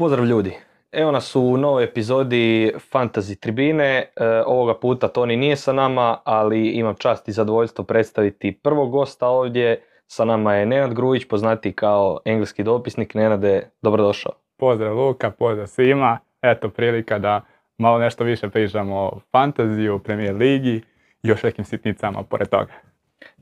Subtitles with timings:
[0.00, 0.52] Pozdrav ljudi.
[0.92, 4.12] Evo nas u novoj epizodi Fantasy Tribine.
[4.16, 9.28] E, ovoga puta Toni nije sa nama, ali imam čast i zadovoljstvo predstaviti prvog gosta
[9.28, 9.82] ovdje.
[10.06, 13.14] Sa nama je Nenad Grujić, poznati kao engleski dopisnik.
[13.14, 14.32] Nenade, dobrodošao.
[14.58, 16.18] Pozdrav Luka, pozdrav svima.
[16.42, 17.40] Eto prilika da
[17.78, 20.82] malo nešto više pričamo o fantaziju, premijer ligi
[21.22, 22.89] i još nekim sitnicama pored toga.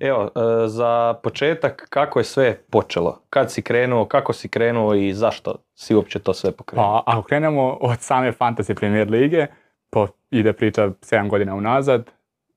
[0.00, 3.23] Evo, e, za početak, kako je sve počelo?
[3.30, 7.02] Kad si krenuo, kako si krenuo i zašto si uopće to sve pokrenuo?
[7.04, 9.46] Pa ako krenemo od same Fantasy Premier Lige,
[9.91, 12.10] po, ide priča 7 godina unazad,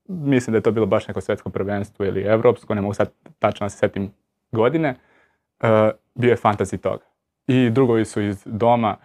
[0.08, 3.68] mislim da je to bilo baš neko svjetsko prvenstvo ili evropsko, ne mogu sad tačno
[3.68, 4.12] se sjetim
[4.52, 4.94] godine,
[5.60, 7.04] e, bio je fantasy toga.
[7.46, 8.96] I drugovi su iz doma,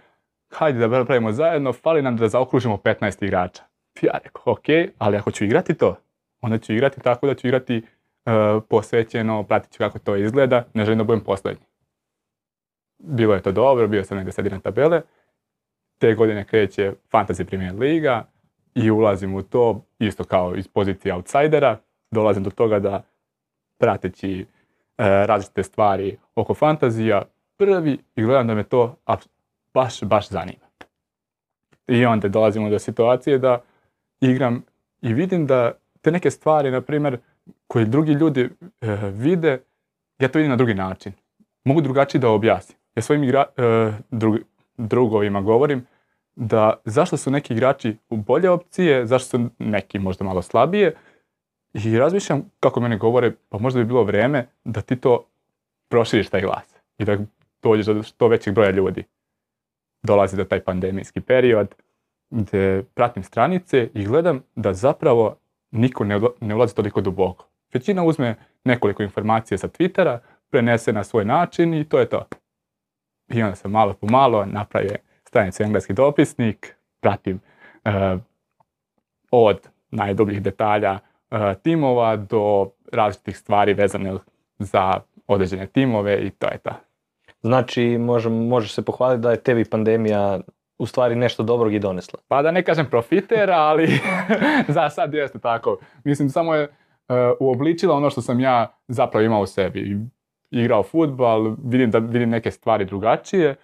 [0.49, 3.63] hajde da pravimo zajedno, fali nam da zaokružimo 15 igrača.
[4.02, 4.65] Ja rekao, ok,
[4.98, 5.95] ali ako ću igrati to,
[6.41, 7.81] onda ću igrati tako da ću igrati
[8.70, 11.66] posvećeno, pratit ću kako to izgleda, ne želim da budem posljednji.
[13.00, 15.02] Bilo je to dobro, bio sam negdje sredinom tabele.
[15.98, 18.26] Te godine kreće Fantasy Premier Liga
[18.76, 21.78] i ulazim u to isto kao iz pozicije outsidera.
[22.12, 23.04] Dolazim do toga da
[23.78, 24.46] prateći e,
[24.98, 27.22] različite stvari oko fantazija,
[27.58, 28.96] prvi i gledam da me to
[29.74, 30.68] baš, baš zanima.
[31.88, 33.62] I onda dolazimo do situacije da
[34.22, 34.64] igram
[35.02, 37.18] i vidim da te neke stvari, na primjer,
[37.68, 38.49] koje drugi ljudi
[38.82, 39.60] e, vide,
[40.20, 41.13] ja to vidim na drugi način.
[41.63, 42.77] Mogu drugačije da objasnim.
[42.96, 43.91] Ja svojim igra, e,
[44.77, 45.85] drugovima govorim
[46.35, 50.96] da zašto su neki igrači u bolje opcije, zašto su neki možda malo slabije
[51.74, 55.26] i razmišljam kako mene govore, pa možda bi bilo vrijeme da ti to
[55.90, 57.18] proširiš taj glas i da
[57.63, 59.04] dođeš do što većeg broja ljudi.
[60.04, 61.76] Dolazi do taj pandemijski period
[62.29, 65.35] gdje pratim stranice i gledam da zapravo
[65.72, 66.03] niko
[66.41, 67.46] ne ulazi toliko duboko.
[67.73, 70.19] Većina uzme nekoliko informacija sa Twittera,
[70.50, 72.28] prenese na svoj način i to je to.
[73.30, 74.90] I onda se malo po malo napravi
[75.24, 77.40] stranicu engleski dopisnik, pratim
[77.86, 78.19] uh,
[79.31, 84.13] od najdubljih detalja uh, timova do različitih stvari vezane
[84.59, 84.94] za
[85.28, 86.72] određene timove i to je to.
[87.42, 87.97] Znači,
[88.30, 90.40] možeš se pohvaliti da je tebi pandemija
[90.78, 92.19] u stvari nešto dobrog i donesla.
[92.28, 94.00] Pa da ne kažem profitera, ali
[94.75, 95.78] za sad jeste tako.
[96.03, 96.68] Mislim, samo je
[97.40, 99.97] uobličila ono što sam ja zapravo imao u sebi.
[100.51, 103.56] Igrao futbal, vidim da vidim neke stvari drugačije,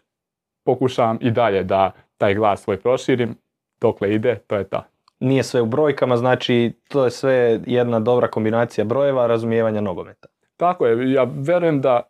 [0.65, 3.35] pokušavam i dalje da taj glas svoj proširim,
[3.81, 4.83] dokle ide, to je to.
[5.19, 10.27] Nije sve u brojkama, znači to je sve jedna dobra kombinacija brojeva, razumijevanja nogometa.
[10.57, 12.01] Tako je, ja verujem da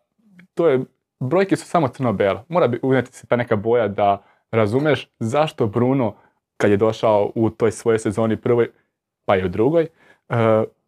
[0.54, 0.84] to je,
[1.20, 2.44] brojke su samo crno-belo.
[2.48, 6.14] Mora bi unijeti se ta neka boja da razumeš zašto Bruno,
[6.56, 8.70] kad je došao u toj svojoj sezoni prvoj,
[9.24, 9.86] pa i u drugoj,
[10.28, 10.36] uh,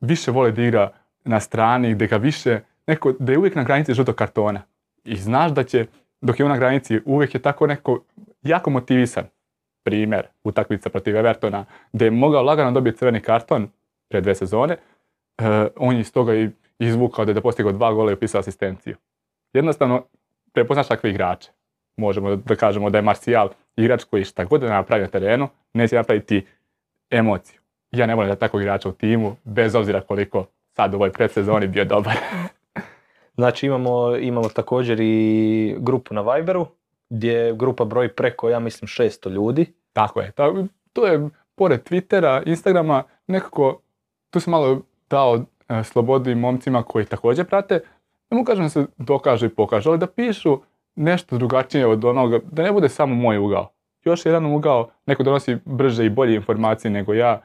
[0.01, 0.91] više voli da igra
[1.25, 4.63] na strani, gdje ga više, neko, da je uvijek na granici žutog kartona.
[5.05, 5.87] I znaš da će,
[6.21, 8.05] dok je on na granici, uvijek je tako neko
[8.43, 9.25] jako motivisan.
[9.85, 13.69] Primjer, utakmica protiv Evertona, gdje je mogao lagano dobiti crveni karton
[14.09, 15.47] pred dve sezone, uh,
[15.77, 18.97] on je iz toga i izvukao da je postigao dva gola i upisao asistenciju.
[19.53, 20.05] Jednostavno,
[20.53, 21.51] prepoznaš takve igrače
[21.97, 25.97] možemo da kažemo da je Marcijal igrač koji šta god da napravi na terenu, neće
[25.97, 26.47] napraviti
[27.11, 27.61] emociju.
[27.97, 31.67] Ja ne volim da takvog igrača u timu, bez obzira koliko sad u ovoj predsezoni
[31.67, 32.15] bio dobar.
[33.39, 36.67] znači imamo, imamo također i grupu na Viberu,
[37.11, 39.73] gdje grupa broj preko, ja mislim, 600 ljudi.
[39.93, 40.33] Tako je.
[40.93, 43.81] To je, pored Twittera, Instagrama, nekako,
[44.31, 44.81] tu se malo
[45.11, 47.81] dao e, slobodi momcima koji također prate,
[48.31, 50.61] ne mu kažem da se dokažu i pokažu, ali da pišu
[50.97, 53.73] nešto drugačije od onoga, da ne bude samo moj ugao.
[54.05, 57.41] Još jedan ugao, neko donosi brže i bolje informacije nego ja,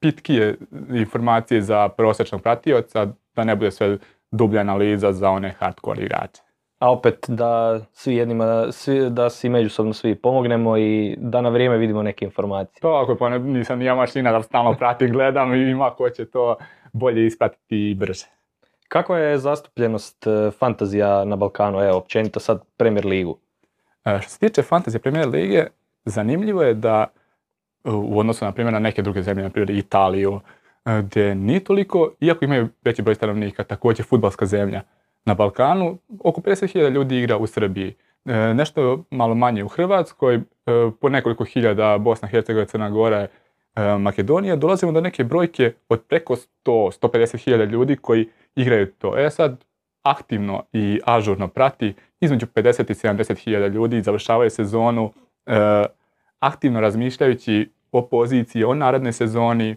[0.00, 0.56] pitkije
[0.90, 3.98] informacije za prosječnog pratioca, da ne bude sve
[4.30, 6.42] dublja analiza za one hardcore igrače.
[6.78, 11.76] A opet da svi jednima, svi, da si međusobno svi pomognemo i da na vrijeme
[11.76, 12.80] vidimo neke informacije.
[12.80, 16.56] To ako pa nisam ja mašina da stalno pratim, gledam i ima ko će to
[16.92, 18.26] bolje ispratiti i brže.
[18.88, 23.38] Kakva je zastupljenost e, fantazija na Balkanu, evo, općenito sad Premier ligu?
[24.04, 25.66] E, što se tiče fantazije Premier lige,
[26.04, 27.19] zanimljivo je da e,
[27.84, 30.40] u odnosu na primjer na neke druge zemlje, na primjer Italiju,
[30.84, 34.82] gdje nije toliko, iako imaju veći broj stanovnika, također futbalska zemlja
[35.24, 37.94] na Balkanu, oko 50.000 ljudi igra u Srbiji.
[38.54, 40.40] Nešto malo manje u Hrvatskoj,
[41.00, 43.26] po nekoliko hiljada Bosna, Hercegovina, Crna Gora,
[43.98, 49.18] Makedonija, dolazimo do neke brojke od preko 100-150.000 ljudi koji igraju to.
[49.18, 49.64] E sad,
[50.02, 55.12] aktivno i ažurno prati između 50 i 70 hiljada ljudi, završavaju sezonu
[55.46, 55.84] e,
[56.40, 59.76] aktivno razmišljajući o poziciji, o narednoj sezoni.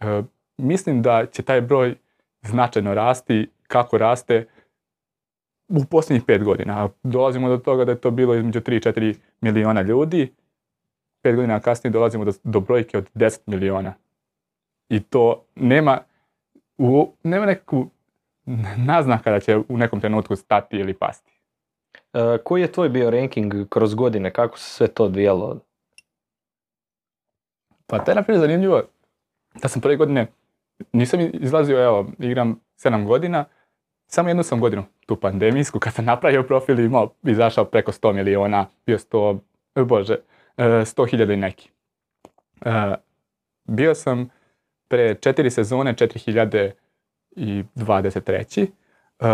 [0.00, 0.22] E,
[0.58, 1.94] mislim da će taj broj
[2.42, 4.46] značajno rasti, kako raste,
[5.68, 6.88] u posljednjih pet godina.
[7.02, 10.34] Dolazimo do toga da je to bilo između 3-4 miliona ljudi.
[11.22, 13.94] Pet godina kasnije dolazimo do, do brojke od 10 miliona.
[14.88, 15.98] I to nema,
[16.78, 17.90] u, nema neku
[18.76, 21.32] naznaka da će u nekom trenutku stati ili pasti.
[22.12, 24.30] E, koji je tvoj bio ranking kroz godine?
[24.30, 25.60] Kako se sve to odvijalo?
[27.90, 28.82] Pa to je na primjer zanimljivo
[29.62, 30.26] da sam prve godine
[30.92, 33.44] nisam izlazio, evo, igram 7 godina,
[34.06, 38.12] samo jednu sam godinu, tu pandemijsku, kad sam napravio profil i imao, izašao preko 100
[38.12, 39.38] miliona, bio 100,
[39.74, 40.16] e, bože,
[40.56, 41.70] 100 hiljada i neki.
[42.64, 42.94] E,
[43.64, 44.30] bio sam
[44.88, 48.66] pre četiri sezone, 4023.
[49.20, 49.26] Uh,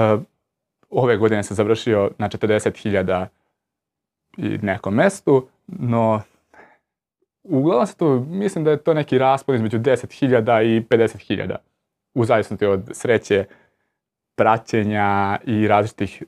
[0.90, 3.26] ove godine sam završio na 40.000
[4.36, 6.22] i nekom mestu, no
[7.48, 11.56] uglavnom se tu, mislim da je to neki raspon između 10.000 i 50.000
[12.14, 13.44] u zavisnosti od sreće,
[14.34, 16.22] praćenja i različitih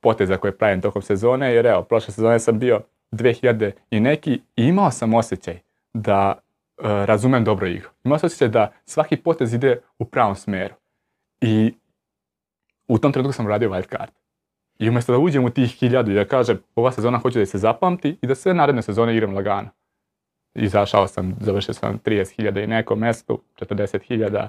[0.00, 2.80] poteza koje pravim tokom sezone, jer evo, prošle sezone sam bio
[3.12, 5.58] 2000 i neki i imao sam osjećaj
[5.94, 6.34] da
[6.78, 7.88] uh, razumem dobro igru.
[8.04, 10.74] Imao sam osjećaj da svaki potez ide u pravom smeru.
[11.40, 11.74] I
[12.88, 14.10] u tom trenutku sam radio wild card.
[14.78, 17.58] I umjesto da uđem u tih hiljadu i da kažem ova sezona hoće da se
[17.58, 19.68] zapamti i da sve naredne sezone igram lagano.
[20.54, 24.48] Izašao sam, završio sam 30.000 i nekom mjestu, 40.000.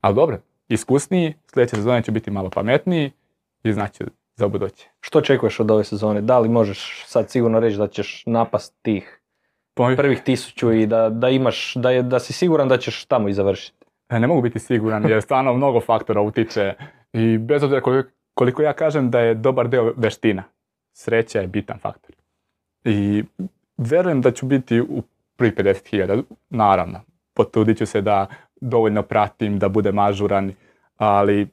[0.00, 0.38] Ali dobro,
[0.68, 3.12] iskusniji, sljedeće sezone će biti malo pametniji
[3.62, 4.04] i znači
[4.36, 4.88] za buduće.
[5.00, 6.20] Što očekuješ od ove sezone?
[6.20, 9.20] Da li možeš sad sigurno reći da ćeš napast tih
[9.96, 13.32] prvih tisuću i da, da imaš, da, je, da si siguran da ćeš tamo i
[13.32, 13.86] završiti?
[14.08, 16.74] E, ne mogu biti siguran jer stvarno mnogo faktora utiče
[17.12, 20.42] i bez obzira koliko, koliko ja kažem da je dobar deo veština,
[20.92, 22.16] sreća je bitan faktor.
[22.84, 23.24] I
[23.76, 25.02] verujem da ću biti u
[25.36, 27.00] prvi 50.000, naravno.
[27.34, 28.26] Potrudit ću se da
[28.60, 30.52] dovoljno pratim, da budem ažuran,
[30.96, 31.48] ali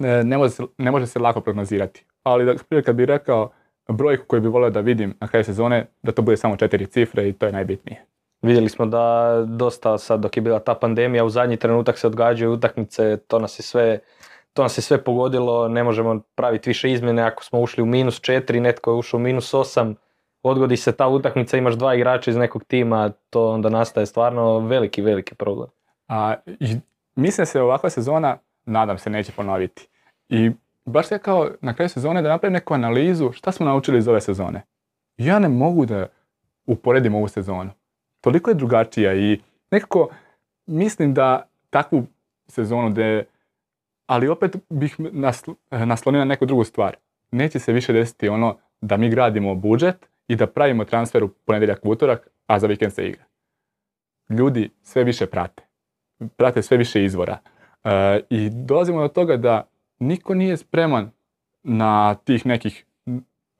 [0.00, 2.04] e, ne može se, ne može se lako prognozirati.
[2.22, 3.50] Ali da, kad bih rekao
[3.88, 7.28] brojku koju bih volio da vidim na kraju sezone, da to bude samo četiri cifre
[7.28, 8.04] i to je najbitnije.
[8.42, 12.52] Vidjeli smo da dosta sad dok je bila ta pandemija u zadnji trenutak se odgađaju
[12.52, 13.98] utakmice, to nas je sve
[14.52, 18.20] to nas je sve pogodilo, ne možemo praviti više izmjene ako smo ušli u minus
[18.20, 19.94] četiri, netko je ušao u minus osam,
[20.42, 25.02] odgodi se ta utakmica, imaš dva igrača iz nekog tima, to onda nastaje stvarno veliki,
[25.02, 25.68] veliki problem.
[26.08, 26.34] A,
[27.14, 29.88] mislim se ovakva sezona, nadam se, neće ponoviti.
[30.28, 30.50] I
[30.84, 34.20] baš se kao na kraju sezone da napravim neku analizu šta smo naučili iz ove
[34.20, 34.62] sezone.
[35.16, 36.06] Ja ne mogu da
[36.66, 37.70] uporedim ovu sezonu.
[38.20, 39.40] Toliko je drugačija i
[39.70, 40.08] nekako
[40.66, 42.06] mislim da takvu
[42.48, 43.24] sezonu gdje
[44.06, 46.96] ali opet bih nasl- naslonio na neku drugu stvar.
[47.30, 51.80] Neće se više desiti ono da mi gradimo budžet i da pravimo transfer u ponedjeljak
[51.82, 53.24] utorak, a za vikend se igra.
[54.28, 55.62] Ljudi sve više prate.
[56.36, 57.38] Prate sve više izvora.
[57.84, 59.68] E, I dolazimo do toga da
[59.98, 61.10] niko nije spreman
[61.62, 62.84] na tih nekih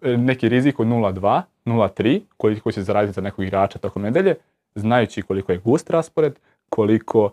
[0.02, 4.34] neki rizik od 0.2, 0.3, koliko će zaraditi za nekog igrača tokom nedelje,
[4.74, 6.38] znajući koliko je gust raspored,
[6.68, 7.32] koliko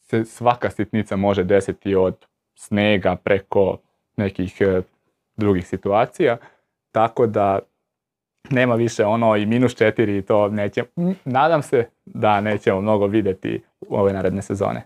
[0.00, 3.78] se svaka sitnica može desiti od snega preko
[4.16, 4.82] nekih e,
[5.36, 6.36] drugih situacija.
[6.92, 7.58] Tako da
[8.50, 10.84] nema više ono i minus četiri i to neće,
[11.24, 14.82] nadam se da nećemo mnogo vidjeti u ove naredne sezone.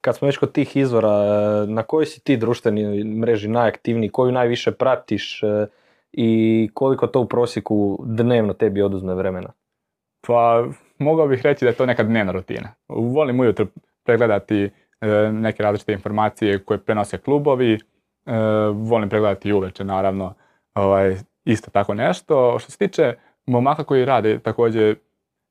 [0.00, 4.32] Kad smo već kod tih izvora, e, na kojoj si ti društveni mreži najaktivniji, koju
[4.32, 5.66] najviše pratiš e,
[6.12, 9.52] i koliko to u prosjeku dnevno tebi oduzme vremena?
[10.26, 10.66] Pa
[10.98, 12.68] mogao bih reći da je to neka dnevna rutina.
[12.88, 13.66] Volim ujutro
[14.04, 17.78] pregledati e, neke različite informacije koje prenose klubovi.
[18.74, 20.34] Volim pregledati uveče naravno
[20.74, 21.16] ovaj,
[21.52, 22.58] isto tako nešto.
[22.58, 23.14] Što se tiče
[23.46, 24.96] momaka koji rade također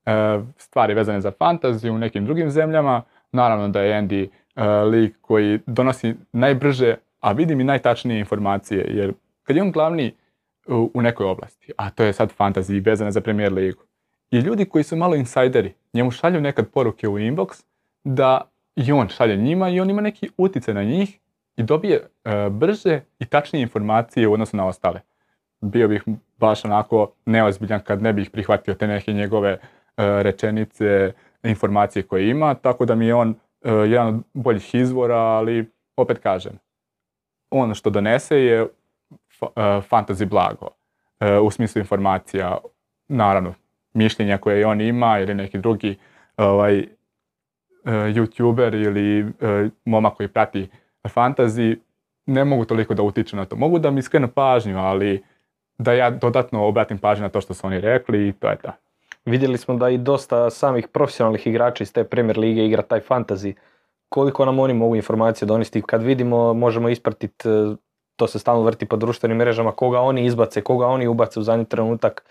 [0.06, 3.02] e, stvari vezane za fantaziju u nekim drugim zemljama,
[3.32, 9.12] naravno da je Andy e, lik koji donosi najbrže, a vidim i najtačnije informacije, jer
[9.42, 10.14] kad je on glavni
[10.94, 13.82] u, nekoj oblasti, a to je sad fantaziji vezane za Premier ligu,
[14.30, 17.64] i ljudi koji su malo insajderi, njemu šalju nekad poruke u inbox
[18.04, 21.18] da i on šalje njima i on ima neki utjecaj na njih
[21.56, 25.00] i dobije e, brže i tačnije informacije u odnosu na ostale.
[25.60, 26.02] Bio bih
[26.38, 29.58] baš onako neozbiljan kad ne bih prihvatio te neke njegove e,
[29.96, 31.12] rečenice,
[31.42, 36.18] informacije koje ima, tako da mi je on e, jedan od boljih izvora, ali opet
[36.18, 36.52] kažem,
[37.50, 38.66] ono što donese je
[39.40, 40.68] fa- e, fantasy blago
[41.42, 42.58] u smislu informacija,
[43.08, 43.54] naravno
[43.94, 45.96] mišljenja koje on ima ili neki drugi
[46.36, 46.84] ovaj,
[47.84, 49.32] youtuber ili
[49.84, 50.68] momak koji prati
[51.04, 51.76] fantasy
[52.26, 53.56] ne mogu toliko da utiču na to.
[53.56, 55.22] Mogu da mi skrenu pažnju, ali
[55.78, 58.70] da ja dodatno obratim pažnju na to što su oni rekli i to je to.
[59.24, 63.52] Vidjeli smo da i dosta samih profesionalnih igrača iz te Premier lige igra taj fantasy.
[64.08, 65.82] Koliko nam oni mogu informacije donesti?
[65.82, 67.76] Kad vidimo, možemo ispratiti e,
[68.16, 71.64] to se stalno vrti po društvenim mrežama, koga oni izbace, koga oni ubace u zadnji
[71.64, 72.24] trenutak,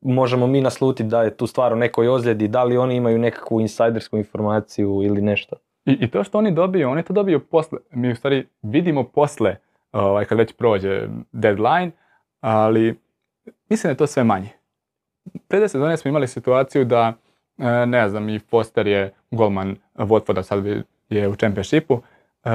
[0.00, 3.60] možemo mi naslutiti da je tu stvar o nekoj ozljedi, da li oni imaju nekakvu
[3.60, 5.56] insajdersku informaciju ili nešto.
[5.84, 9.56] I, I to što oni dobiju, oni to dobiju posle, mi u stvari vidimo posle,
[9.92, 11.90] ovaj, kad već prođe deadline,
[12.40, 12.98] ali
[13.68, 14.48] mislim da je to sve manje.
[15.48, 17.12] Pre sezone smo imali situaciju da,
[17.58, 20.66] e, ne znam, i Foster je golman Watforda, sad
[21.08, 22.02] je u Championshipu,
[22.44, 22.50] e,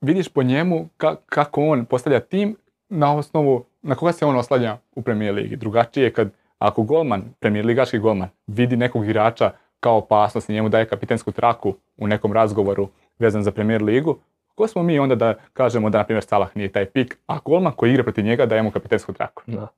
[0.00, 0.88] vidiš po njemu
[1.26, 2.56] kako on postavlja tim
[2.88, 5.56] na osnovu na koga se on oslanja u Premier Ligi.
[5.56, 10.68] Drugačije je kad ako golman, Premier Ligaški golman, vidi nekog igrača kao opasnost i njemu
[10.68, 14.18] daje kapitensku traku u nekom razgovoru vezan za Premier Ligu,
[14.56, 17.72] ko smo mi onda da kažemo da, na primjer, Salah nije taj pik, a golman
[17.72, 19.42] koji igra protiv njega daje mu kapitensku traku.
[19.46, 19.68] Da.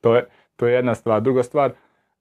[0.00, 1.22] To, je, to je jedna stvar.
[1.22, 1.72] Druga stvar,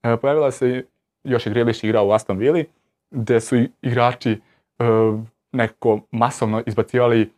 [0.04, 0.86] e, pojavila se
[1.24, 2.64] još je Grealish igrao u Aston Villa,
[3.12, 4.84] gdje su igrači e,
[5.52, 7.32] neko masovno izbacivali,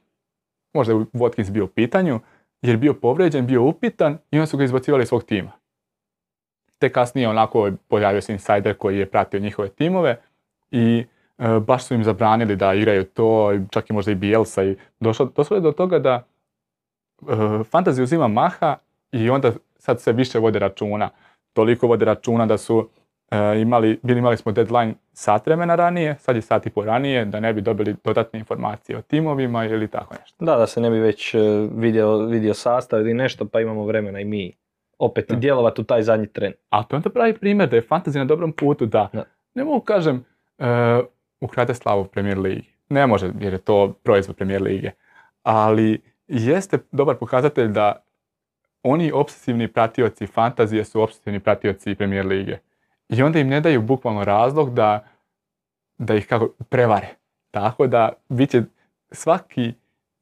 [0.74, 2.20] možda je Watkins bio u pitanju,
[2.62, 5.51] jer je bio povrijeđen, bio upitan i onda su ga izbacivali iz svog tima.
[6.80, 10.22] Te kasnije onako pojavio se insider koji je pratio njihove timove
[10.72, 11.06] i
[11.68, 15.58] baš su im zabranili da igraju to, čak i možda i Bielsa i došlo, došlo
[15.58, 16.24] je do toga da
[17.22, 17.25] e,
[17.72, 18.75] fantasy uzima maha
[19.12, 21.10] i onda sad se više vode računa.
[21.54, 22.90] Toliko vode računa da su
[23.32, 27.25] e, imali, bili imali smo deadline sat vremena ranije, sad je sat i po ranije,
[27.25, 30.46] da ne bi dobili dodatne informacije o timovima ili tako nešto.
[30.46, 31.40] Da, da se ne bi već e,
[31.75, 34.54] vidio, vidio sastav ili nešto, pa imamo vremena i mi
[35.00, 35.36] opet da.
[35.36, 36.54] djelovati u taj zadnji tren.
[36.70, 39.10] A to je onda pravi primjer da je fantasy na dobrom putu, da.
[39.56, 40.25] Ne mogu kažem,
[41.44, 42.74] ukrate slavu Premier Ligi.
[42.90, 44.92] Ne može, jer je to proizvod Premier Lige.
[45.44, 48.04] Ali jeste dobar pokazatelj da
[48.84, 52.58] oni obsesivni pratioci fantazije su obsesivni pratioci Premier Lige.
[53.10, 55.08] I onda im ne daju bukvalno razlog da,
[55.98, 57.08] da ih kako prevare.
[57.52, 58.62] Tako da bit će
[59.12, 59.74] svaki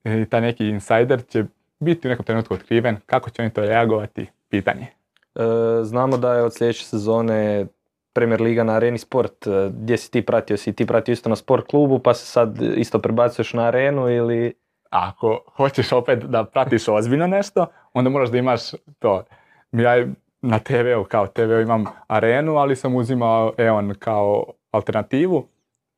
[0.04, 1.46] e, taj neki insider će
[1.80, 2.98] biti u nekom trenutku otkriven.
[3.06, 4.28] Kako će oni to reagovati?
[4.50, 4.88] Pitanje.
[5.36, 5.42] E,
[5.84, 7.66] znamo da je od sljedeće sezone
[8.14, 9.48] Premier Liga na Areni Sport.
[9.48, 10.58] E, gdje si ti pratio?
[10.58, 14.54] Si ti pratio isto na sport klubu pa se sad isto prebacuješ na arenu ili...
[14.90, 18.62] Ako hoćeš opet da pratiš ozbiljno nešto, onda moraš da imaš
[19.00, 19.24] to.
[19.72, 20.06] Ja
[20.42, 25.48] na TV-u, kao TV-u imam arenu, ali sam uzimao EON kao alternativu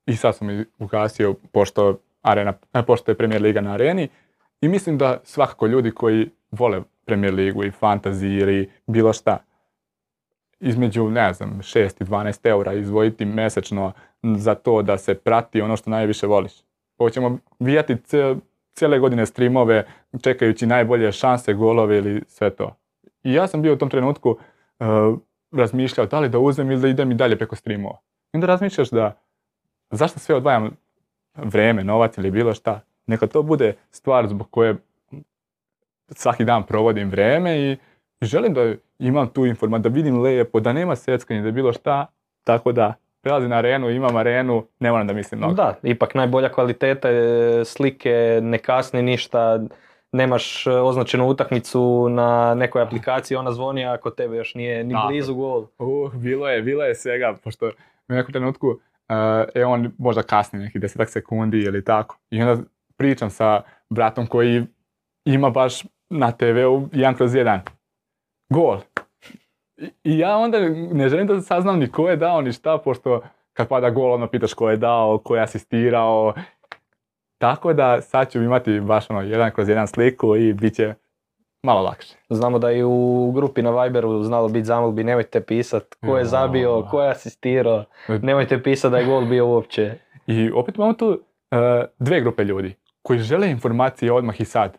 [0.05, 4.09] i sad sam ugasio pošto, arena, e, pošto je Premier Liga na areni
[4.61, 9.37] i mislim da svakako ljudi koji vole Premier Ligu i fantasy ili bilo šta,
[10.59, 13.91] između, ne znam, 6 i 12 eura izvojiti mjesečno
[14.23, 16.53] za to da se prati ono što najviše voliš.
[16.97, 17.97] Hoćemo vijati
[18.73, 19.85] cijele godine streamove
[20.23, 22.75] čekajući najbolje šanse, golove ili sve to.
[23.23, 24.37] I ja sam bio u tom trenutku uh,
[25.51, 27.97] razmišljao da li da uzem ili da idem i dalje preko streamova.
[28.33, 29.19] I onda razmišljaš da
[29.91, 30.77] zašto sve odvajam
[31.35, 32.81] vreme, novac ili bilo šta.
[33.07, 34.75] Neka to bude stvar zbog koje
[36.09, 37.77] svaki dan provodim vreme i
[38.23, 42.05] želim da imam tu informaciju, da vidim lijepo, da nema seckanja, da bilo šta.
[42.43, 45.53] Tako da prelazim na arenu, imam arenu, ne moram da mislim mnogo.
[45.53, 49.59] Da, ipak najbolja kvaliteta je slike, ne kasni ništa,
[50.11, 55.35] nemaš e, označenu utakmicu na nekoj aplikaciji, ona zvoni ako tebe još nije ni blizu
[55.35, 55.65] gol.
[55.79, 57.67] Uh, bilo je, bilo je svega, pošto
[58.09, 58.77] u nekom trenutku uh,
[59.55, 62.17] je on možda kasni neki desetak sekundi ili tako.
[62.29, 62.63] I onda
[62.97, 64.63] pričam sa bratom koji
[65.25, 67.59] ima baš na TV-u jedan kroz jedan.
[68.53, 68.77] Gol.
[70.03, 70.59] I, ja onda
[70.91, 73.21] ne želim da saznam ni ko je dao ni šta, pošto
[73.53, 76.33] kad pada gol ono pitaš ko je dao, ko je asistirao,
[77.37, 80.93] tako da sad ću imati baš ono jedan kroz jedan sliku i bit će
[81.63, 82.15] malo lakše.
[82.29, 86.87] Znamo da i u grupi na Viberu znalo biti zamolbi, nemojte pisat ko je zabio,
[86.91, 89.93] ko je asistirao, nemojte pisat da je gol bio uopće.
[90.27, 91.17] I opet imamo tu uh,
[91.99, 94.77] dve grupe ljudi koji žele informacije odmah i sad.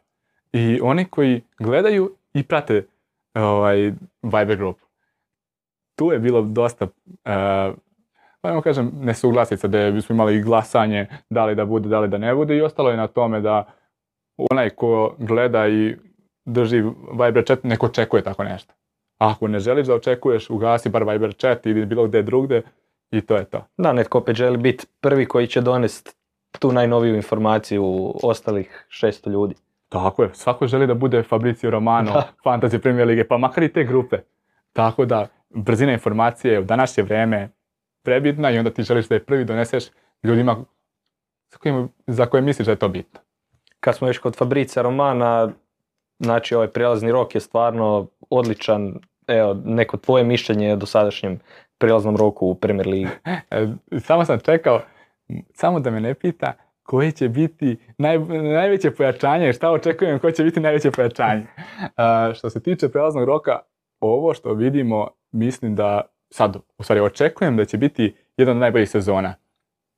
[0.53, 2.87] I oni koji gledaju i prate
[3.35, 4.85] ovaj, Viber grupu.
[5.97, 7.75] Tu je bilo dosta uh,
[8.45, 12.35] pa kažem, nesuglasica da smo imali glasanje da li da bude, da li da ne
[12.35, 13.65] bude i ostalo je na tome da
[14.51, 15.97] onaj ko gleda i
[16.45, 18.75] drži Viber chat neko očekuje tako nešto.
[19.19, 22.63] ako ne želiš da očekuješ, ugasi bar Viber chat ili bilo gdje drugde
[23.11, 23.67] i to je to.
[23.77, 26.11] Da, netko opet želi biti prvi koji će donesti
[26.59, 29.55] tu najnoviju informaciju ostalih 600 ljudi.
[29.95, 32.23] Tako je, svako želi da bude Fabrizio Romano.
[32.45, 34.19] Fantasy Premier Lige, pa makar i te grupe.
[34.73, 37.49] Tako da, brzina informacije u današnje vrijeme
[38.03, 39.85] prebitna i onda ti želiš da je prvi doneseš
[40.23, 40.65] ljudima
[41.53, 43.21] za koje, za koje misliš da je to bitno.
[43.81, 45.51] Kad smo još kod Fabrica Romana,
[46.19, 48.95] znači ovaj prijelazni rok je stvarno odličan.
[49.27, 51.41] Evo, neko tvoje mišljenje o dosadašnjem
[51.79, 53.09] prijelaznom roku u Premier Ligi.
[53.51, 53.67] E,
[54.01, 54.81] samo sam čekao,
[55.55, 56.53] samo da me ne pita,
[56.85, 61.47] koji će biti naj, najveće pojačanje, šta očekujem ko će biti najveće pojačanje.
[61.85, 63.59] Uh, što se tiče prelaznog roka,
[64.01, 66.01] ovo što vidimo, mislim da
[66.31, 69.35] sad, u stvari očekujem da će biti jedan od najboljih sezona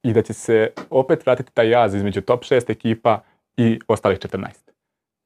[0.03, 3.21] i da će se opet vratiti taj jaz između top 6 ekipa
[3.57, 4.49] i ostalih 14.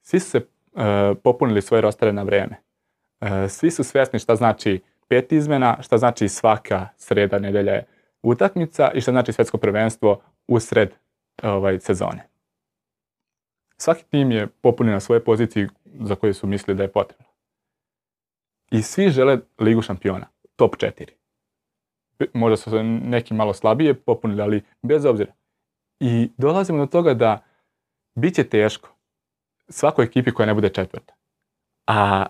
[0.02, 0.82] Svi su se uh,
[1.22, 2.56] popunili svoje rostare na vreme.
[3.20, 7.86] Uh, svi su svjesni šta znači pet izmena, šta znači svaka sreda nedelja je
[8.22, 10.90] utakmica i šta znači svetsko prvenstvo usred
[11.42, 12.28] ovaj, sezone.
[13.76, 17.26] Svaki tim je popunio na svoje poziciji za koje su mislili da je potrebno.
[18.70, 21.06] I svi žele Ligu šampiona, top 4.
[22.34, 25.32] Možda su se neki malo slabije popunili, ali bez obzira.
[26.00, 27.44] I dolazimo do toga da
[28.14, 28.88] bit će teško
[29.68, 31.14] svakoj ekipi koja ne bude četvrta.
[31.86, 32.26] A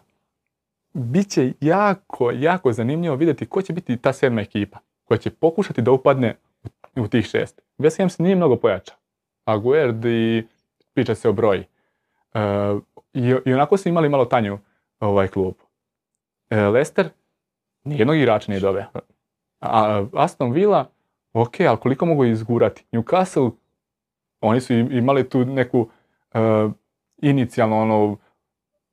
[0.92, 5.82] bit će jako, jako zanimljivo vidjeti ko će biti ta sedma ekipa koja će pokušati
[5.82, 6.36] da upadne
[6.96, 7.60] u tih šest.
[7.78, 8.96] West se nije mnogo pojačao.
[9.52, 10.46] Aguerd i
[10.94, 11.64] priča se o broji.
[12.34, 14.58] Uh, i, I onako su imali malo tanju
[15.00, 15.54] ovaj klub.
[16.50, 17.08] Uh, Leicester
[17.84, 18.84] nijednog igrača nije doveo.
[19.60, 20.90] A Aston Villa,
[21.32, 22.84] ok, ali koliko mogu izgurati?
[22.92, 23.50] Newcastle,
[24.40, 26.72] oni su imali tu neku uh,
[27.22, 28.16] inicijalno ono,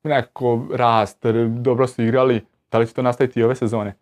[0.02, 3.94] neko rast, dobro su igrali, da li će to nastaviti i ove sezone?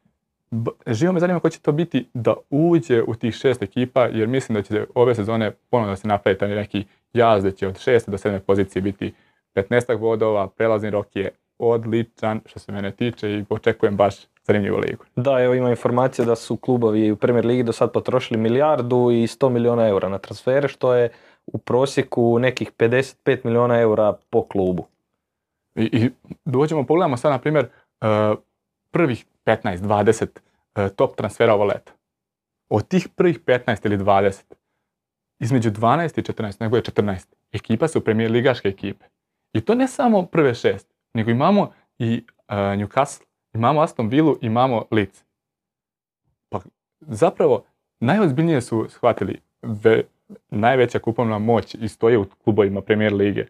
[0.87, 4.57] Živo me zanima ko će to biti da uđe u tih šest ekipa, jer mislim
[4.57, 8.11] da će ove sezone ponovno da se napravi taj neki jaz, da će od šeste
[8.11, 9.15] do sedme pozicije biti
[9.55, 15.05] 15 bodova, prelazni rok je odličan što se mene tiče i očekujem baš zanimljivu ligu.
[15.17, 19.27] Da, evo ima informacija da su klubovi u Premier Ligi do sad potrošili milijardu i
[19.27, 21.11] 100 miliona eura na transfere, što je
[21.47, 24.87] u prosjeku nekih 55 miliona eura po klubu.
[25.75, 26.11] I, i
[26.45, 27.67] dođemo, pogledamo sad na primjer
[28.01, 28.39] uh,
[28.91, 30.27] prvih 15, 20
[30.77, 31.93] uh, top transfera ovo leta.
[32.69, 34.43] Od tih prvih 15 ili 20,
[35.39, 39.05] između 12 i 14, nego je 14, ekipa su premijer ligaške ekipe.
[39.53, 44.85] I to ne samo prve šest, nego imamo i uh, Newcastle, imamo Aston Villa, imamo
[44.91, 45.25] Leeds.
[46.49, 46.61] Pa
[47.01, 47.65] zapravo
[48.01, 50.03] najozbiljnije su shvatili ve,
[50.51, 53.47] najveća kupovna moć i stoje u klubovima premijer lige,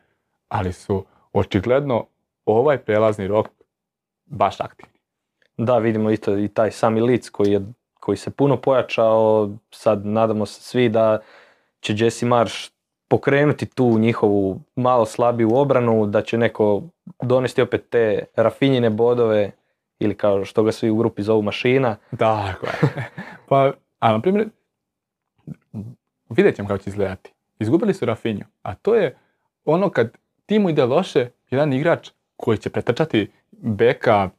[0.49, 2.07] ali su očigledno
[2.45, 3.49] ovaj prelazni rok
[4.27, 4.96] baš aktivni.
[5.57, 7.61] Da, vidimo isto i taj sami lic koji, je,
[8.01, 11.19] koji se puno pojačao, sad nadamo se svi da
[11.81, 12.71] će Jesse Marsh
[13.09, 16.83] pokrenuti tu njihovu malo slabiju obranu, da će neko
[17.23, 19.51] donesti opet te rafinjine bodove
[19.99, 21.97] ili kao što ga svi u grupi zovu mašina.
[22.11, 22.55] Da,
[23.49, 24.49] pa, a na primjer,
[26.31, 27.33] vidjet ćemo kako će izgledati.
[27.59, 29.17] Izgubili su Rafinju, a to je
[29.65, 30.13] ono kad
[30.47, 34.31] timu ide loše, jedan igrač koji će pretrčati beka,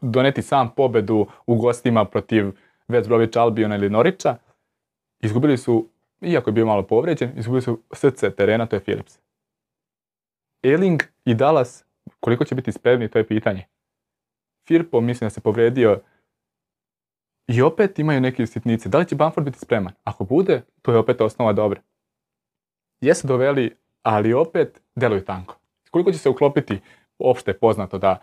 [0.00, 2.52] doneti sam pobedu u gostima protiv
[2.88, 4.36] West Albiona ili Norića.
[5.20, 5.88] Izgubili su,
[6.20, 9.18] iako je bio malo povređen, izgubili su srce terena, to je Philips.
[10.62, 11.84] Eling i Dallas,
[12.20, 13.66] koliko će biti spremni, to je pitanje.
[14.68, 16.00] Firpo mislim da se povredio
[17.46, 18.88] i opet imaju neke sitnice.
[18.88, 19.92] Da li će Bamford biti spreman?
[20.04, 21.80] Ako bude, to je opet osnova dobra.
[23.00, 25.58] Jesu doveli, ali opet deluju tanko.
[25.90, 26.80] Koliko će se uklopiti,
[27.18, 28.18] opšte je poznato da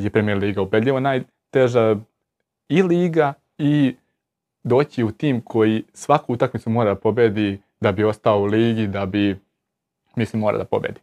[0.00, 1.96] je Premier Liga ubedljivo najteža
[2.68, 3.94] i liga i
[4.64, 9.06] doći u tim koji svaku utakmicu mora da pobedi da bi ostao u ligi, da
[9.06, 9.36] bi,
[10.16, 11.00] mislim, mora da pobedi.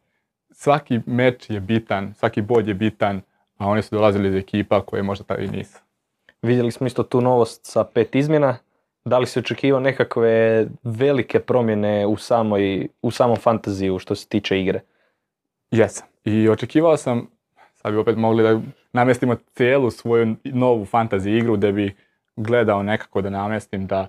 [0.52, 3.22] Svaki meč je bitan, svaki bod je bitan,
[3.58, 5.80] a oni su dolazili iz ekipa koje možda tada i nisu.
[6.42, 8.58] Vidjeli smo isto tu novost sa pet izmjena.
[9.06, 14.62] Da li se očekivao nekakve velike promjene u, samoj, u samom fantaziju što se tiče
[14.62, 14.82] igre?
[15.72, 16.08] Jesam.
[16.24, 17.28] I očekivao sam
[17.88, 18.62] sad bi opet mogli da
[18.94, 21.96] namestimo cijelu svoju novu fantasy igru da bi
[22.36, 24.08] gledao nekako da namestim da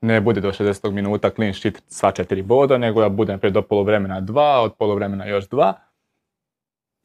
[0.00, 0.90] ne bude do 60.
[0.90, 5.26] minuta clean sheet sva četiri boda, nego da budem pred do polovremena dva, od polovremena
[5.26, 5.74] još dva.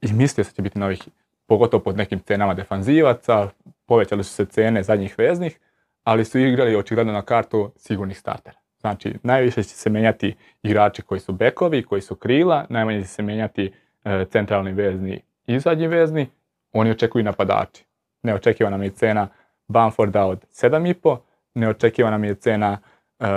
[0.01, 1.07] I mislio se će biti novih,
[1.47, 3.49] pogotovo pod nekim cenama defanzivaca,
[3.86, 5.60] povećali su se cene zadnjih veznih,
[6.03, 8.57] ali su igrali očigledno na kartu sigurnih startera.
[8.79, 13.21] Znači, najviše će se menjati igrači koji su bekovi, koji su krila, najmanje će se
[13.21, 13.71] menjati
[14.03, 16.30] e, centralni vezni i zadnji vezni,
[16.73, 17.86] oni očekuju napadači.
[18.23, 19.27] Neočekivana mi je cena
[19.67, 21.17] Bamforda od 7,5,
[21.56, 22.77] neočekivana mi je cena
[23.19, 23.27] uh,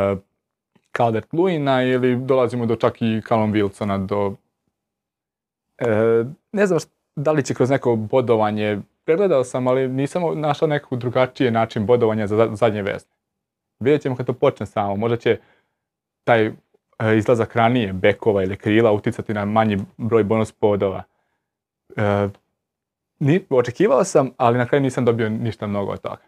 [0.97, 4.27] Calvert Luina ili dolazimo do čak i Callum Wilsona do...
[4.27, 4.37] Uh,
[6.53, 6.79] ne znam
[7.17, 12.27] da li će kroz neko bodovanje, pregledao sam, ali nisam našao neku drugačije način bodovanja
[12.27, 13.11] za zadnje vezne.
[13.81, 15.39] Vidjet ćemo kad to počne samo, možda će
[16.25, 16.55] taj uh,
[17.17, 21.03] izlazak ranije bekova ili krila uticati na manji broj bonus podova.
[21.97, 22.29] E,
[23.19, 26.23] ni, očekivao sam, ali na kraju nisam dobio ništa mnogo od toga.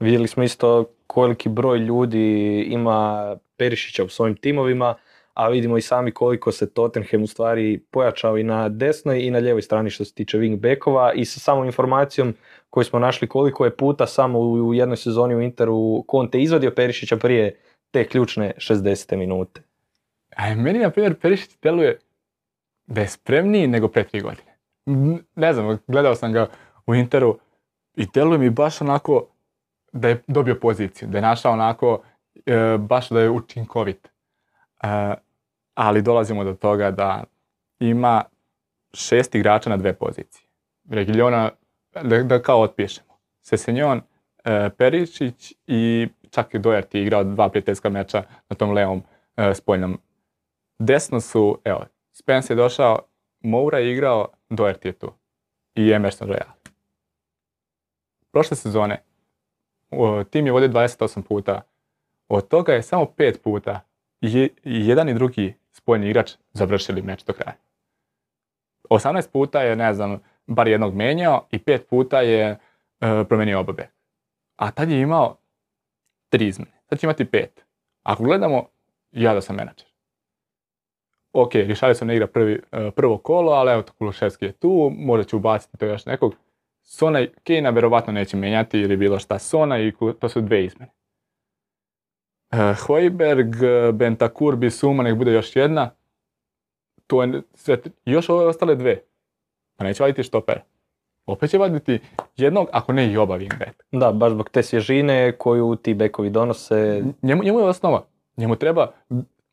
[0.00, 4.94] Vidjeli smo isto koliki broj ljudi ima Perišića u svojim timovima,
[5.34, 9.38] a vidimo i sami koliko se Tottenham u stvari pojačao i na desnoj i na
[9.38, 12.34] lijevoj strani što se tiče wingbackova i sa samom informacijom
[12.70, 17.16] koju smo našli koliko je puta samo u jednoj sezoni u Interu Conte izvadio Perišića
[17.16, 19.16] prije te ključne 60.
[19.16, 19.62] minute.
[20.36, 21.98] A meni, na primjer, Perišić deluje
[22.86, 24.51] da je spremniji nego pre tri godine.
[25.36, 26.48] Ne znam, gledao sam ga
[26.86, 27.38] u Interu
[27.94, 29.26] i deluje mi baš onako
[29.92, 32.02] da je dobio poziciju, da je našao onako
[32.46, 34.08] e, baš da je učinkovit.
[34.82, 35.14] E,
[35.74, 37.24] ali dolazimo do toga da
[37.78, 38.24] ima
[38.92, 40.46] šest igrača na dve pozicije.
[40.90, 41.50] Regiljona,
[42.02, 43.08] da, da kao otpišemo.
[43.42, 44.00] Sesenjon,
[44.44, 49.02] e, Perišić i čak i Dojerti igrao dva prijateljska meča na tom levom
[49.36, 49.98] e, spoljnom.
[50.78, 52.98] Desno su, evo, Spence je došao,
[53.40, 55.12] Moura je igrao, Dojerti je tu.
[55.74, 56.52] I Emerson Royal.
[58.30, 59.02] Prošle sezone
[60.30, 61.62] tim je vodio 28 puta.
[62.28, 63.80] Od toga je samo 5 puta
[64.64, 67.56] jedan i drugi spojni igrač završili meč do kraja.
[68.90, 72.58] 18 puta je, ne znam, bar jednog menjao i 5 puta je e,
[73.28, 73.88] promenio obabe.
[74.56, 75.36] A tad je imao
[76.28, 76.72] tri izmene.
[76.88, 77.64] Sad će imati pet.
[78.02, 78.68] Ako gledamo,
[79.12, 79.91] ja da sam menadžer.
[81.32, 85.36] Ok, Rišali ne igra prvi, e, prvo kolo, ali evo Kuloševski je tu, možda će
[85.36, 86.34] ubaciti to još nekog.
[86.82, 89.38] Sona i Kejna verovatno neće mijenjati ili bilo šta.
[89.38, 90.92] Sona i to su dve izmene.
[92.52, 93.54] Uh, Hojberg,
[93.92, 95.90] Bentakur, Bisuma, nek bude još jedna.
[97.06, 99.02] To je sve, još ove ostale dve.
[99.76, 100.60] Pa neće vaditi štoper.
[101.26, 101.98] Opet će vaditi
[102.36, 103.72] jednog, ako ne i oba wingback.
[103.92, 107.02] Da, baš zbog te svježine koju ti bekovi donose.
[107.22, 108.04] Njemu, njemu je osnova.
[108.36, 108.92] Njemu treba,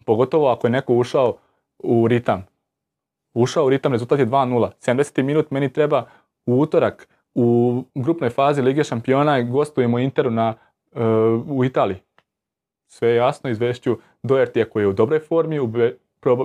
[0.05, 1.37] pogotovo ako je neko ušao
[1.79, 2.45] u ritam.
[3.33, 4.69] Ušao u ritam, rezultat je 2-0.
[4.79, 5.23] 70.
[5.23, 6.05] minut meni treba
[6.45, 10.53] u utorak u grupnoj fazi Lige šampiona gostujemo Interu na,
[10.91, 11.01] uh,
[11.47, 11.97] u Italiji.
[12.87, 15.59] Sve jasno, izvešću Doherty koji je u dobroj formi,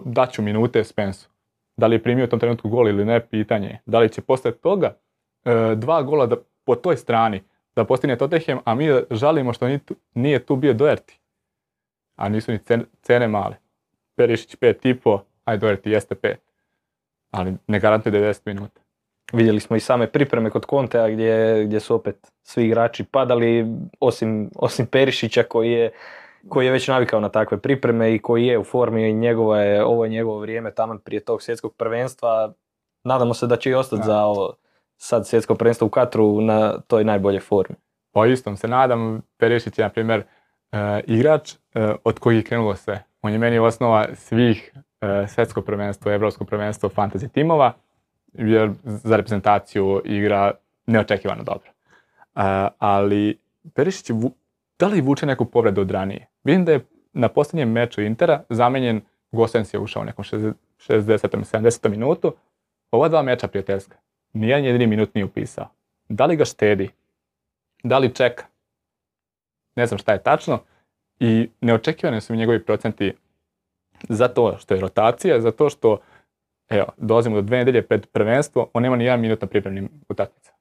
[0.05, 1.29] daću minute Spensu.
[1.77, 3.81] Da li je primio u tom trenutku gol ili ne, pitanje je.
[3.87, 4.97] Da li će posle toga
[5.44, 7.42] uh, dva gola da, po toj strani
[7.77, 11.18] da postigne Tottenham, a mi žalimo što nije tu, nije tu bio Doherty.
[12.16, 12.59] A nisu ni
[13.03, 13.63] cene male.
[14.16, 16.35] Perišić 5,5, aj Doherty jeste 5.
[17.31, 18.81] Ali ne garantuje 90 minuta.
[19.33, 23.66] Vidjeli smo i same pripreme kod Kontea gdje, gdje su opet svi igrači padali,
[24.00, 25.92] osim, osim Perišića koji je,
[26.48, 29.85] koji je već navikao na takve pripreme i koji je u formi i njegovo je,
[29.85, 32.53] ovo je njegovo vrijeme taman prije tog svjetskog prvenstva.
[33.05, 34.55] Nadamo se da će i ostati za ovo
[34.96, 37.77] sad svjetsko prvenstvo u Katru na toj najbolje formi.
[38.12, 42.77] Pa istom se nadam, Perišić je na primjer uh, igrač uh, od kojih je krenulo
[42.77, 43.05] sve.
[43.25, 47.73] On je meni osnova svih uh, svjetsko prvenstvo, evropsko prvenstvo fantasy timova
[48.33, 50.53] jer za reprezentaciju igra
[50.87, 51.71] neočekivano dobro.
[52.35, 52.43] Uh,
[52.79, 53.39] ali
[53.75, 54.11] Perišić
[54.79, 56.27] da li vuče neku povredu od ranije?
[56.45, 59.01] Vidim da je na posljednjem meču Intera zamenjen
[59.33, 60.59] Gosens je ušao u nekom 60.
[60.89, 61.89] 70.
[61.89, 62.35] minutu.
[62.91, 63.97] Ova dva meča prijateljska.
[64.33, 65.69] Nijedan jedini minut nije upisao.
[66.09, 66.91] Da li ga štedi?
[67.83, 68.45] Da li čeka?
[69.77, 70.59] Ne znam šta je tačno.
[71.20, 73.12] I neočekivane su mi njegovi procenti
[74.09, 75.98] za to što je rotacija, za to što
[76.68, 80.53] Evo, dolazimo do dve nedelje pred prvenstvo, on nema ni jedan minut na pripremnim utakmica.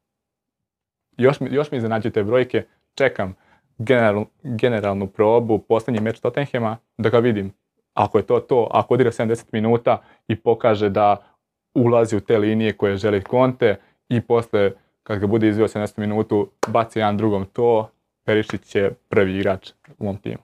[1.17, 3.35] Još još mi iznenađuju te brojke, čekam
[3.77, 7.53] general, generalnu probu, posljednji meč Tottenhema, da ga vidim.
[7.93, 11.17] Ako je to to, ako odigra 70 minuta i pokaže da
[11.73, 13.75] ulazi u te linije koje želi Conte
[14.09, 14.71] i posle
[15.03, 17.89] kad ga bude izvio 70 minutu, baci jedan drugom to,
[18.23, 20.43] Perišić je prvi igrač u ovom timu.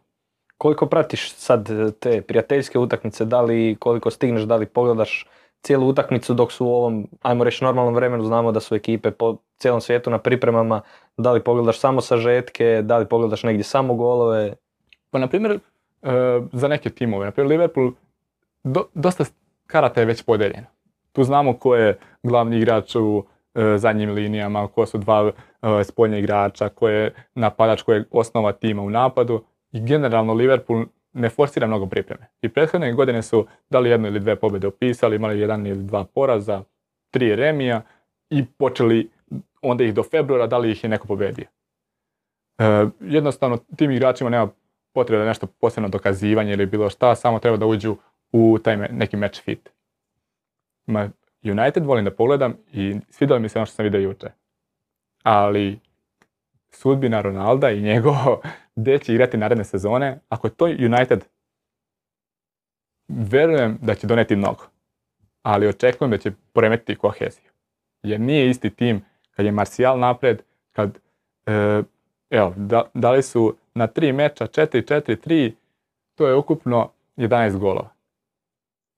[0.57, 5.27] Koliko pratiš sad te prijateljske utakmice, da li koliko stigneš, da li pogledaš
[5.61, 9.37] cijelu utakmicu dok su u ovom, ajmo reći, normalnom vremenu, znamo da su ekipe po
[9.57, 10.81] cijelom svijetu na pripremama,
[11.17, 14.53] da li pogledaš samo sažetke, da li pogledaš negdje samo golove?
[15.09, 15.59] Pa na primjer, e,
[16.53, 17.91] za neke timove, na primjer Liverpool,
[18.93, 19.25] dosta
[19.67, 20.67] karata je već podeljeno.
[21.11, 23.23] Tu znamo ko je glavni igrač u
[23.77, 28.81] zadnjim linijama, ko su dva e, spoljnja igrača, ko je napadač, ko je osnova tima
[28.81, 29.43] u napadu.
[29.71, 32.27] I generalno Liverpool ne forsira mnogo pripreme.
[32.41, 36.63] I prethodne godine su dali jednu ili dve pobjede opisali, imali jedan ili dva poraza,
[37.11, 37.81] tri remija
[38.29, 39.09] i počeli
[39.61, 41.45] onda ih do februara, da li ih je neko pobedio.
[42.57, 44.49] E, jednostavno, tim igračima nema
[44.93, 47.97] potrebe da nešto posebno dokazivanje ili bilo šta, samo treba da uđu
[48.31, 49.69] u taj neki match fit.
[50.85, 51.09] Ma,
[51.43, 54.27] United volim da pogledam i svidjelo mi se ono što sam vidio juče.
[55.23, 55.79] Ali
[56.71, 58.41] sudbina Ronalda i njegovo
[58.75, 61.25] gdje će igrati naredne sezone, ako je to United,
[63.07, 64.63] verujem da će doneti mnogo.
[65.41, 67.49] Ali očekujem da će poremetiti koheziju.
[68.03, 70.99] Jer nije isti tim kad je Martial napred, kad,
[71.45, 71.83] e,
[72.29, 72.53] evo,
[72.93, 75.51] da, li su na tri meča 4-4-3,
[76.15, 77.89] to je ukupno 11 golova.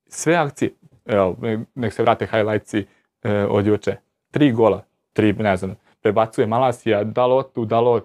[0.08, 0.71] sve akcije,
[1.06, 1.36] evo,
[1.76, 2.86] nek se vrate highlightsi
[3.24, 3.96] e, od juče.
[4.32, 4.84] Tri gola,
[5.14, 8.02] tri, ne znam, prebacuje Malasija, da lotu, da lo, e,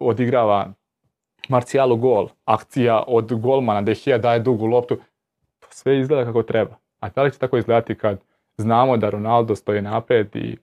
[0.00, 0.72] odigrava
[1.48, 4.98] Marcijalu gol, akcija od golmana, Dehija daje dugu loptu,
[5.70, 6.76] sve izgleda kako treba.
[7.00, 8.20] A da li će tako izgledati kad
[8.56, 10.56] znamo da Ronaldo stoji napred i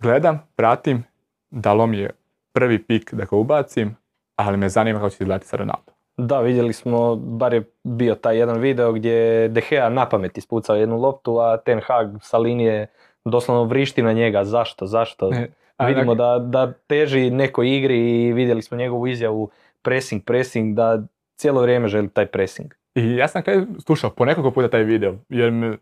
[0.00, 1.04] gledam, pratim,
[1.50, 2.10] dalo mi je
[2.52, 3.96] prvi pik da ga ubacim,
[4.36, 5.97] ali me zanima kako će izgledati sa Ronaldo.
[6.18, 10.38] Da, vidjeli smo, bar je bio taj jedan video gdje je De Gea na pamet
[10.38, 12.86] ispucao jednu loptu, a Ten Hag sa linije
[13.24, 14.44] doslovno vrišti na njega.
[14.44, 15.30] Zašto, zašto?
[15.30, 19.50] Ne, a Vidimo da, da teži nekoj igri i vidjeli smo njegovu izjavu
[19.82, 21.02] pressing, pressing, da
[21.36, 22.74] cijelo vrijeme želi taj pressing.
[22.94, 25.76] I ja sam kaj slušao po nekoliko puta taj video, jer me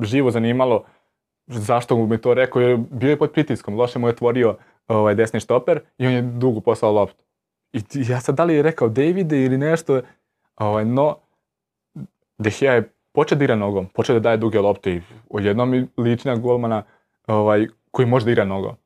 [0.00, 0.84] živo zanimalo
[1.46, 4.56] zašto mu mi to rekao, jer bio je pod pritiskom, loše mu je otvorio
[4.88, 7.24] ovaj, desni štoper i on je dugo poslao loptu.
[7.72, 10.00] I ja sad da li je rekao Davide ili nešto,
[10.56, 11.16] ovaj, no
[12.38, 16.28] De Gea je počeo da igra nogom, počeo da daje duge lopte i odjednom liči
[16.28, 16.82] na golmana
[17.26, 18.76] ovaj, koji može da igra nogom.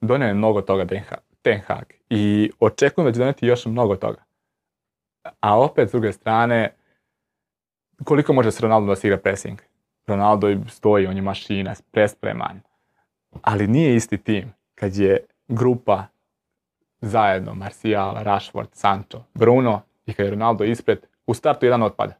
[0.00, 0.86] Donio je mnogo toga
[1.42, 4.24] Ten Hag- i očekujem da će doneti još mnogo toga.
[5.40, 6.74] A opet, s druge strane,
[8.04, 9.58] koliko može s Ronaldo da se igra pressing?
[10.06, 12.60] Ronaldo stoji, on je mašina, prespreman.
[13.42, 16.06] Ali nije isti tim kad je grupa
[17.02, 22.14] zajedno, Martial, Rashford, Sancho, Bruno i kad je Ronaldo ispred, u startu jedan otpada.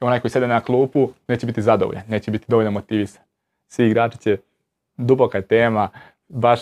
[0.00, 3.22] Onaj koji sede na klupu neće biti zadovoljan, neće biti dovoljno motivisan.
[3.68, 4.38] Svi igrači će,
[4.96, 5.88] duboka tema,
[6.28, 6.60] baš,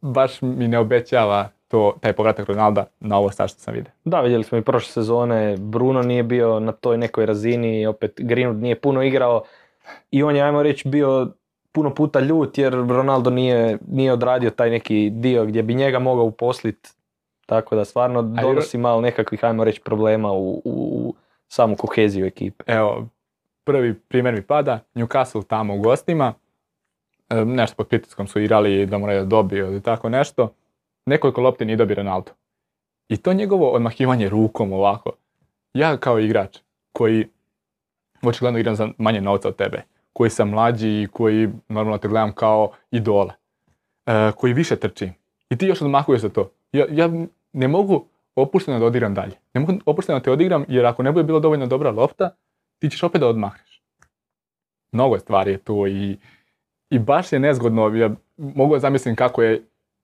[0.00, 3.92] baš mi ne obećava to, taj povratak Ronalda na ovo sad što sam vidio.
[4.04, 8.60] Da, vidjeli smo i prošle sezone, Bruno nije bio na toj nekoj razini, opet Greenwood
[8.60, 9.42] nije puno igrao
[10.10, 11.28] i on je, ajmo reći, bio
[11.74, 16.24] puno puta ljut jer Ronaldo nije, nije odradio taj neki dio gdje bi njega mogao
[16.24, 16.90] uposliti.
[17.46, 21.14] Tako da stvarno donosi malo nekakvih, ajmo reći, problema u, u, u
[21.48, 22.64] samu koheziju ekipe.
[22.66, 23.08] Evo,
[23.64, 26.34] prvi primjer mi pada, Newcastle tamo u gostima,
[27.30, 30.54] e, nešto pod pritiskom su igrali da moraju da dobiju ili tako nešto,
[31.06, 32.30] nekoliko lopti nije dobio Ronaldo.
[33.08, 35.12] I to njegovo odmahivanje rukom ovako,
[35.74, 36.58] ja kao igrač
[36.92, 37.28] koji
[38.22, 39.82] očigledno igram za manje novca od tebe,
[40.14, 43.32] koji sam mlađi i koji normalno te gledam kao idola,
[44.06, 45.10] e, koji više trči
[45.50, 46.50] i ti još odmahuješ za to.
[46.72, 47.10] Ja, ja
[47.52, 48.04] ne mogu
[48.36, 49.36] opušteno da odigram dalje.
[49.54, 52.30] Ne mogu opušteno da te odigram jer ako ne bude bilo dovoljno dobra lopta,
[52.78, 53.82] ti ćeš opet da odmahneš.
[54.92, 56.18] Mnogo je stvari je tu i,
[56.90, 59.62] i baš je nezgodno, ja mogu da zamislim kako je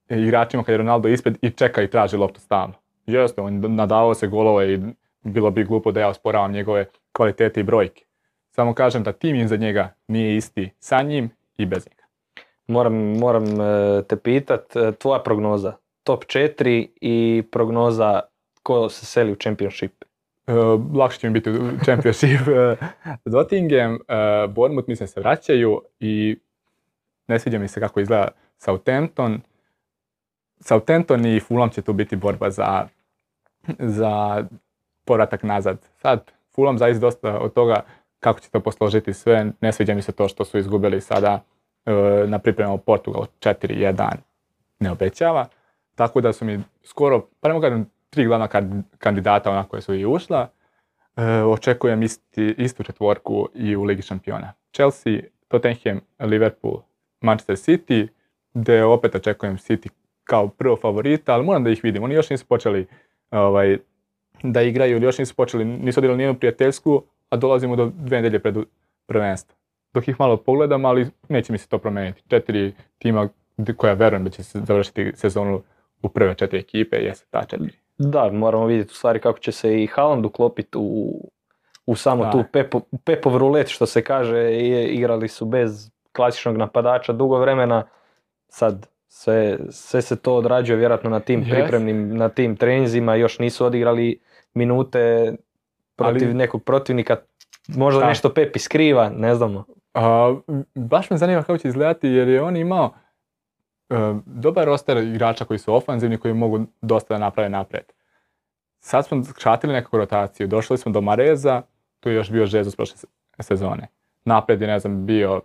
[0.09, 2.73] igračima kad je Ronaldo ispred i čeka i traži loptu stalno.
[3.05, 4.79] Jeste, on nadavao se golove i
[5.23, 8.05] bilo bi glupo da ja osporavam njegove kvalitete i brojke.
[8.51, 12.03] Samo kažem da tim iza njega nije isti sa njim i bez njega.
[12.67, 18.19] Moram, moram e, te pitat, e, tvoja prognoza, top 4 i prognoza
[18.63, 19.91] ko se seli u championship.
[20.47, 20.53] E,
[20.95, 22.39] lakše će mi biti u Championship.
[23.25, 26.37] Nottingham, e, Bournemouth mislim se vraćaju i
[27.27, 29.41] ne sviđa mi se kako izgleda Southampton.
[30.59, 32.87] Southampton i Fulham će tu biti borba za,
[33.79, 34.43] za
[35.05, 35.89] povratak nazad.
[35.97, 37.83] Sad, Fulham zavisi dosta od toga
[38.21, 39.51] kako će to posložiti sve.
[39.61, 41.43] Ne sviđa mi se to što su izgubili sada
[41.85, 41.91] e,
[42.27, 44.11] na pripremama u Portugalu 4-1
[44.79, 45.47] ne obećava.
[45.95, 48.47] Tako da su mi skoro, pa ne tri glavna
[48.97, 50.49] kandidata ona koja su i ušla.
[51.17, 54.53] E, očekujem isti, istu četvorku i u Ligi šampiona.
[54.73, 56.81] Chelsea, Tottenham, Liverpool,
[57.21, 58.07] Manchester City,
[58.53, 59.89] gdje opet očekujem City
[60.23, 62.03] kao prvo favorita, ali moram da ih vidim.
[62.03, 62.87] Oni još nisu počeli
[63.31, 63.77] ovaj,
[64.43, 68.55] da igraju, još nisu počeli, nisu odigrali nijednu prijateljsku, a dolazimo do dve nedelje pred
[69.07, 69.55] prvenstvo.
[69.93, 72.21] Dok ih malo pogledam, ali neće mi se to promijeniti.
[72.27, 73.29] Četiri tima
[73.77, 75.61] koja verujem da će se završiti sezonu
[76.01, 77.73] u prve četiri ekipe, jesu ta četiri.
[77.97, 81.21] Da, moramo vidjeti u stvari kako će se i Haaland uklopiti u,
[81.85, 82.31] u samo Da.
[82.31, 84.51] tu Pepo, Pepov rulet što se kaže,
[84.89, 87.83] igrali su bez klasičnog napadača dugo vremena,
[88.47, 91.51] sad sve, sve se to odrađuje vjerojatno na tim Jest.
[91.51, 94.19] pripremnim, na tim treninzima, još nisu odigrali
[94.53, 95.35] minute
[96.01, 97.15] protiv Ali- nekog protivnika,
[97.67, 98.07] možda Da.
[98.07, 99.65] nešto Pepi skriva, ne znamo.
[99.93, 100.35] A,
[100.75, 102.93] baš me zanima kako će izgledati jer je on imao
[103.89, 107.83] e, dobar roster igrača koji su ofanzivni, koji mogu dosta da naprave napred.
[108.79, 111.61] Sad smo skratili nekakvu rotaciju, došli smo do Mareza,
[111.99, 113.07] tu je još bio Jesus prošle se-
[113.39, 113.87] sezone.
[114.25, 115.41] Napred je, ne znam, bio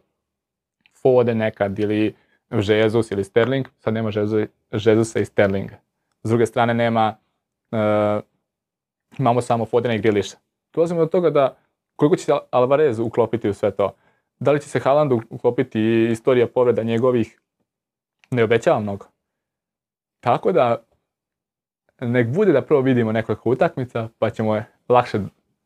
[1.03, 2.15] Fode nekad ili
[2.51, 4.11] Jesus ili Sterling, sad nema
[4.73, 5.75] Jezusa i Sterlinga.
[6.23, 7.17] S druge strane nema,
[7.73, 8.21] e,
[9.19, 10.37] imamo samo Fodena i Grealisha.
[10.77, 11.57] Dolazimo do toga da
[11.97, 13.95] koliko će se Alvarez uklopiti u sve to.
[14.39, 17.41] Da li će se Haaland uklopiti i istorija povreda njegovih
[18.31, 19.07] ne obećava mnogo.
[20.21, 20.83] Tako da
[22.01, 25.19] nek bude da prvo vidimo nekoliko utakmica pa ćemo lakše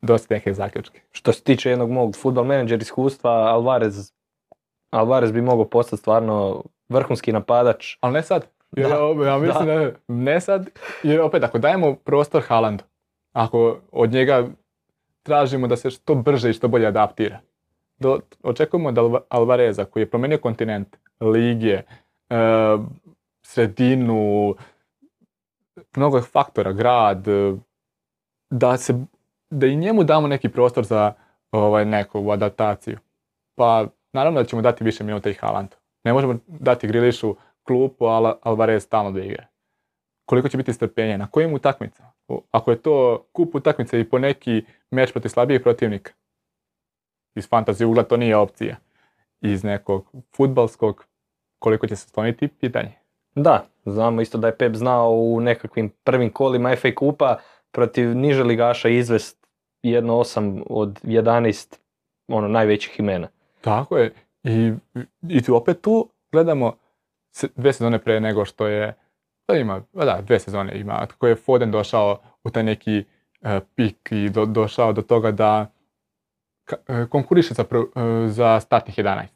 [0.02, 1.00] dosta neke zaključke.
[1.10, 4.12] Što se tiče jednog mog futbol menadžer iskustva, Alvarez,
[4.90, 7.96] Alvarez bi mogao postati stvarno vrhunski napadač.
[8.00, 8.46] Ali ne sad.
[8.76, 9.92] Jer Da, ja, mislim da.
[10.08, 10.70] ne sad,
[11.02, 12.84] jer opet ako dajemo prostor Haalandu,
[13.32, 14.48] ako od njega
[15.22, 17.40] tražimo da se što brže i što bolje adaptira,
[17.98, 21.82] do, očekujemo od Alva- Alvareza koji je promijenio kontinent, lige,
[22.30, 22.36] e,
[23.42, 24.54] sredinu,
[25.96, 27.56] mnogo faktora, grad, e,
[28.50, 28.94] da, se,
[29.50, 31.12] da i njemu damo neki prostor za
[31.52, 32.98] ovaj, neku adaptaciju.
[33.54, 35.76] Pa naravno da ćemo dati više minuta i Haalandu.
[36.04, 39.46] Ne možemo dati Grilišu klupu, a Alvarez stalno da igra.
[40.24, 42.09] Koliko će biti strpenja, na kojim utakmicama?
[42.50, 46.12] Ako je to kup utakmice i po neki meč protiv slabijih protivnika,
[47.34, 48.76] iz fantasy ugla to nije opcija.
[49.40, 51.04] Iz nekog futbalskog,
[51.58, 52.92] koliko će se skloniti, pitanje.
[53.34, 57.36] Da, znamo isto da je Pep znao u nekakvim prvim kolima FA kupa
[57.72, 59.46] protiv niže ligaša izvest
[59.82, 61.78] 1-8 od 11
[62.28, 63.28] ono, najvećih imena.
[63.60, 64.12] Tako je.
[64.44, 64.72] I,
[65.28, 66.76] i tu opet tu gledamo
[67.56, 68.94] dve sezone pre nego što je,
[69.50, 73.04] da ima, pa da, dve sezone ima, kako je Foden došao u taj neki
[73.42, 75.66] e, pik i do- došao do toga da
[76.66, 79.26] ka- e, konkuriše za, e, za startnih 11.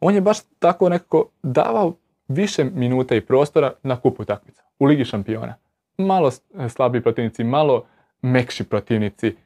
[0.00, 1.94] On je baš tako nekako davao
[2.28, 5.54] više minuta i prostora na kupu utakmica u Ligi šampiona.
[5.98, 7.84] Malo s- slabiji protivnici, malo
[8.22, 9.36] mekši protivnici.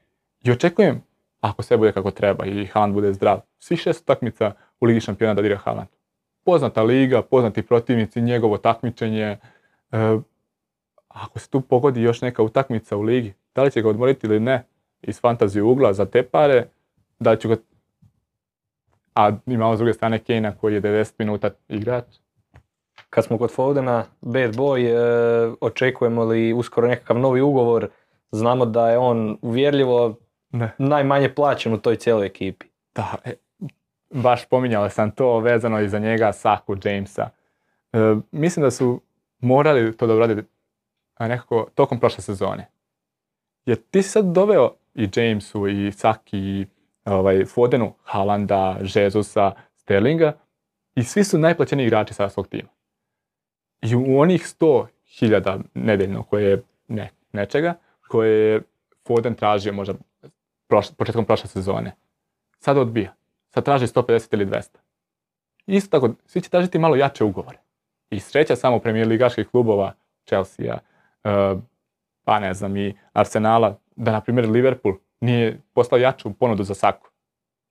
[0.41, 1.03] I očekujem,
[1.41, 5.35] ako sve bude kako treba i Haaland bude zdrav, svih šest utakmica u Ligi šampiona
[5.35, 5.89] da odigra Haaland.
[6.45, 9.37] Poznata liga, poznati protivnici, njegovo takmičenje.
[9.93, 10.19] E,
[11.09, 14.41] ako se tu pogodi još neka utakmica u ligi, da li će ga odmoriti ili
[14.41, 14.65] ne,
[15.03, 16.67] iz fantazije ugla za te pare,
[17.19, 17.57] da ću ga...
[19.15, 22.05] A imamo s druge strane Kane koji je 90 minuta igrač.
[23.11, 27.89] Kad smo kod Fodena, bad boy, e, očekujemo li uskoro nekakav novi ugovor?
[28.31, 30.17] Znamo da je on uvjerljivo
[30.51, 30.71] Ne.
[30.79, 32.67] najmanje plaćen u toj cijeloj ekipi.
[32.95, 33.35] Da, e,
[34.11, 37.29] baš pominjao sam to vezano i za njega, Saku, Jamesa.
[37.93, 37.99] E,
[38.33, 39.01] mislim da su
[39.43, 40.43] morali to da
[41.15, 42.71] a, nekako tokom prošle sezone.
[43.67, 46.67] Jer ti si sad doveo i Jamesu, i Saki, i
[47.05, 50.33] ovaj, Fodenu, Haalanda, Jezusa, Sterlinga
[50.95, 52.69] i svi su najplaćeniji igrači sada svog tima.
[53.83, 57.75] I u onih 100.000 nedeljno koje je ne, nečega,
[58.09, 58.63] koje je
[59.07, 59.95] Foden tražio možda
[60.69, 61.97] prošle- početkom prošle sezone,
[62.59, 63.15] sad odbija.
[63.55, 64.79] Sad traži 150 ili 200.
[65.67, 67.59] Isto tako, svi će tražiti malo jače ugovore.
[68.13, 69.93] I sreća samo premijer ligaških klubova,
[70.27, 71.61] Chelsea, uh,
[72.25, 77.09] pa ne znam, i Arsenala, da na primjer Liverpool nije poslao jaču ponudu za Saku.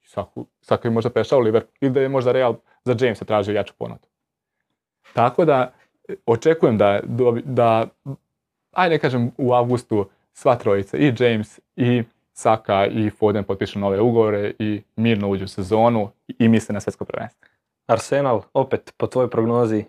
[0.04, 3.74] Saku, Saku je možda prešao Liverpool ili da je možda Real za Jamesa tražio jaču
[3.78, 4.08] ponudu.
[5.14, 5.74] Tako da,
[6.10, 7.00] e, očekujem da,
[7.44, 7.88] da
[8.72, 14.54] ajde kažem u avgustu sva trojica, i James, i Saka, i Foden potpišu nove ugovore
[14.60, 17.48] i mirno uđu u sezonu i misle na svjetsko prvenstvo.
[17.88, 19.86] Arsenal, opet po tvojoj prognozi,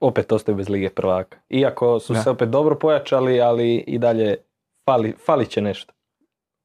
[0.00, 1.38] opet ostaju bez Lige prvaka.
[1.50, 2.22] Iako su Da.
[2.22, 4.36] se opet dobro pojačali, ali i dalje
[4.84, 5.92] fali, falit će nešto.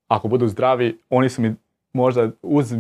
[0.08, 1.56] Ako budu zdravi, oni su mi
[1.94, 2.74] možda uz...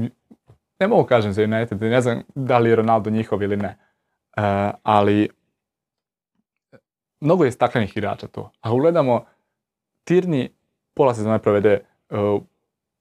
[0.80, 3.78] Ne mogu kažem za United, ne znam da li je Ronaldo njihov ili ne.
[4.38, 5.30] E, ali
[7.20, 8.52] mnogo je staklenih igrača to.
[8.62, 9.26] Ako gledamo,
[10.04, 10.50] Tirni
[10.94, 11.84] pola sezone provede e,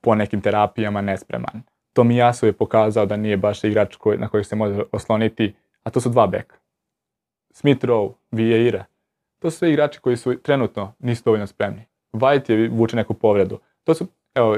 [0.00, 1.62] po nekim terapijama nespreman.
[1.92, 6.00] Tomijasu je pokazao da nije baš igrač koji, na kojeg se može osloniti, a to
[6.00, 6.56] su dva beka.
[7.52, 8.84] Smith Rowe, Vieira.
[9.38, 11.84] To su sve igrači koji su trenutno nisu dovoljno spremni.
[12.12, 13.58] White je vuče neku povredu.
[13.84, 14.56] To su, evo,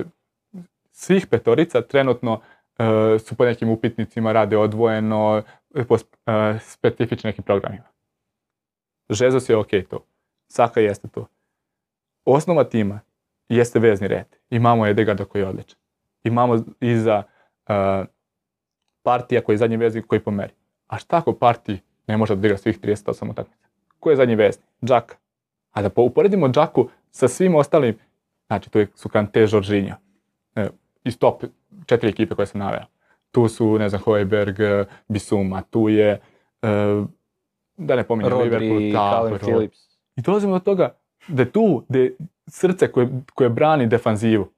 [0.91, 2.41] svih petorica trenutno
[2.79, 5.43] e, su po nekim upitnicima, rade odvojeno,
[5.75, 7.85] e, po e, specifičnim nekim programima.
[9.09, 10.01] Jesus je ok tu.
[10.49, 11.27] Saka jeste tu.
[12.25, 13.01] Osnova tima
[13.49, 14.27] jeste vezni red.
[14.51, 15.79] Imamo Edegarda koji je odličan.
[16.25, 17.23] Imamo iza
[17.69, 18.05] e,
[19.03, 20.53] partija koji je zadnji vezni koji pomeri.
[20.87, 23.69] A šta ako partiji ne može da odigra svih 38 utakmica?
[24.01, 24.63] Ko je zadnji vezni?
[24.85, 25.17] Džaka.
[25.73, 27.99] A da po- uporedimo Džaku sa svim ostalim,
[28.47, 29.97] znači tu su Kante, Jorginho,
[30.57, 30.69] e,
[31.05, 31.45] iz top
[31.87, 32.85] četiri ekipe koje sam naveo.
[33.31, 36.21] Tu su, ne znam, Hoiberg, e, Bisuma, tu je,
[36.63, 37.05] e,
[37.77, 39.39] da ne pominjem, Liverpool, Rodri.
[39.39, 39.79] Phillips.
[40.17, 40.97] I dolazimo do toga
[41.29, 41.99] da je tu da
[42.47, 44.49] srce koje, koje brani defanzivu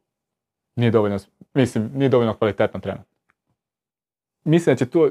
[0.76, 1.18] nije dovoljno,
[1.54, 3.16] mislim, nije dovoljno kvalitetno trenutno.
[4.44, 5.10] Mislim da će tu,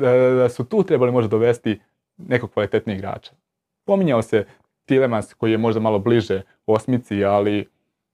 [0.00, 1.80] da, da su tu trebali možda dovesti
[2.16, 3.32] nekog kvalitetnijeg igrača.
[3.84, 4.46] Pominjao se
[4.84, 7.68] Tilemans koji je možda malo bliže osmici, ali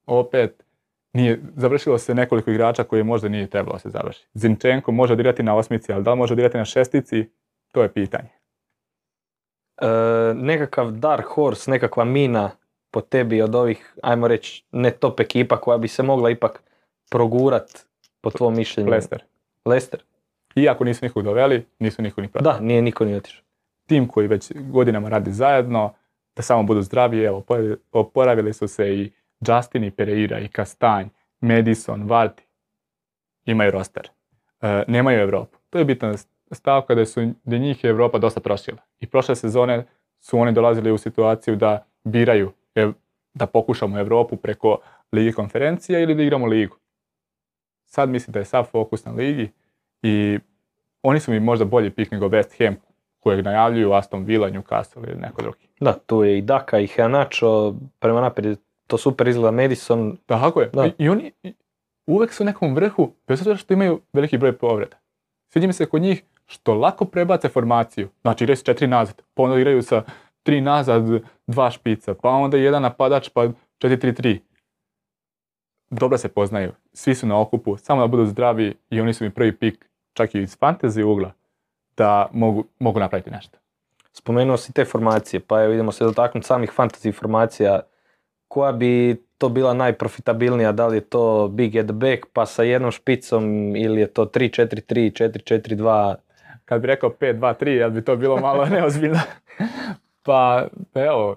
[0.07, 0.64] opet
[1.12, 4.26] nije, završilo se nekoliko igrača koji možda nije trebalo se završi.
[4.35, 7.29] Zinčenko može odigrati na osmici, ali da li može odigrati na šestici,
[7.72, 8.29] to je pitanje.
[9.81, 9.87] E,
[10.35, 12.51] nekakav dark horse, nekakva mina
[12.91, 16.62] po tebi od ovih, ajmo reći, ne top ekipa koja bi se mogla ipak
[17.11, 17.87] progurat,
[18.20, 18.91] po tvom mišljenju?
[19.64, 20.01] Leicester.
[20.62, 22.59] Iako nisu nikog doveli, nisu nikog ni prodali.
[22.59, 23.44] Da, nije niko ni otišao.
[23.86, 25.94] Tim koji već godinama radi zajedno,
[26.36, 27.44] da samo budu zdravi, evo,
[27.92, 29.12] oporavili- su se i
[29.48, 31.06] Justin i Pereira i Kastanj,
[31.40, 32.44] Madison, Varti.
[33.44, 34.09] Imaju roster.
[34.61, 35.59] E, nemaju Evropu.
[35.70, 36.14] To je bitna
[36.52, 38.78] stavka da su da njih je Europa dosta trošila.
[39.00, 39.86] I prošle sezone
[40.20, 42.52] su oni dolazili u situaciju da biraju
[43.34, 44.78] da pokušamo Europu preko
[45.12, 46.76] Ligi konferencija ili da igramo ligu.
[47.84, 49.50] Sad mislim da je sav fokus na ligi
[50.03, 50.38] i
[51.03, 52.76] oni su mi možda bolji pik nego West Ham
[53.20, 55.68] kojeg najavljuju Aston Villa, Newcastle ili neko drugi.
[55.80, 60.16] Da, tu je i Daka i Heanacho, prema naprijed to super izgleda Madison.
[60.26, 60.70] Tako je.
[60.72, 60.86] Da.
[60.86, 61.32] I, I oni
[62.07, 64.96] uvek su u nekom vrhu, bez obzira što imaju veliki broj povreda.
[65.49, 68.09] Sviđa mi se kod njih što lako prebace formaciju.
[68.22, 70.03] Znači igraju s četiri nazad, pa onda igraju sa
[70.42, 71.03] tri nazad,
[71.46, 73.49] dva špica, pa onda jedan napadač, pa
[73.80, 74.38] 4-3-3.
[75.90, 79.30] Dobro se poznaju, svi su na okupu, samo da budu zdravi i oni su mi
[79.30, 79.88] prvi pik,
[80.19, 81.33] čak i iz fantasy ugla,
[81.97, 83.59] da mogu, mogu napraviti nešto.
[84.12, 87.81] Spomenuo si te formacije, pa evo idemo se dotaknuti samih fantasy formacija.
[88.49, 92.62] Koja bi to bila najprofitabilnija, da li je to big at the back pa sa
[92.62, 96.14] jednom špicom ili je to 3-4-3, 4-4-2,
[96.69, 99.21] Kad bi rekao 5-2-3, jel bi to bilo malo neozbiljno?
[100.23, 101.37] pa, evo,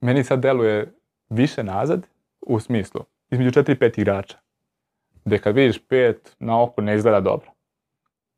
[0.00, 0.92] meni sad deluje
[1.28, 2.06] više nazad,
[2.40, 4.38] u smislu, između 4 i 5 igrača.
[5.24, 7.50] Gdje kad vidiš 5, na oko ne izgleda dobro.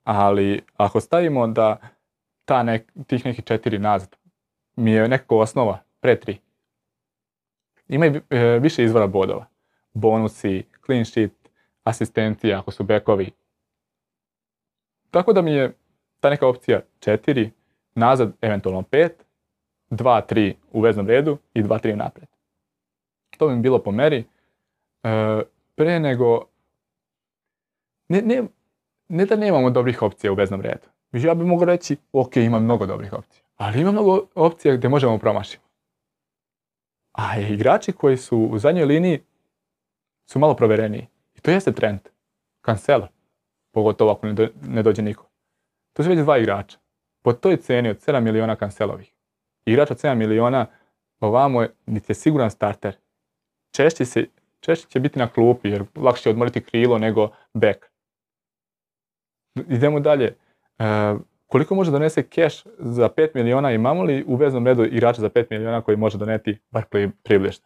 [0.05, 1.77] Ali ako stavimo da
[2.45, 4.17] ta nek, tih nekih 4 nazad
[4.77, 6.37] mi je nekako osnova, pre 3.
[7.89, 8.21] Ima e,
[8.61, 9.47] više izvora bodova.
[9.93, 11.33] Bonusi, clean sheet,
[11.85, 13.31] asistencija ako su bekovi.
[15.11, 15.75] Tako da mi je
[16.21, 17.51] ta neka opcija 4,
[17.95, 19.11] nazad eventualno 5,
[19.91, 22.29] 2, 3 u veznom redu i 2, 3 naprijed.
[23.39, 24.25] To bi mi bilo po meri.
[25.03, 25.43] E,
[25.75, 26.45] pre nego...
[28.09, 28.43] Ne, ne,
[29.13, 30.89] ne da nemamo dobrih opcija u veznom redu.
[31.13, 33.43] Ja bih mogao reći, ok, imam mnogo dobrih opcija.
[33.57, 35.65] Ali ima mnogo opcija gdje možemo promašiti.
[37.13, 39.21] A igrači koji su u zadnjoj liniji
[40.31, 41.07] su malo provereniji.
[41.35, 42.01] I to jeste trend.
[42.67, 43.09] Cancelo.
[43.75, 44.27] Pogotovo ako
[44.63, 45.29] ne dođe niko.
[45.93, 46.79] To su već dva igrača.
[47.23, 49.15] Po toj ceni od 7 miliona kancelovih.
[49.65, 50.67] Igrač od 7 miliona
[51.21, 52.97] ovamo je, niti je siguran starter.
[53.75, 54.27] Češće, se,
[54.61, 57.92] češće će biti na klupi jer lakše je odmoriti krilo nego bek.
[59.55, 60.37] Idemo dalje.
[60.79, 60.85] E,
[61.47, 63.71] koliko može donese cash za 5 miliona?
[63.71, 67.65] Imamo li u veznom redu igrača za 5 miliona koji može doneti bar pri, približno?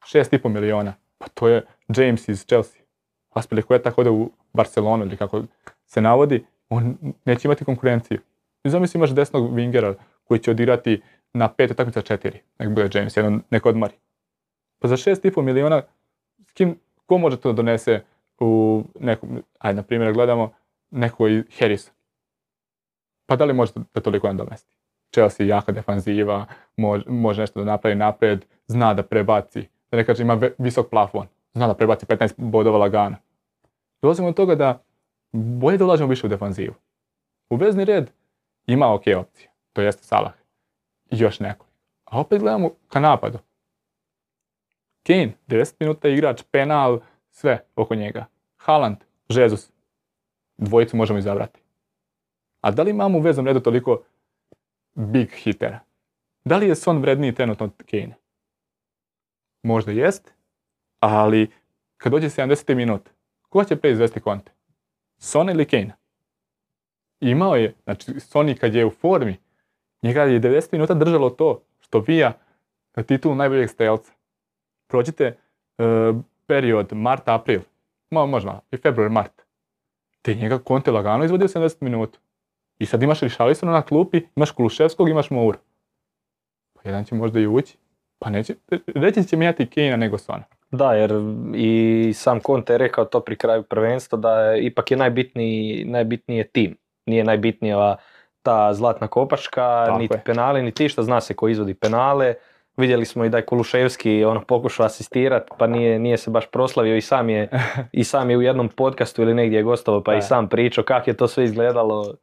[0.00, 0.94] 6,5 miliona.
[1.18, 1.62] Pa to je
[1.96, 2.82] James iz Chelsea.
[3.30, 5.42] Aspilicueta ode u Barcelonu ili kako
[5.86, 8.20] se navodi, on neće imati konkurenciju.
[8.64, 9.94] I zamisli imaš desnog wingera
[10.24, 12.40] koji će odigrati na pet utakmica četiri.
[12.58, 13.94] Nek bude James, jedan nek odmori.
[14.78, 15.82] Pa za 6,5 miliona,
[16.48, 18.00] s kim, ko može to donese
[18.40, 20.52] u nekom, ajde na primjer gledamo,
[20.90, 21.94] neko i Harrison.
[23.26, 24.76] Pa da li može da toliko nadomesti?
[25.12, 26.46] Chelsea jaka defanziva,
[27.06, 31.66] može, nešto da napravi napred, zna da prebaci, da ne kažem ima visok plafon, zna
[31.66, 33.16] da prebaci 15 bodova lagano.
[34.02, 34.82] Dolazimo do toga da
[35.32, 36.74] bolje da ulažemo više u defanzivu.
[37.50, 38.10] U vezni red
[38.66, 40.32] ima ok opcije, to jeste Salah
[41.10, 41.66] i još neko.
[42.04, 43.38] A opet gledamo ka napadu.
[45.06, 48.26] Kane, 90 minuta igrač, penal, sve oko njega.
[48.56, 48.96] Haaland,
[49.28, 49.70] Jesus,
[50.60, 51.60] dvojicu možemo izabrati.
[52.60, 54.02] A da li imamo u veznom redu toliko
[54.94, 55.80] big hitera?
[56.44, 58.14] Da li je Son vredniji trenutno od Kane?
[59.62, 60.32] Možda jest,
[61.00, 61.50] ali
[61.96, 62.74] kad dođe 70.
[62.74, 63.10] minut,
[63.48, 64.52] ko će pre izvesti konte?
[65.18, 65.96] Son ili Kane?
[67.20, 69.36] Imao je, znači Sony kad je u formi,
[70.02, 72.32] njega je 90 minuta držalo to što vija
[73.06, 74.12] titul najboljeg strelca.
[74.86, 75.34] Prođite e,
[76.46, 77.60] period mart-april,
[78.10, 79.42] ma, možda i februar-mart,
[80.22, 82.18] te njega Conte lagano izvodio 70 minuta.
[82.78, 85.58] I sad imaš Richarlisona na klupi, imaš Kuluševskog, imaš Moura.
[86.74, 87.76] Pa jedan će možda i ući,
[88.18, 88.54] pa neće,
[88.86, 90.44] reći će mijenjati Kane nego Sona.
[90.70, 91.12] Da, jer
[91.54, 96.38] i sam Conte je rekao to pri kraju prvenstva da je, ipak je najbitniji, najbitniji
[96.38, 96.76] je tim.
[97.06, 97.96] Nije najbitnija
[98.42, 100.22] ta zlatna kopačka, Tako niti je.
[100.24, 102.34] penali, niti što zna se ko izvodi penale.
[102.80, 106.96] Vidjeli smo i da je Kuluševski ono pokušao asistirat, pa nije, nije se baš proslavio
[106.96, 107.48] i sam je,
[107.92, 110.22] i sam je u jednom podcastu ili negdje je gostovao pa i Da.
[110.22, 112.14] sam pričao kako je to sve izgledalo.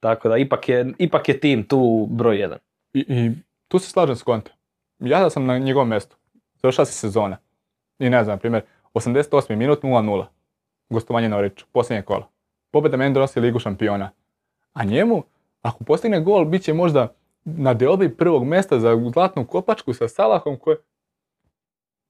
[0.00, 2.58] Tako da ipak je, ipak je tim tu broj jedan.
[2.92, 3.30] I, i
[3.68, 4.52] tu se slažem s Conte.
[4.98, 6.16] Ja da sam na njegovom mjestu.
[6.62, 7.36] Završila se sezona.
[7.98, 8.62] I ne znam, na primjer,
[8.94, 9.56] 88.
[9.56, 10.24] minut 0-0.
[10.90, 12.28] Gostovanje na posljednje kola.
[12.70, 14.10] Pobjeda meni donosi ligu šampiona.
[14.72, 15.22] A njemu,
[15.62, 20.58] ako postigne gol, bit će možda na deobi prvog mjesta za zlatnu kopačku sa Salahom
[20.58, 20.76] koje...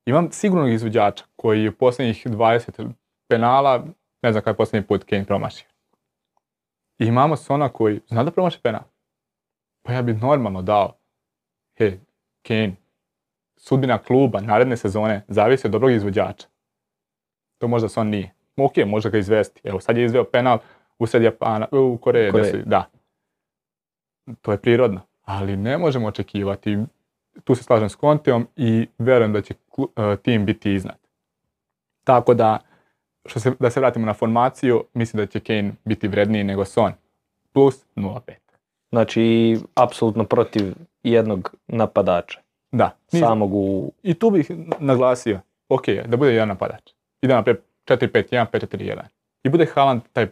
[0.06, 2.90] Imam sigurnog izvođača koji je u posljednjih 20,
[3.28, 3.84] penala,
[4.22, 5.68] ne znam kada je posljednji put Kane promašio.
[6.98, 8.82] I imamo Sona koji zna da promaši penal.
[9.82, 10.98] Pa ja bi normalno dao,
[11.78, 11.98] he,
[12.42, 12.76] Kane,
[13.56, 16.46] sudbina kluba naredne sezone zavisi od dobrog izvođača.
[17.58, 18.34] To možda Son nije.
[18.56, 19.60] Ok, može ga izvesti.
[19.64, 20.58] Evo, sad je izveo penal
[20.98, 22.32] usred Japana, u Koreji.
[22.32, 22.62] Koreji.
[22.66, 22.90] Da.
[24.42, 25.00] To je prirodno.
[25.28, 26.78] Ali ne možemo očekivati.
[27.44, 30.96] Tu se slažem s Conteom i verujem da će e, tim biti iznad.
[32.04, 32.58] Tako da,
[33.26, 36.92] što se, da se vratimo na formaciju, mislim da će Kane biti vredniji nego Son.
[37.52, 38.32] Plus 0,5.
[38.90, 42.40] Znači, apsolutno protiv jednog napadača.
[42.72, 42.96] Da.
[43.06, 43.92] Samog u...
[44.02, 46.92] I tu bih naglasio, ok, da bude jedan napadač.
[47.22, 49.00] Ide na 4-5-1, 5-4-1.
[49.42, 50.26] I bude Haaland taj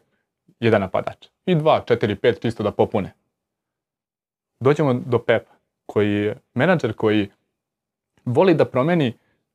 [0.61, 1.26] jedan napadač.
[1.47, 3.12] I 2, 4, 5 čisto da popune.
[4.61, 5.53] Dođemo do Pepa,
[5.87, 7.29] koji je menadžer koji
[8.25, 9.13] voli da promeni,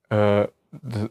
[0.10, 0.46] e,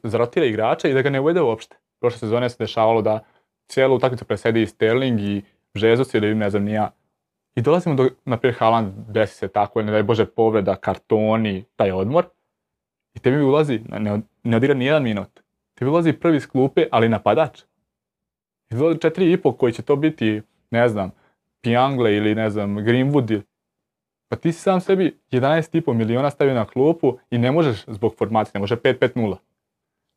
[0.02, 1.76] zarotira igrača i da ga ne uvede uopšte.
[2.00, 3.24] Prošle sezone se dešavalo da
[3.68, 5.42] cijelu utakmicu presedi i Sterling i
[5.74, 6.90] Jesus ili ne znam ni ja.
[7.54, 11.92] I dolazimo do, na primjer, Haaland desi se tako, ne daj Bože povreda, kartoni, taj
[11.92, 12.24] odmor.
[13.14, 15.40] I tebi ulazi, ne, ne odigra ni jedan minut.
[15.74, 17.62] Tebi ulazi prvi iz klupe, ali napadač.
[18.70, 21.10] I dolazi četiri i pol koji će to biti, ne znam,
[21.60, 23.40] Piangle ili ne znam, Greenwood.
[24.30, 28.52] Pa ti si sam sebi 11,5 miliona stavio na klupu i ne možeš zbog formacije,
[28.54, 29.36] ne može 5-5-0.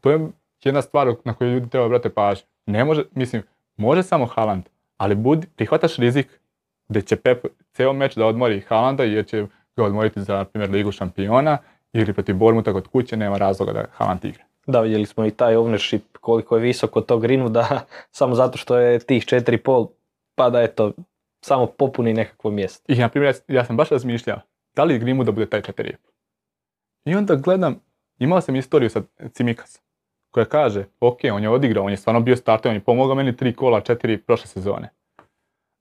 [0.02, 0.28] To je
[0.64, 2.46] jedna stvar na koju ljudi treba brate pažnju.
[2.66, 3.44] Ne može, mislim,
[3.78, 4.64] može samo Haaland,
[4.98, 6.40] ali budi, prihvataš rizik
[6.88, 9.46] gdje će Pep ceo meč da odmori Haalanda jer će
[9.76, 11.58] ga odmoriti za, primjer, Ligu šampiona
[11.94, 14.44] ili protiv Bormuta kod kuće, nema razloga da Haaland igra.
[14.68, 17.80] Da, vidjeli smo i taj ownership koliko je visoko tog Greenwooda,
[18.12, 19.88] samo zato što je tih 4,5,
[20.36, 20.92] pa da eto,
[21.46, 22.84] samo popuni nekakvo mjesto.
[22.88, 24.40] I na primjer, ja, sam baš razmišljao,
[24.76, 25.96] da li Greenwood da bude taj 4,5.
[27.06, 27.80] I onda gledam,
[28.20, 29.82] imao sam istoriju sa Cimikas,
[30.32, 33.38] koja kaže, ok, on je odigrao, on je stvarno bio starter, on je pomogao meni
[33.38, 34.90] tri kola, četiri prošle sezone.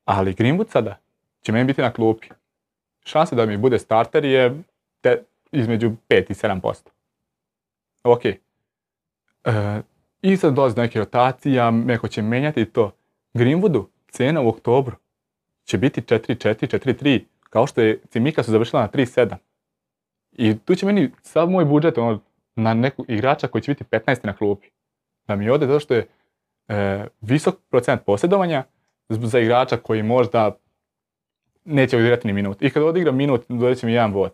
[0.04, 0.98] Ali Greenwood sada
[1.42, 2.28] će meni biti na klupi.
[3.04, 4.62] Šanse da mi bude starter je
[5.00, 6.88] te, između 5 i 7%.
[8.04, 8.24] Ok.
[8.24, 8.38] E,
[10.22, 12.92] I sad dolazi do neke rotacija, neko će menjati to.
[13.34, 14.96] Greenwoodu cena u oktobru
[15.64, 19.36] će biti 4-4, 4-3, kao što je Cimika su završila na 3-7.
[20.32, 22.20] I tu će meni sav moj budžet ono,
[22.56, 24.68] na neku igrača koji će biti 15 na klupi.
[25.26, 26.06] Da mi ode zato što je
[26.68, 28.64] e, visok procent posjedovanja
[29.08, 30.56] za igrača koji možda
[31.64, 32.62] neće odigrati ni minut.
[32.62, 34.32] I kad odigra minut, dođe će mi jedan bod.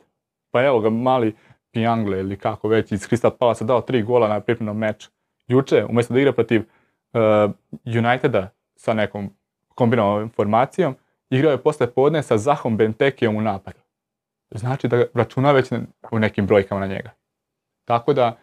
[0.51, 1.35] Pa evo ga, mali
[1.72, 5.11] Piangle ili kako već iz Crystal Palace dao tri gola na pripremnom meču.
[5.47, 7.18] Juče, umjesto da igra protiv e,
[7.99, 9.31] Uniteda sa nekom
[9.74, 10.95] kombinovanom formacijom,
[11.31, 13.79] igrao je posle podne sa Zahom Bentekijom u napadu.
[14.51, 15.72] Znači da računa već
[16.11, 17.11] u nekim brojkama na njega.
[17.85, 18.39] Tako da,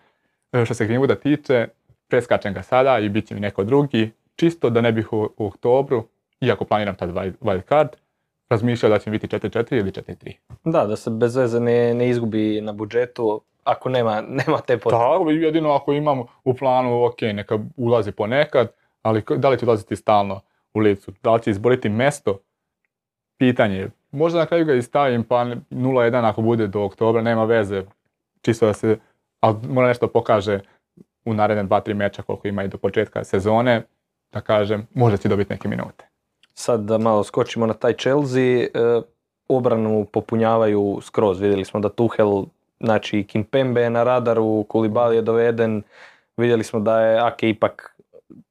[0.52, 1.68] e, što se Greenwooda tiče,
[2.08, 5.46] preskačem ga sada i bit će mi neko drugi, čisto da ne bih u, u
[5.46, 6.04] oktobru,
[6.42, 7.90] iako planiram tad wild, card,
[8.50, 10.34] razmišljao da će biti 4-4 ili 4-3.
[10.64, 15.04] Da, da se bez veze ne, ne izgubi na budžetu ako nema, nema te potrebe.
[15.04, 18.72] Tako, jedino ako imam u planu, ok, neka ulazi ponekad,
[19.02, 20.42] ali da li će ulaziti stalno
[20.74, 21.12] u licu?
[21.24, 22.40] Da li će izboriti mesto?
[23.38, 23.92] Pitanje je.
[24.12, 27.84] Možda na kraju ga i stavim, pa ne- 0-1 ako bude do oktobra, nema veze.
[28.42, 28.98] Čisto da se,
[29.40, 30.60] ali mora nešto pokaže
[31.26, 33.84] u naredne 2-3 meča koliko ima i do početka sezone,
[34.32, 36.06] da kažem, možda će dobiti neke minute.
[36.54, 38.68] Sad da malo skočimo na taj Chelsea, e,
[39.48, 41.40] obranu popunjavaju skroz.
[41.40, 42.44] Vidjeli smo da Tuchel,
[42.80, 45.82] znači Kimpembe je na radaru, Kulibali je doveden,
[46.38, 47.96] vidjeli smo da je Ake ipak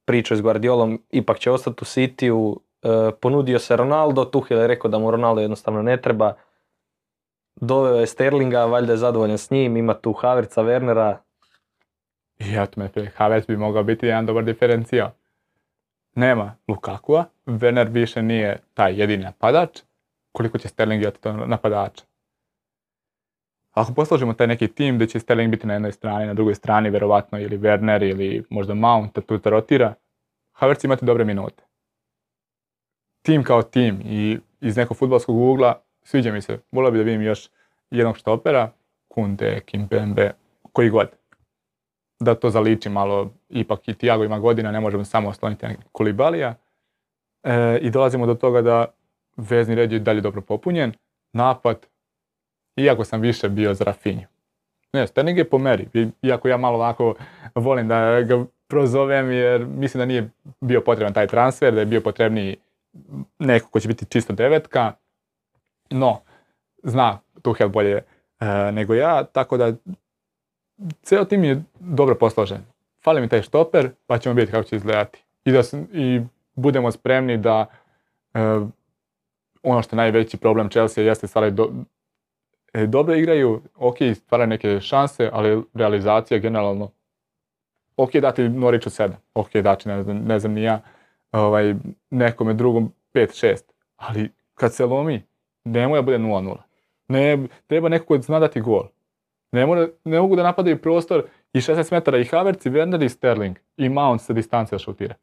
[0.05, 2.57] pričao s Guardiolom, ipak će ostati u Cityu,
[3.21, 6.33] ponudio se Ronaldo, Tuchel je rekao da mu Ronaldo jednostavno ne treba,
[7.55, 11.15] doveo je Sterlinga, valjda je zadovoljan s njim, ima tu Havertza, Wernera,
[12.39, 15.09] I eto me, Havertz bi mogao biti jedan dobar diferencijal.
[16.15, 19.81] Nema Lukakua, Werner više nije taj jedini napadač,
[20.31, 22.03] koliko će Sterling imati to napadača.
[23.71, 26.89] Ako posložimo taj neki tim gdje će Sterling biti na jednoj strani, na drugoj strani
[26.89, 29.93] verovatno ili Werner ili možda Mount da tu rotira,
[30.51, 31.63] Havertz imati dobre minute.
[33.25, 36.59] Tim kao tim i iz nekog futbolskog ugla sviđa mi se.
[36.71, 37.49] Volio bi da vidim još
[37.91, 38.71] jednog štopera,
[39.07, 40.31] Kunde, Kimpembe,
[40.71, 41.07] koji god
[42.19, 46.55] da to zaliči malo, ipak i Tiago ima godina, ne možemo samo osloniti na Kulibalija.
[47.43, 48.85] E, I dolazimo do toga da
[49.37, 50.93] vezni red je dalje dobro popunjen,
[51.33, 51.87] napad,
[52.75, 54.27] iako sam više bio za Rafinju.
[54.93, 55.87] Ne, Sterling je po meri,
[56.21, 57.15] iako ja malo ovako
[57.55, 60.29] volim da ga prozovem jer mislim da nije
[60.61, 62.57] bio potreban taj transfer, da je bio potrebniji
[63.39, 64.93] neko ko će biti čisto devetka,
[65.89, 66.21] no,
[66.83, 68.01] zna Tuchel bolje
[68.39, 69.73] e, nego ja, tako da
[71.01, 72.65] ceo tim je dobro posložen.
[73.03, 75.23] fali mi taj štoper, pa ćemo vidjeti kako će izgledati.
[75.45, 76.21] I da s- i
[76.55, 77.65] budemo spremni da
[78.33, 78.39] e,
[79.63, 81.71] ono što je najveći problem Chelsea jeste stvaraju do,
[82.73, 86.91] e, dobro igraju, ok, stvaraju neke šanse, ali realizacija generalno
[87.97, 90.81] ok dati Norwichu 7, ok dati ne znam, ne znam ni ja
[91.35, 91.75] ovaj,
[92.09, 93.55] nekome drugom 5-6,
[93.95, 95.23] ali kad se lomi,
[95.63, 96.57] nemoj da bude 0-0.
[97.07, 98.87] Ne, treba neko ko zna dati gol.
[99.51, 101.23] Ne, mora, ne mogu da napadaju prostor
[101.53, 105.15] i 16 metara i Havertz i Werner i Sterling i Mount sa distance da šutira.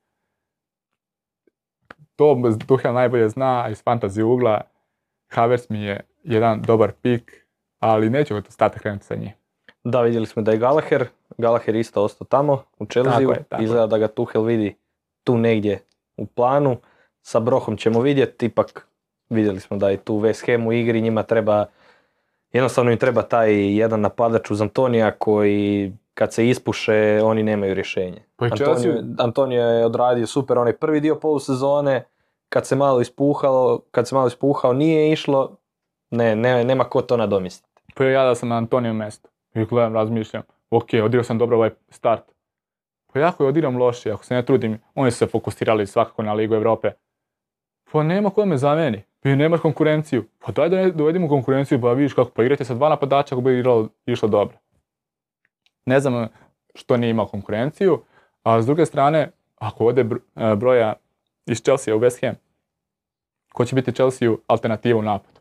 [2.17, 2.37] To
[2.67, 4.61] Tuchel najbolje zna iz fantasy ugla.
[5.29, 7.47] Havertz mi je jedan dobar pik,
[7.79, 9.31] ali nećemo to stati krenuti sa njim.
[9.85, 11.07] Da, vidjeli smo da je Gallagher,
[11.39, 14.77] Gallagher isto ostao tamo u Chelsea, izgleda da ga Tuchel vidi
[15.25, 15.81] tu negdje
[16.23, 16.77] u planu.
[17.23, 18.89] Sa Brohom ćemo vidjeti, ipak
[19.31, 21.67] vidjeli smo da je tu West Ham u igri, njima treba,
[22.53, 28.23] jednostavno im treba taj jedan napadač uz Antonija koji kad se ispuše oni nemaju rješenje.
[28.37, 32.05] Pa Antonio, Antonio je odradio super onaj prvi dio polusezone,
[32.49, 35.57] kad se malo ispuhalo, kad se malo ispuhao nije išlo,
[36.11, 37.69] ne, ne, nema ko to nadomjestiti.
[37.95, 39.29] Pa ja da sam na Antoniju mjestu.
[39.55, 42.23] I gledam, razmišljam, ok, odigrao sam dobro ovaj start.
[43.13, 46.23] Pa ja ako je odigram loše, ako se ne trudim, oni su se fokusirali svakako
[46.23, 46.91] na Ligu Europe.
[47.93, 49.03] Pa nema ko me zameni.
[49.25, 50.25] I nemaš konkurenciju.
[50.39, 53.59] Pa daj da dovedimo konkurenciju, pa vidiš kako, pa igrajte sa dva napadača ako bi
[53.59, 54.57] igralo, išlo dobro.
[55.87, 56.29] Ne znam
[56.75, 58.03] što nije imao konkurenciju,
[58.43, 60.95] a s druge strane, ako ode br- e, broja
[61.47, 62.35] iz Chelsea u West Ham,
[63.53, 65.41] ko će biti Chelsea alternativa u napadu?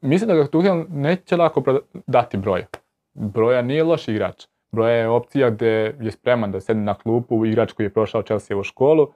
[0.00, 2.66] Mislim da ga Tuchel neće lako dati broja.
[3.14, 4.46] Broja nije loš igrač.
[4.72, 8.56] Broja je opcija gdje je spreman da sedne na klupu, igrač koji je prošao Chelsea
[8.56, 9.12] u školu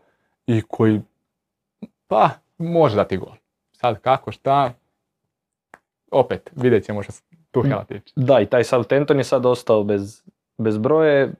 [0.46, 1.00] i koji,
[2.06, 3.32] pa, može dati gol.
[3.72, 4.72] Sad kako, šta,
[6.10, 8.12] opet, vidjet ćemo što se Tuchela tiče.
[8.16, 10.22] Da, i taj Southampton je sad ostao bez,
[10.58, 11.32] bez broje.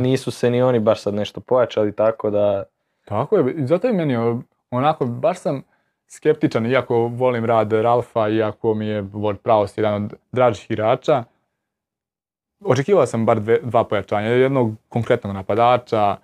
[0.00, 2.64] Nisu se ni oni baš sad nešto pojačali, tako da...
[3.04, 5.62] Tako je, zato je meni onako, baš sam
[6.08, 11.24] skeptičan, iako volim rad Ralfa, iako mi je Ward Prowse jedan od dražih igrača.
[12.60, 16.16] Očekivao sam bar dve- dva pojačanja, jednog konkretnog napadača,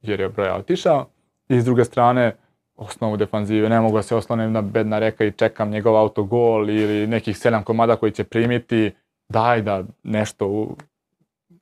[0.00, 1.06] jer je broja otišao,
[1.48, 2.36] i s druge strane,
[2.76, 7.06] osnovu defanzive, ne mogu da se oslonem na bedna reka i čekam njegov autogol ili
[7.06, 8.90] nekih sedam komada koji će primiti,
[9.28, 10.76] daj da nešto, u-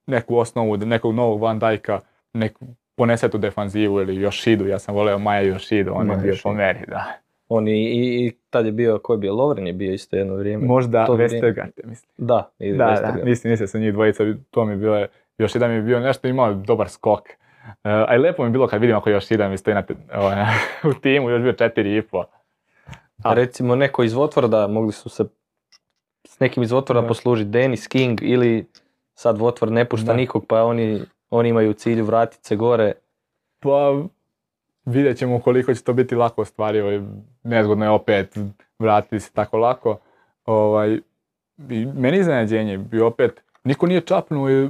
[0.07, 2.01] neku osnovu, nekog novog Van Dijka,
[2.33, 2.59] nek
[2.97, 6.43] ponese tu defanzivu ili Yoshidu, ja sam voleo Maja Yoshidu, on je Maja bio Yoshida.
[6.43, 7.13] po meri, da.
[7.49, 10.35] On i, i, i tad je bio, ko je bio, Lovren je bio isto jedno
[10.35, 10.67] vrijeme.
[10.67, 11.07] Možda.
[11.19, 12.11] Vestergaard, mislim.
[12.17, 13.25] Da, i Da, da, Vestergaard.
[13.25, 15.07] mislim, mislim sa njih dvojica, to mi je bilo,
[15.39, 17.29] još jedan mi je bio nešto imao dobar skok.
[17.67, 19.83] Uh, a i lepo mi je bilo kad vidim ako još jedan mi stoji na,
[20.15, 20.37] ovaj,
[20.91, 22.25] u timu, još bio četiri i po.
[23.25, 25.25] A recimo neko iz Votvorda, mogli su se
[26.29, 27.09] s nekim iz Votvorda Da.
[27.09, 28.67] poslužiti, Dennis King ili
[29.15, 30.15] sad Votvord ne pušta Da.
[30.17, 32.93] nikog, pa oni, oni imaju u cilju vratit se gore.
[33.61, 34.03] Pa
[34.87, 36.93] vidjet ćemo koliko će to biti lako ostvarivo.
[36.93, 37.03] i
[37.43, 38.39] Nezgodno je opet
[38.79, 39.99] vratiti se tako lako.
[40.45, 41.01] Ovaj,
[41.71, 44.69] i meni je iznenađenje bi opet, niko nije čapnuo i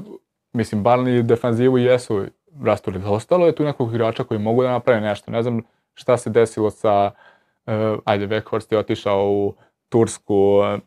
[0.53, 2.25] mislim, Barney defanzivu jesu
[2.63, 3.05] rasturili.
[3.07, 5.31] Ostalo je tu nekog igrača koji mogu da naprave nešto.
[5.31, 5.61] Ne znam
[5.95, 7.11] šta se desilo sa,
[7.67, 9.55] eh, ajde, Weghorst je otišao u
[9.89, 10.79] Tursku, eh,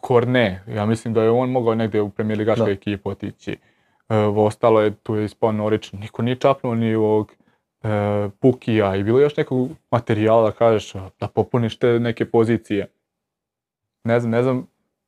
[0.00, 2.70] Korne, ja mislim da je on mogao negdje u premier ligašku Da.
[2.70, 3.56] ekipu otići.
[4.08, 7.32] E, ostalo je, tu je ispao Norić, niko nije čapnuo ni ovog
[8.40, 12.86] Pukija i bilo još nekog materijala da kažeš da popuniš te neke pozicije.
[14.04, 14.66] Ne znam, ne znam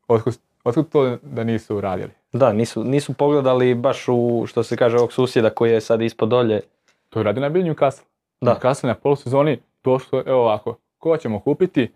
[0.09, 2.11] otkud, otkud to da nisu uradili.
[2.33, 6.29] Da, nisu, nisu pogledali baš u, što se kaže, ovog susjeda koji je sad ispod
[6.29, 6.61] dolje.
[7.09, 8.05] To je radi najbolji Newcastle.
[8.41, 8.55] Da.
[8.55, 11.93] Newcastle na polusezoni došlo, evo ovako, koga ćemo kupiti?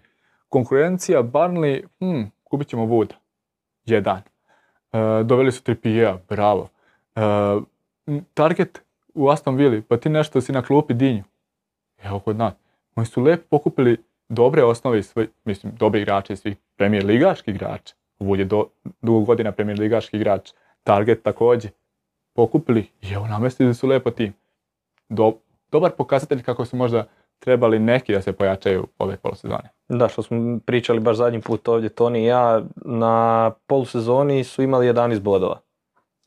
[0.49, 3.13] Konkurencija Barnley, hm, kupit ćemo Wood.
[3.85, 4.23] Jedan.
[4.93, 6.69] E, doveli su Trippier, bravo.
[7.17, 7.21] E,
[8.35, 8.83] target
[9.15, 11.23] u Aston Villa, pa ti nešto si na klupi dinju.
[12.03, 12.55] Evo kod nas.
[12.97, 13.97] Oni su lepo pokupili
[14.29, 17.95] dobre osnove, sve, mislim, dobri igrači, svih premijer ligaški igrača.
[18.21, 18.67] Wood je do,
[19.03, 20.51] dugo godina premijer ligaški igrač.
[20.83, 21.71] Target također.
[22.35, 24.33] Pokupili evo namestili su lepo tim.
[25.09, 25.33] Do,
[25.71, 27.07] dobar pokazatelj kako su možda
[27.39, 29.69] trebali neki da se pojačaju ove polusezone.
[29.89, 34.87] Da, što smo pričali baš zadnji put ovdje, Toni i ja, na polusezoni su imali
[34.87, 35.61] 11 bodova.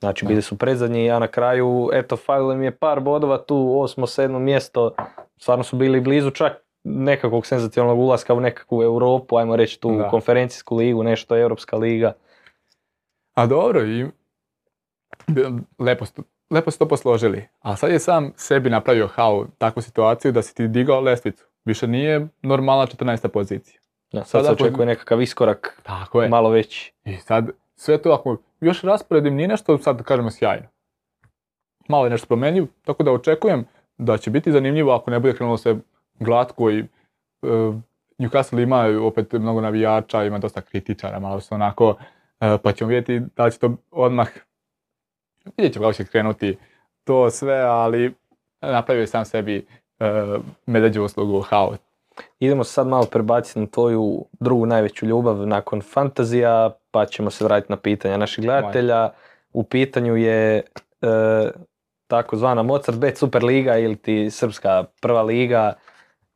[0.03, 4.07] Znači, bili su predzadnji, a na kraju, eto, falilo im je par bodova tu, osmo,
[4.07, 4.91] sedmo mjesto.
[5.37, 10.09] Stvarno su bili blizu čak nekakvog senzacionalnog ulaska u nekakvu Europu, ajmo reći tu Da.
[10.09, 12.13] konferencijsku ligu, nešto Europska liga.
[13.33, 14.05] A dobro, i
[15.79, 16.05] lepo,
[16.49, 17.47] lepo su to posložili.
[17.59, 21.45] A sad je sam sebi napravio hau takvu situaciju da si ti digao lestvicu.
[21.65, 23.27] Više nije normalna 14.
[23.27, 23.79] pozicija.
[24.11, 26.29] Da, sad Sada se očekuje nekakav iskorak Tako je.
[26.29, 26.93] malo veći.
[27.05, 30.67] I sad sve to ako još rasporedim nije nešto sad da kažemo sjajno.
[31.89, 33.65] malo je nešto promenljiv, tako da očekujem
[33.97, 35.75] da će biti zanimljivo ako ne bude krenulo sve
[36.19, 37.75] glatko i uh,
[38.17, 41.95] Newcastle ima opet mnogo navijača, ima dosta kritičara, malo su onako,
[42.39, 44.27] e, pa ćemo vidjeti da li će to odmah,
[45.57, 46.57] vidjet ćemo kako će krenuti
[47.03, 48.13] to sve, ali
[48.61, 49.65] napravio sam sebi
[49.99, 51.79] uh, medveđu uslugu haos.
[52.39, 57.71] Idemo sad malo prebaciti na tvoju drugu najveću ljubav nakon fantazija, pa ćemo se vratiti
[57.73, 59.09] na pitanja naših gledatelja.
[59.53, 60.63] U pitanju je e,
[62.07, 65.73] takozvana Mozart Bet Super Liga ili ti Srpska prva liga.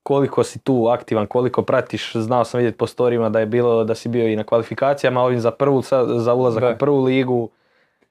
[0.03, 3.95] Koliko si tu aktivan, koliko pratiš, znao sam vidjeti po storijima da je bilo da
[3.95, 5.81] si bio i na kvalifikacijama ovim za prvu,
[6.17, 6.69] za ulazak Da.
[6.69, 7.49] u prvu ligu.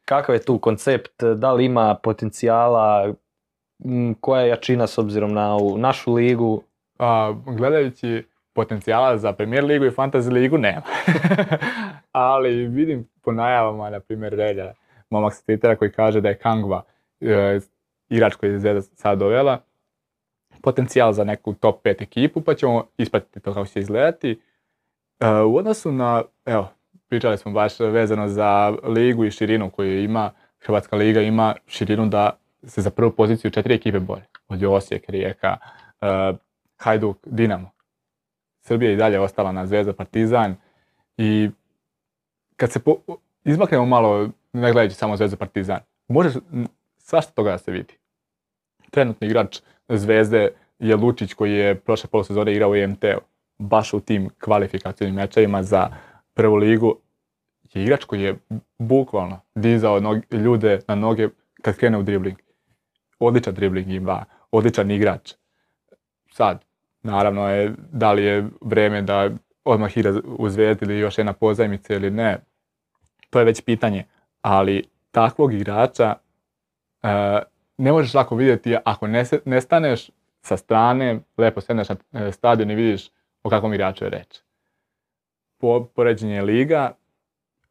[0.05, 3.13] Kakav je tu koncept, da li ima potencijala,
[4.21, 6.63] koja je jačina s obzirom na ovu našu ligu?
[6.99, 10.83] A, gledajući potencijala za Premier ligu i Fantasy ligu nema.
[12.13, 14.73] Ali vidim po najavama, na primjer, Relja,
[15.11, 16.83] momak sa Twittera koji kaže da je Kangva,
[17.21, 17.61] e,
[18.09, 19.59] igrač koji je Zvezda sad dovela,
[20.63, 24.41] potencijal za neku top 5 ekipu, pa ćemo ispratiti to kako će izgledati.
[25.21, 26.69] E, u odnosu na, evo,
[27.09, 30.31] pričali smo baš vezano za ligu i širinu koju ima,
[30.61, 34.23] Hrvatska liga ima širinu da se za prvu poziciju četiri ekipe bore.
[34.49, 35.57] Od Osijek, Rijeka,
[36.01, 36.33] e,
[36.77, 37.71] Hajduk, Dinamo.
[38.61, 40.57] Srbija je i dalje ostala na Zvezda, Partizan
[41.17, 41.51] i
[42.57, 42.97] kad se po,
[43.45, 46.67] izmaknemo malo, ne gledajući samo Zvezda, Partizan, može m,
[46.99, 47.95] svašta toga da se vidi.
[48.91, 50.49] Trenutni igrač Zvezde
[50.79, 53.21] je Lučić koji je prošle polosezone igrao u EMT-u.
[53.59, 55.89] Baš u tim kvalifikacijnim mečevima za
[56.35, 56.97] prvu ligu
[57.75, 58.39] je igrač koji je
[58.79, 61.29] bukvalno dizao nog- ljude na noge
[61.63, 62.39] kad krene u dribling.
[63.19, 65.35] Odličan dribling ima, odličan igrač
[66.33, 66.65] sad,
[67.07, 69.31] naravno je da li je vreme da
[69.65, 70.49] odmah igra u
[70.83, 72.39] ili još jedna pozajmica ili ne,
[73.31, 74.05] to je već pitanje,
[74.43, 76.15] ali takvog igrača
[77.03, 77.09] e,
[77.79, 80.11] ne možeš lako vidjeti ako ne, ne staneš
[80.43, 83.11] sa strane, lepo sedneš na e, stadion i vidiš
[83.43, 84.41] o kakvom igraču je reč.
[85.59, 86.93] Po, poređenje liga,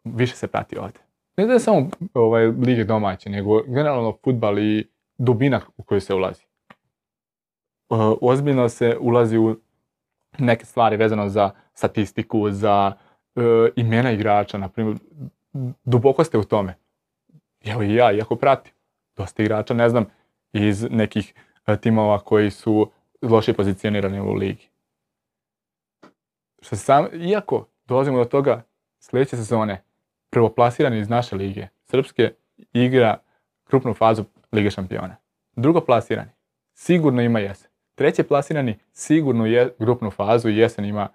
[0.03, 1.01] više se prati ovdje.
[1.37, 6.43] Ne da samo ovaj, lige domaće, nego generalno futbal i dubina u koju se ulazi.
[7.89, 9.55] E, ozbiljno se ulazi u
[10.39, 12.93] neke stvari vezano za statistiku, za
[13.35, 13.41] e,
[13.75, 14.97] imena igrača, na primjer,
[15.83, 16.77] duboko ste u tome.
[17.65, 18.73] Evo i ja, iako pratim,
[19.15, 20.05] dosta igrača, ne znam,
[20.53, 21.33] iz nekih
[21.67, 24.69] e, timova koji su loše pozicionirani u ligi.
[26.61, 28.63] Što sam, iako dolazimo do toga,
[28.99, 29.83] sljedeće sezone,
[30.29, 32.33] prvoplasirani iz naše lige, Srpske,
[32.73, 33.17] igra
[33.63, 35.15] krupnu fazu Lige šampiona.
[35.55, 36.31] Drugo plasirani,
[36.73, 37.74] sigurno ima jesen.
[37.95, 41.07] Treće plasirani, sigurno je grupnu fazu i jesen ima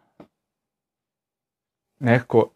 [1.99, 2.49] nekako,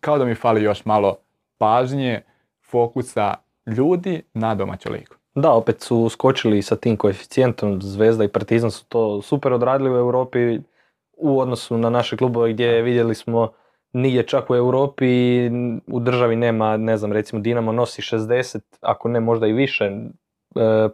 [0.00, 1.16] kao da mi fali još malo
[1.58, 2.22] pažnje,
[2.70, 3.34] fokusa
[3.66, 5.14] ljudi na domaću ligu.
[5.34, 9.96] Da, opet su skočili sa tim koeficijentom, Zvezda i Partizan su to super odradili u
[9.96, 10.58] Europi
[11.16, 13.52] u odnosu na naše klubove gdje vidjeli smo
[13.92, 15.06] nije čak u Europi
[15.86, 20.00] u državi nema, ne znam, recimo Dinamo nosi 60, ako ne možda i više, e,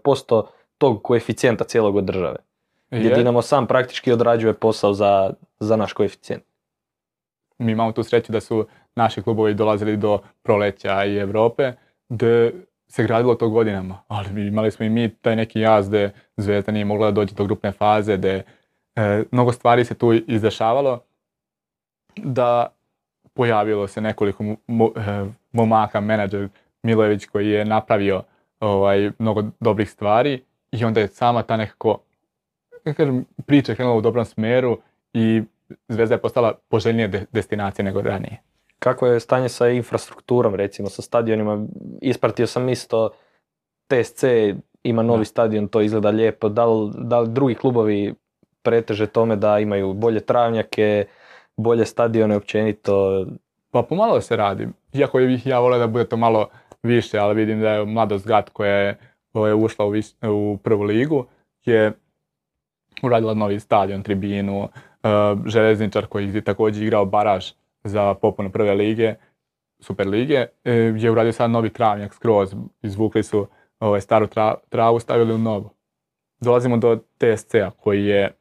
[0.04, 0.48] posto
[0.78, 2.36] tog koeficijenta cijelog od države.
[2.92, 6.44] Gdje Je, Dinamo sam praktički odrađuje posao za, za naš koeficijent.
[7.58, 11.72] mi imamo tu sreću da su naši klubovi dolazili do proleća i Europe,
[12.08, 12.52] gdje
[12.88, 16.84] se gradilo to godinama, ali imali smo i mi taj neki jaz gdje Zvezda nije
[16.84, 18.44] mogla da dođe do grupne faze, gdje
[18.96, 21.00] e, mnogo stvari se tu izdešavalo,
[22.16, 22.66] da
[23.34, 26.48] pojavilo se nekoliko mo- e, momaka, menadžer
[26.82, 28.22] Milojević koji je napravio
[28.60, 31.98] ovaj, mnogo dobrih stvari i onda je sama ta nekako,
[32.84, 34.78] kako kažem, priča krenula u dobrom smeru
[35.12, 35.42] i
[35.88, 38.40] Zvezda je postala poželjnija de- destinacija nego ranije.
[38.78, 41.66] Kako je stanje sa infrastrukturom, recimo sa stadionima?
[42.02, 43.10] Ispratio sam isto
[43.88, 44.24] TSC
[44.82, 45.24] ima novi Da.
[45.24, 46.48] stadion, to izgleda lijepo.
[46.48, 48.14] Da li, da li drugi klubovi
[48.62, 51.06] preteže tome da imaju bolje travnjake,
[51.56, 53.26] bolje stadione općenito?
[53.70, 54.68] Pa pomalo se radi.
[54.92, 56.48] Iako bih ja volio da bude to malo
[56.82, 58.98] više, ali vidim da je Mladost Gat koja je
[59.32, 61.26] ovaj, ušla u, vis- u prvu ligu,
[61.64, 61.92] je
[63.02, 64.68] uradila novi stadion, tribinu, uh,
[65.46, 67.52] železničar koji je također igrao baraž
[67.84, 69.14] za popunu prve lige,
[69.82, 73.46] super lige, e, je uradio sad novi travnjak skroz, izvukli su
[73.80, 75.70] ovaj, staru tra- travu, stavili u novu.
[76.40, 78.34] Dolazimo do TSC-a koji je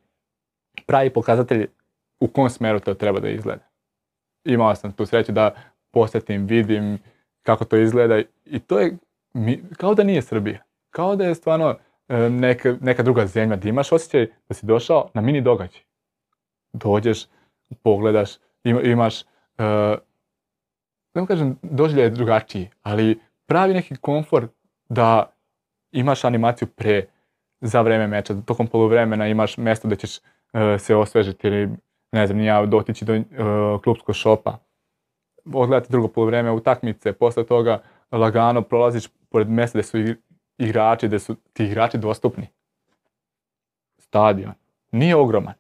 [0.85, 1.67] pravi pokazatelj
[2.19, 3.63] u kom smjeru to treba da izgleda.
[4.45, 5.55] Imao sam tu sreću da
[5.91, 6.99] posjetim, vidim
[7.43, 8.97] kako to izgleda i to je
[9.77, 10.63] kao da nije Srbija.
[10.89, 11.75] Kao da je stvarno e,
[12.29, 15.81] neka, neka druga zemlja, da imaš osjećaj da si došao na mini događaj.
[16.73, 17.25] Dođeš,
[17.83, 18.29] pogledaš,
[18.63, 19.25] ima- imaš, e,
[21.13, 24.47] ne kažem, doživljaj je drugačiji, ali pravi neki komfor
[24.89, 25.33] da
[25.91, 27.05] imaš animaciju pre,
[27.61, 30.21] za vreme meča, tokom poluvremena imaš mjesto da ćeš e,
[30.79, 31.69] se osvežiti ili
[32.11, 34.57] ne znam, ja dotići do uh, klubskog šopa,
[35.53, 37.81] odgledati drugo poluvreme utakmice, posle toga
[38.11, 39.97] lagano prolaziš pored mjesta gdje su
[40.61, 42.47] igrači, gdje su ti igrači dostupni.
[43.97, 44.53] Stadion.
[44.91, 45.53] Nije ogroman.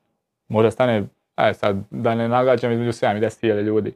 [0.47, 1.03] Možda stane,
[1.35, 3.93] aj sad, da ne nagađam između 7 i 10 ljudi.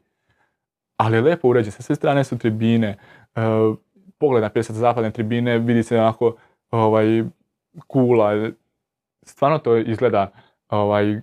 [0.97, 2.97] Ali je lijepo uređen, sa sve strane su tribine,
[3.35, 3.77] uh,
[4.17, 6.35] pogled na sa zapadne tribine, vidi se onako
[6.71, 7.23] ovaj,
[7.87, 8.49] kula,
[9.23, 10.31] stvarno to izgleda
[10.69, 11.21] ovaj,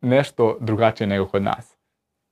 [0.00, 1.76] nešto drugačije nego kod nas.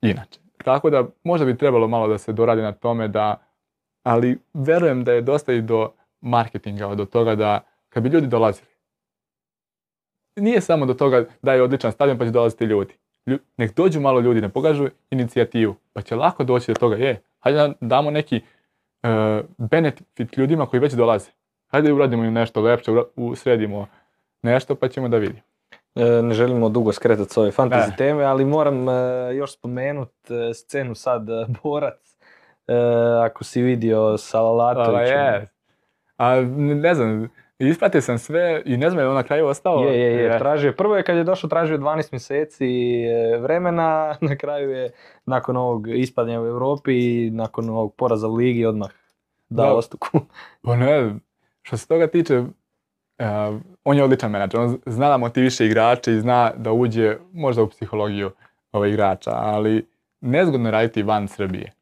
[0.01, 0.41] Inače.
[0.65, 3.41] Tako da možda bi trebalo malo da se doradi na tome da,
[4.03, 8.69] ali verujem da je dosta i do marketinga, do toga da kad bi ljudi dolazili,
[10.37, 12.95] nije samo do toga da je odličan stadion pa će dolaziti ljudi.
[13.57, 17.59] Nek dođu malo ljudi, ne pogažu inicijativu, pa će lako doći do toga, je, hajde
[17.59, 18.41] da damo neki
[19.03, 19.11] uh,
[19.59, 21.31] benefit ljudima koji već dolaze.
[21.67, 22.91] Hajde uradimo im nešto lepše,
[23.37, 23.87] sredimo
[24.43, 25.41] nešto pa ćemo da vidimo.
[25.95, 28.93] E, ne želimo dugo skretati s ove fantasy teme, ali moram e,
[29.35, 31.23] još spomenuti e, scenu sad
[31.63, 32.09] Borac.
[33.25, 35.58] Ako si vidio sa Lalatovićem.
[36.19, 39.79] A ne znam, ispratio sam sve i ne znam je on na kraju ostao.
[39.79, 40.39] Je, je, je.
[40.39, 42.67] Tražio, prvo je kad je došao tražio 12 mjeseci
[43.41, 44.91] vremena, na kraju je
[45.27, 48.91] nakon ovog ispadanja u Europi i nakon ovog poraza u ligi odmah
[49.49, 50.21] dao ostuku.
[50.65, 51.15] Pa ne,
[51.63, 52.43] što se toga tiče,
[53.85, 57.69] on je odličan menadžer, on zna da motiviše igrače i zna da uđe možda u
[57.69, 58.31] psihologiju
[58.73, 59.87] ovaj igrača, ali
[60.21, 61.73] nezgodno raditi van Srbije.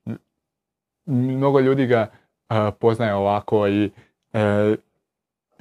[1.07, 2.11] Mnogo ljudi ga
[2.79, 4.06] poznaje ovako i, uh,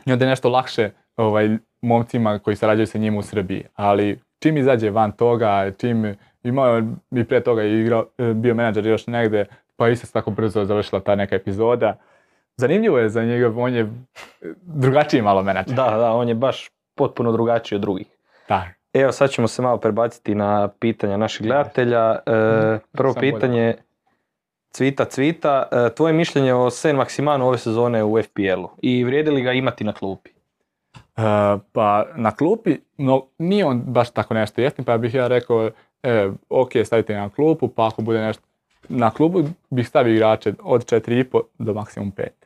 [0.05, 1.49] i onda je nešto lakše ovaj,
[1.81, 7.23] momcima koji sarađuju sa njim u Srbiji, ali čim izađe van toga, čim imao i
[7.23, 8.05] pre toga igrao,
[8.35, 9.45] bio menadžer još negde,
[9.75, 11.97] pa isto tako brzo završila ta neka epizoda
[12.57, 13.89] zanimljivo je za njega, on je
[14.61, 15.75] drugačiji malo menadžer.
[15.75, 18.07] Da, da, on je baš potpuno drugačiji od drugih.
[18.49, 18.67] Da.
[18.93, 22.15] Evo sad ćemo se malo prebaciti na pitanja naših gledatelja.
[22.25, 23.75] E, prvo pitanje,
[24.75, 29.41] Cvita Cvita, e, tvoje mišljenje o Sen Maksimanu ove sezone u FPL-u i vrijedi li
[29.41, 30.29] ga imati na klupi?
[30.29, 31.21] E,
[31.71, 35.69] pa na klupi, no nije on baš tako nešto jeftin, pa bih ja rekao,
[36.03, 38.43] e, ok, stavite na klupu, pa ako bude nešto
[38.89, 42.45] na klubu bih stavio igrače od 4,5 do maksimum 5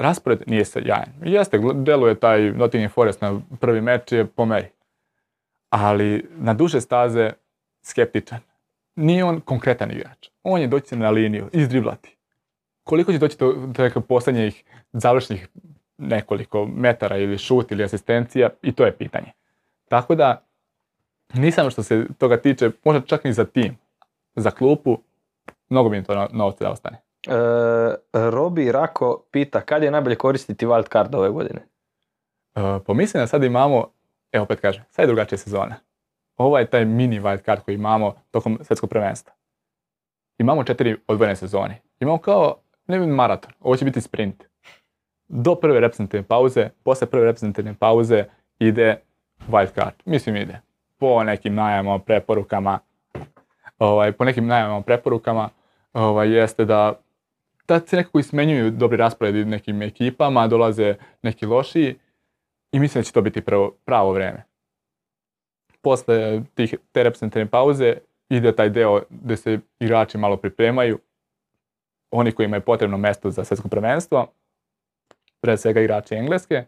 [0.00, 1.12] raspored nije se jajan.
[1.22, 4.68] Jeste, deluje taj Nottingham Forest na prvi meč je po meri.
[5.70, 7.32] Ali na duže staze
[7.82, 8.38] skeptičan.
[8.96, 10.28] Nije on konkretan igrač.
[10.42, 12.16] On je doći na liniju, izdriblati.
[12.84, 13.52] Koliko će doći do,
[13.94, 15.48] do posljednjih završnih
[15.98, 19.32] nekoliko metara ili šut ili asistencija i to je pitanje.
[19.88, 20.44] Tako da
[21.34, 23.78] nisam što se toga tiče, možda čak ni za tim,
[24.36, 24.98] za klupu,
[25.68, 26.96] mnogo bi im to novce da ostane.
[26.96, 27.32] E,
[28.12, 31.60] Robi Rako pita kad je najbolje koristiti wild card ove godine?
[32.54, 33.88] E, pomislim da sad imamo,
[34.32, 35.76] evo opet kažem, sad je drugačija sezona.
[36.40, 39.32] Ovo je taj mini wild card koji imamo tokom svjetskog prvenstva.
[40.38, 41.80] Imamo četiri odvojene sezone.
[42.00, 44.44] Imamo kao, ne vidim maraton, ovo će biti sprint.
[45.28, 48.24] Do prve reprezentativne pauze, posle prve reprezentativne pauze
[48.58, 48.96] ide
[49.48, 49.94] wild card.
[50.04, 50.60] Mislim ide.
[50.98, 52.78] Po nekim najavama, preporukama,
[53.78, 55.48] ovaj, po nekim najavama, preporukama,
[55.92, 57.00] ovaj, jeste da
[57.66, 61.94] tad se nekako ismenjuju dobri rasporedi nekim ekipama, dolaze neki lošiji
[62.72, 64.49] i mislim da će to biti pravo, pravo vrijeme.
[65.82, 67.94] Posle tih, te reprezentativne pauze
[68.28, 70.98] ide taj deo gdje se igrači malo pripremaju,
[72.10, 74.32] oni koji imaju potrebno mjesto za svjetsko prvenstvo,
[75.40, 76.64] pre svega igrači engleske,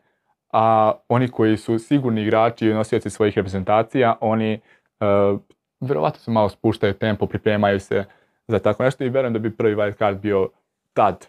[0.52, 4.60] a oni koji su sigurni igrači i nosioci svojih reprezentacija, oni
[5.00, 5.40] uh,
[5.80, 8.04] vjerovatno se malo spuštaju tempo, pripremaju se
[8.48, 10.48] za tako nešto i vjerujem da bi prvi wild card bio
[10.92, 11.26] tad,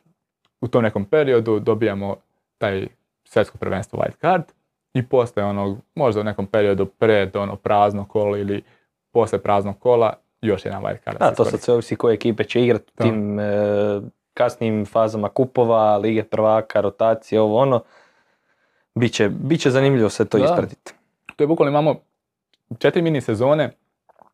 [0.62, 2.16] u tom nekom periodu dobijamo
[2.58, 2.88] taj
[3.24, 4.44] svjetsko prvenstvo wild card
[4.94, 8.64] i posle onog, možda u nekom periodu pred ono prazno kolo ili
[9.12, 11.20] posle praznog kola još jedan wild card.
[11.20, 13.44] Da, to sad sve ovisi koje ekipe će igrati u tim e,
[14.34, 17.84] kasnim fazama kupova, lige prvaka, rotacije, ovo ono.
[18.96, 20.94] Biće, biće zanimljivo se to ispratiti.
[21.36, 21.96] To je bukvalno imamo
[22.80, 23.72] četiri mini sezone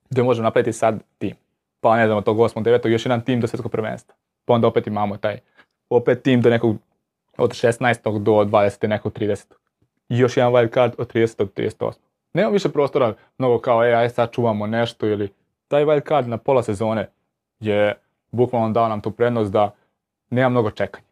[0.09, 1.35] gdje možemo napraviti sad tim.
[1.81, 2.63] Pa ne znam, od tog 8.
[2.63, 2.87] 9.
[2.87, 4.15] još jedan tim do svjetskog prvenstva
[4.49, 5.39] pa onda opet imamo taj
[5.89, 6.77] opet tim do nekog
[7.37, 8.19] od 16.
[8.19, 8.87] do 20.
[8.87, 9.45] nekog 30.
[10.09, 11.37] I još jedan wild card od 30.
[11.37, 11.93] do 38.
[12.33, 15.29] Nema više prostora mnogo kao, e, aj sad čuvamo nešto ili
[15.67, 17.09] taj wild card na pola sezone
[17.59, 17.95] je
[18.31, 19.75] bukvalno dao nam tu prednost da
[20.29, 21.07] nema mnogo čekanja.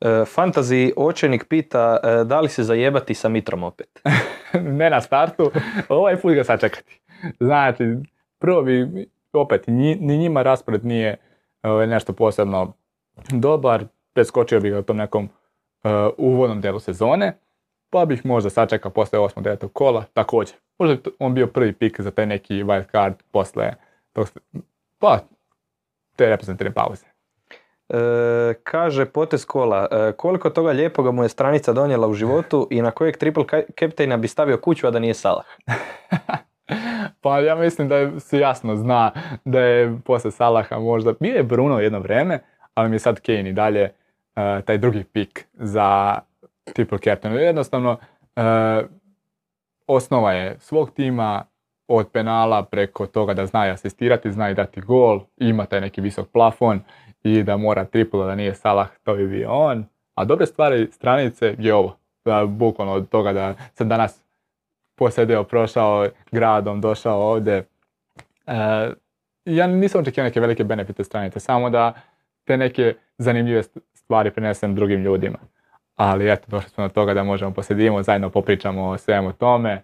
[0.00, 4.02] E, fantasy očenik pita e, da li se zajebati sa Mitrom opet?
[4.78, 5.50] ne na startu,
[5.88, 7.00] ovaj put ga sad čekati.
[7.40, 7.84] Znači,
[8.38, 11.16] prvo bi, opet, ni njima raspored nije
[11.62, 12.72] Ovaj, nešto posebno
[13.30, 15.28] dobar, preskočio bih ga u tom nekom
[16.18, 17.38] u uvodnom delu sezone,
[17.92, 19.42] pa bih možda sačekao posle 8.
[19.42, 19.68] 9.
[19.68, 20.56] kola, također.
[20.78, 23.72] Možda bi on bio prvi pik za taj neki wild card posle
[24.12, 24.28] tog,
[24.98, 25.18] pa,
[26.16, 27.06] te reprezentativne pauze.
[27.88, 32.82] E, kaže potez kola, e, koliko toga lijepoga mu je stranica donijela u životu i
[32.82, 33.44] na kojeg triple
[33.78, 35.46] captaina bi stavio kuću, a da nije Salah?
[37.20, 39.12] Pa ja mislim da se jasno zna
[39.44, 42.38] da je posle Salaha možda, bio je Bruno jedno vrijeme,
[42.74, 43.82] ali mi je sad Kane i dalje
[44.36, 46.18] eh, taj drugi pik za
[46.64, 47.34] triple captain.
[47.34, 47.98] Jednostavno,
[48.36, 48.82] eh,
[49.86, 51.44] osnova je svog tima
[51.88, 56.28] od penala preko toga da zna asistirati, zna i dati gol, ima taj neki visok
[56.32, 56.80] plafon
[57.22, 59.84] i da mora triple, da nije Salah, to bi bio on.
[60.14, 61.96] A dobre stvari stranice je ovo.
[62.24, 64.24] Da, bukvalno od toga da sam danas
[64.94, 67.66] posedeo, prošao gradom, došao ovdje.
[68.46, 68.90] E,
[69.44, 71.92] ja nisam očekivao neke velike benefite stranice, samo da
[72.44, 75.38] te neke zanimljive st- stvari prenesem drugim ljudima.
[75.96, 79.82] Ali eto, došli smo do toga da možemo posedimo, zajedno popričamo o svemu tome,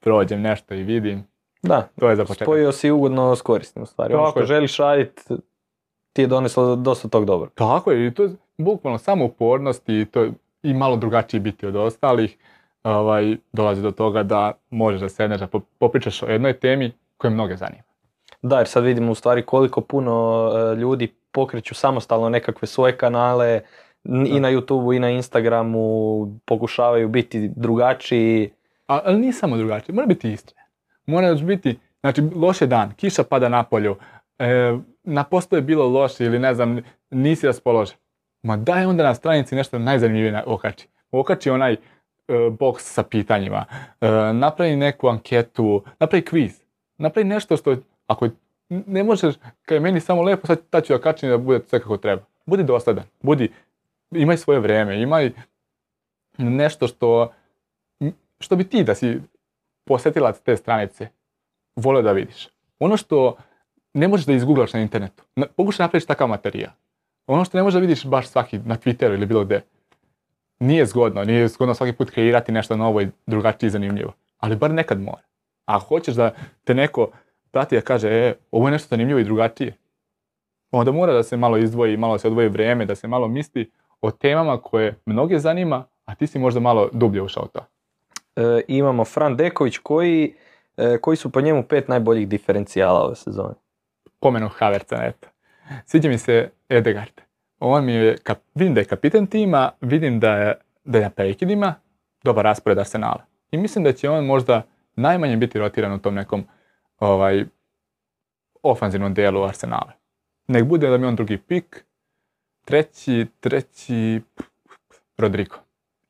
[0.00, 1.24] prođem nešto i vidim.
[1.62, 2.46] Da, To je za početak.
[2.46, 4.14] spojio si ugodno s korisnim stvari.
[4.14, 4.46] Ono Tako što je.
[4.46, 5.22] želiš raditi
[6.12, 7.50] ti je doneslo dosta tog dobro.
[7.54, 10.26] Tako je, i to je bukvalno samo upornost i to
[10.62, 12.36] i malo drugačiji biti od ostalih.
[12.84, 17.30] Ovaj, dolazi do toga da možeš da sedneš, da po- popričaš o jednoj temi koja
[17.30, 17.82] mnoge zanima.
[18.42, 23.60] Da, jer sad vidimo u stvari koliko puno e, ljudi pokreću samostalno nekakve svoje kanale
[24.08, 25.80] i na YouTubeu i na Instagramu,
[26.44, 28.50] pokušavaju biti drugačiji.
[28.86, 30.68] A, ali nije samo drugačije, mora biti istrajan.
[31.06, 33.96] Mora biti, znači loš je dan, kiša pada na polju,
[34.38, 36.78] e, na poslu je bilo loše ili ne znam,
[37.10, 37.96] nisi raspoložen.
[38.42, 40.88] Ma daj onda na stranici nešto najzanimljivije na- okači.
[41.12, 41.76] Okači onaj e,
[42.50, 43.64] box sa pitanjima,
[44.00, 46.60] e, napravi neku anketu, napravi kviz,
[46.98, 48.28] napravi nešto što, ako
[48.68, 51.96] ne možeš, kad je meni samo lepo, sad ću da kačim da bude sve kako
[51.96, 52.22] treba.
[52.46, 53.52] Budi dosadan, budi,
[54.10, 55.32] imaj svoje vrijeme, imaj
[56.38, 57.32] nešto što
[58.40, 59.20] što bi ti da si
[59.84, 61.08] posjetilac te stranice
[61.76, 62.48] volio da vidiš.
[62.78, 63.36] Ono što
[63.94, 66.72] ne možeš da izgooglaš na internetu, na, pokušaj napraviš takav materijal.
[67.26, 69.62] Ono što ne možeš da vidiš baš svaki na Twitteru ili bilo gdje.
[70.60, 74.12] Nije zgodno, nije zgodno svaki put kreirati nešto novo i drugačije i zanimljivo.
[74.38, 75.22] Ali bar nekad mora.
[75.64, 76.34] A hoćeš da
[76.64, 77.10] te neko
[77.50, 79.76] prati da kaže, e, ovo je nešto zanimljivo i drugačije,
[80.70, 83.70] onda mora da se malo izdvoji, malo se odvoji vrijeme, da se malo misli
[84.00, 87.66] o temama koje mnoge zanima, a ti si možda malo dublje ušao u to.
[88.36, 90.34] E, imamo Fran Deković koji,
[90.76, 93.54] e, koji su po njemu pet najboljih diferencijala ove sezone.
[94.20, 95.28] pomenu Havertza, eto.
[95.84, 97.20] Sviđa mi se Edegard.
[97.60, 101.10] On mi je, kap, vidim da je kapiten tima, vidim da je, da je na
[101.10, 101.74] prekidima,
[102.24, 103.24] dobar raspored Arsenala.
[103.50, 104.62] I mislim da će on možda
[104.96, 106.44] najmanje biti rotiran u tom nekom
[106.98, 107.44] ovaj,
[108.62, 109.92] ofanzivnom dijelu Arsenala.
[110.46, 111.84] Nek bude da mi on drugi pik,
[112.68, 114.20] treći, treći,
[115.16, 115.56] Rodrigo.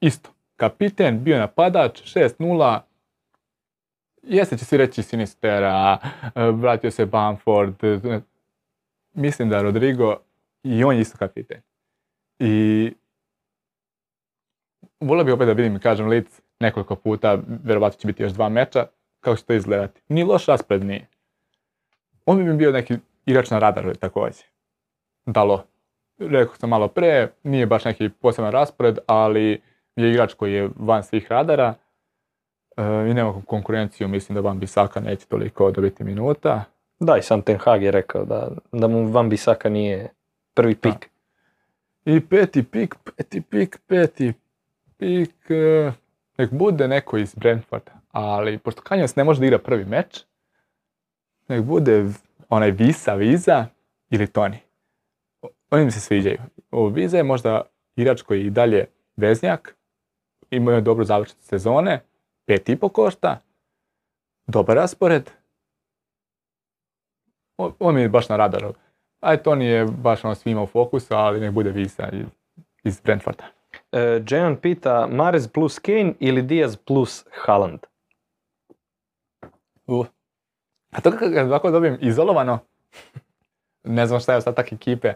[0.01, 0.31] Isto.
[0.57, 2.81] Kapiten, bio napadač, 6-0,
[4.23, 5.99] Jeste će svi reći Sinistera,
[6.35, 7.75] vratio se Bamford.
[9.15, 10.17] Mislim da Rodrigo
[10.63, 11.61] i on je isto kapiten.
[12.39, 12.93] I
[15.01, 18.87] volio bih opet da vidim, kažem, Leeds nekoliko puta, vjerovatno će biti još dva meča,
[19.21, 20.01] kako će to izgledati.
[20.09, 21.07] Ni loš raspored nije.
[22.27, 22.97] On bi mi bio neki
[23.27, 24.45] igrač na radaru također.
[25.27, 25.65] Dalo.
[26.19, 29.61] Rekao sam malo pre, nije baš neki poseban raspored, ali
[29.97, 31.75] je igrač koji je van svih radara.
[32.77, 36.65] E, I nema konkurenciju, mislim da Van Bisaka neće toliko dobiti minuta.
[37.01, 40.09] Da, i sam Ten Hag je rekao da, da mu Van Bisaka nije
[40.55, 41.11] prvi pik.
[42.05, 44.33] I peti pik, peti pik, peti
[44.97, 45.93] pik, e,
[46.39, 47.93] nek bude neko iz Brentforda.
[48.13, 50.25] Ali pošto Kanjas ne može da igra prvi meč,
[51.49, 52.05] nek bude
[52.49, 53.67] onaj Visa, Viza
[54.11, 54.68] ili Toni.
[55.71, 56.39] Oni mi se sviđaju.
[56.71, 57.63] O, Viza je možda
[57.97, 59.77] igrač koji je i dalje veznjak,
[60.51, 62.01] imao je dobru završnicu sezone,
[62.47, 63.41] pet i po košta,
[64.47, 65.31] dobar raspored.
[67.79, 68.75] On mi je baš na radaru.
[69.21, 72.27] Aj, Toni je baš ono svima u fokusu, ali nek bude Visa iz,
[72.85, 73.45] iz Brentforda.
[73.93, 74.23] E,
[74.63, 77.81] pita Mares plus Kane ili Diaz plus Haaland?
[79.87, 80.07] Uh.
[80.91, 82.59] A to kad ovako dobijem izolovano,
[83.85, 85.15] ne znam šta je ostatak ekipe,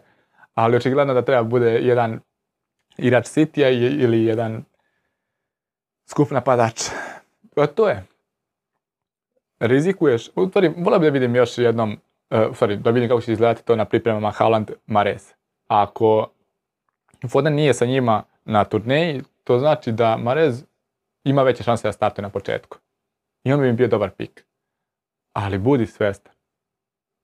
[0.55, 2.21] ali očigledno da treba bude jedan
[2.99, 4.65] igrač i- ili jedan
[6.11, 6.83] skup napadač.
[7.55, 8.05] Pa to je.
[9.61, 11.93] Rizikuješ, u stvari, volio bi da vidim još jednom,
[12.31, 15.35] uh, u stvari, da vidim kako će izgledati to na pripremama Haaland Mares.
[15.69, 16.31] Ako
[17.31, 20.65] Foden nije sa njima na turneji, to znači da Marez
[21.25, 22.79] ima veće šanse da startuje na početku.
[23.45, 24.47] I on bi mi bio dobar pik.
[25.33, 26.33] Ali budi svestan.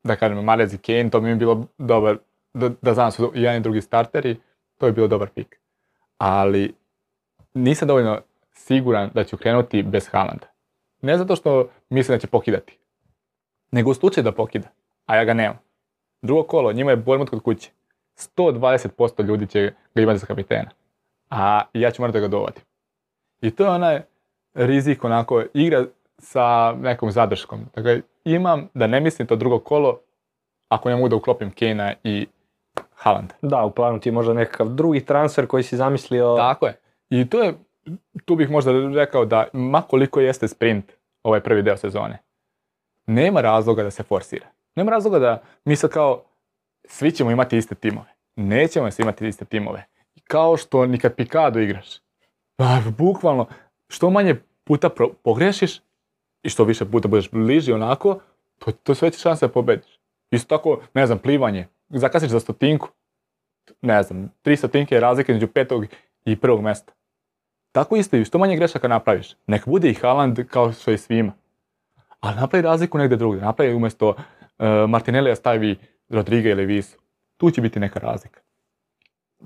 [0.04, 2.18] Da kažem, Marez i Kane, to bi mi bilo dobar,
[2.54, 4.36] da, da znam su i jedan i drugi starteri,
[4.78, 5.60] to bi bilo dobar pik.
[6.18, 6.74] ali
[7.54, 8.20] nisam dovoljno
[8.52, 10.46] siguran da ću krenuti bez Haalanda.
[11.02, 12.78] Ne zato što mislim da će pokidati,
[13.70, 14.68] nego u slučaju da pokida,
[15.06, 15.58] a ja ga nemam.
[16.22, 17.70] Drugo kolo, njima je Bournemouth kod kuće.
[18.36, 20.70] 120% ljudi će ga imati za kapitena.
[21.30, 22.62] A ja ću morati ga dovodim.
[23.40, 24.02] I to je onaj
[24.54, 25.86] rizik onako igra
[26.18, 27.60] sa nekom zadrškom.
[27.74, 30.00] Dakle, imam da ne mislim to drugo kolo
[30.68, 32.26] ako ne mogu da uklopim Kena i
[32.98, 33.32] Haaland.
[33.42, 36.34] Da, u planu ti je možda nekakav drugi transfer koji si zamislio.
[36.36, 36.80] Tako je.
[37.10, 37.54] I to je,
[38.24, 40.92] tu bih možda rekao da ma koliko jeste sprint
[41.22, 42.18] ovaj prvi deo sezone,
[43.06, 44.46] nema razloga da se forsira.
[44.76, 46.22] Nema razloga da mi sad kao
[46.84, 48.08] svi ćemo imati iste timove.
[48.36, 49.84] Nećemo svi imati iste timove.
[50.24, 51.86] Kao što nikad pikado igraš.
[52.56, 53.46] Pa, bukvalno,
[53.88, 55.80] što manje puta pro- pogrešiš
[56.42, 58.18] i što više puta budeš bliži onako,
[58.58, 59.98] to, to sve veća šansa da pobediš.
[60.30, 61.66] Isto tako, ne znam, plivanje.
[61.88, 62.88] Zakasiš za stotinku.
[63.80, 65.86] Ne znam, tri stotinke je razlika između petog
[66.24, 66.92] i prvog mjesta.
[67.72, 69.36] Tako isto i što manje grešaka napraviš.
[69.46, 71.32] Nek bude i Haaland kao što i svima.
[72.20, 73.42] Ali napravi razliku negdje drugdje.
[73.42, 75.78] Napravi umjesto uh, stavi
[76.08, 76.98] Rodriga ili Visu.
[77.36, 78.40] Tu će biti neka razlika.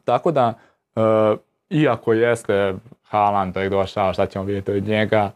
[0.04, 0.54] Tako da,
[0.96, 1.38] uh,
[1.70, 5.32] iako jeste Haaland, tek došao, šta ćemo vidjeti od njega,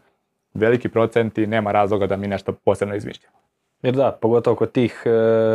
[0.53, 3.36] veliki procenti, nema razloga da mi nešto posebno izmišljamo.
[3.81, 5.09] Jer da, pogotovo kod tih e,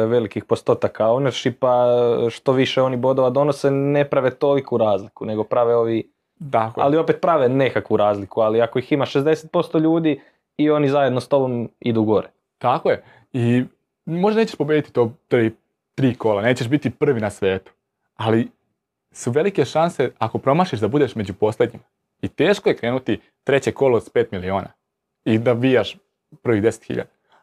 [0.07, 6.13] velikih postotaka ownershipa, što više oni bodova donose, ne prave toliku razliku, nego prave ovi,
[6.39, 10.21] Dakle, ali opet prave nekakvu razliku, ali ako ih ima 60% ljudi
[10.57, 12.29] i oni zajedno s tobom idu gore.
[12.59, 13.05] Tako je.
[13.33, 13.65] I
[14.05, 15.53] možda nećeš pobediti to tri,
[15.95, 17.73] tri kola, nećeš biti prvi na svijetu.
[18.17, 18.49] Ali
[19.13, 21.85] su velike šanse ako promašiš da budeš među posljednjima.
[22.23, 24.73] I teško je krenuti treće kolo s 5 miliona
[25.25, 25.97] i da bijaš
[26.43, 27.03] prvih 10.000.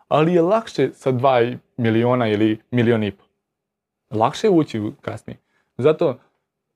[0.10, 3.28] Ali je lakše sa 2 miliona ili milion i pol.
[4.10, 5.38] Lakše je ući kasnije.
[5.78, 6.18] Zato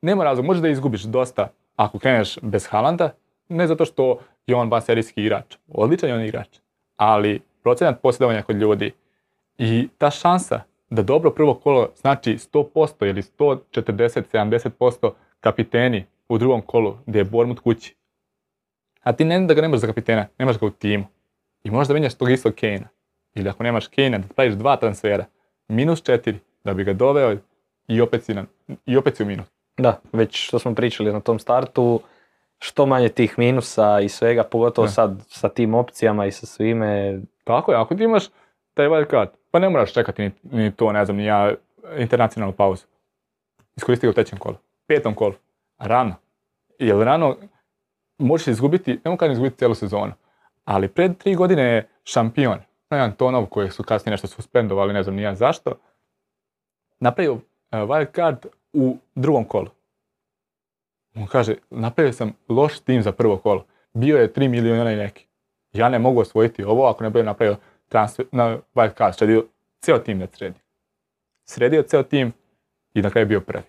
[0.01, 3.11] nema razloga, možeš da izgubiš dosta ako kreneš bez Haalanda,
[3.49, 5.57] ne zato što je on vanserijski igrač.
[5.67, 6.47] Odličan je on igrač.
[6.95, 8.91] Ali procenat posjedovanja kod ljudi
[9.57, 16.97] i ta šansa da dobro prvo kolo znači 100% ili 140-70% kapiteni u drugom kolu
[17.05, 17.95] gdje je Bormut kući.
[19.03, 21.05] A ti ne da ga nemaš za kapitena, nemaš ga u timu.
[21.63, 22.88] I možda menjaš tog istog Kane-a.
[23.36, 25.25] Ili ako nemaš Kane-a, da praviš dva transfera.
[25.67, 27.38] Minus četiri, da bi ga doveo
[27.88, 28.45] i opet si, na,
[28.86, 29.47] i opet si u minus.
[29.77, 32.01] Da, već što smo pričali na tom startu,
[32.59, 34.91] što manje tih minusa i svega, pogotovo Da.
[34.91, 37.19] sad sa tim opcijama i sa svime.
[37.43, 38.23] Tako je, ako ti imaš
[38.73, 41.53] taj wild card, pa ne moraš čekati ni, ni to, ne znam, ni ja,
[41.97, 42.86] internacionalnu pauzu.
[43.75, 44.55] Iskoristi ga u trećem kolu,
[44.88, 45.34] petom kolu,
[45.77, 46.15] rano.
[46.79, 47.36] Jer rano
[48.17, 50.13] možeš izgubiti, ne mogu kažem izgubiti cijelu sezonu,
[50.65, 52.59] ali pred tri godine je šampion,
[52.96, 55.74] jedan Tonov koji su kasnije nešto suspendovali, ne znam ni ja zašto,
[57.00, 57.38] napravio
[57.72, 59.70] e, wild card u drugom kolu.
[61.16, 63.66] On kaže, napravio sam loš tim za prvo kolo.
[63.94, 65.28] Bio je 3 milijuna i neki.
[65.74, 67.58] Ja ne mogu osvojiti ovo ako ne budem napravio
[67.89, 69.46] transfer, na wild card, sredio
[69.82, 70.60] ceo tim da sredi.
[71.46, 72.34] Sredio ceo tim
[72.94, 73.64] i na kraju bio prvi.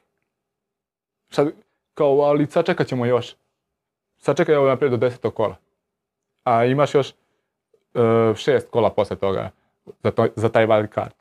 [1.31, 1.53] Sad,
[1.95, 3.37] kao, ali sačekat ćemo još.
[4.17, 5.57] Sačekaj ovo naprijed do desetog kola.
[6.45, 7.13] A imaš još
[8.37, 9.51] šest kola posle toga
[10.03, 11.13] za, to, za taj wild card.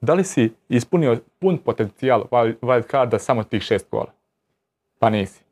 [0.00, 2.24] Da li si ispunio pun potencijal
[2.62, 4.12] wild carda samo tih šest kola?
[4.98, 5.44] Pa nisi.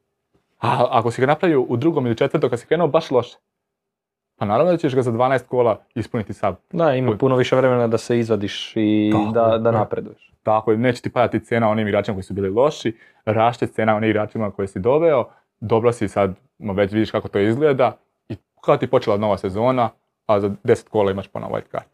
[0.61, 3.37] A ako si ga napravio u drugom ili četvrtom, kad si krenuo baš loše,
[4.39, 6.55] pa naravno da ćeš ga za 12 kola ispuniti sav.
[6.73, 10.33] Da, ima puno više vremena da se izvadiš i Tako da, da napreduješ.
[10.43, 14.51] Tako neće ti padati cena onim igračima koji su bili loši, rašte cena onim igračima
[14.51, 15.25] koje si doveo,
[15.61, 17.97] dobro si sad, već vidiš kako to izgleda
[18.29, 19.91] i kao ti je počela nova sezona,
[20.29, 21.87] a za 10 kola imaš ponovo white card.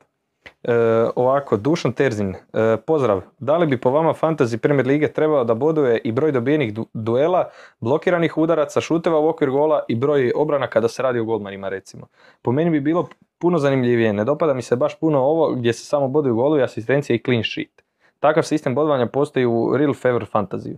[0.62, 0.74] E,
[1.16, 3.20] ovako, Dušan Terzin, e, pozdrav.
[3.38, 6.86] Da li bi po vama Fantasy Premier Lige trebao da boduje i broj dobijenih du-
[6.94, 7.48] duela,
[7.80, 12.06] blokiranih udaraca, šuteva u okvir gola i broj obrana kada se radi o golmanima recimo?
[12.42, 13.08] Po meni bi bilo
[13.38, 14.12] puno zanimljivije.
[14.12, 17.42] Ne dopada mi se baš puno ovo gdje se samo boduju golovi, asistencije i clean
[17.44, 17.82] sheet.
[18.20, 20.76] Takav sistem bodovanja postoji u Real Favor Fantasy.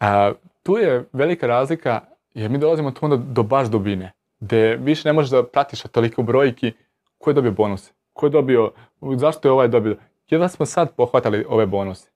[0.00, 0.32] A,
[0.62, 2.00] tu je velika razlika
[2.34, 4.12] jer mi dolazimo tu onda do baš dubine,
[4.44, 6.72] gdje više ne možeš da pratiš toliko brojki
[7.18, 8.72] ko je dobio bonuse, ko je dobio,
[9.16, 9.96] zašto je ovaj dobio.
[10.28, 12.10] Jedva smo sad pohvatali ove bonuse.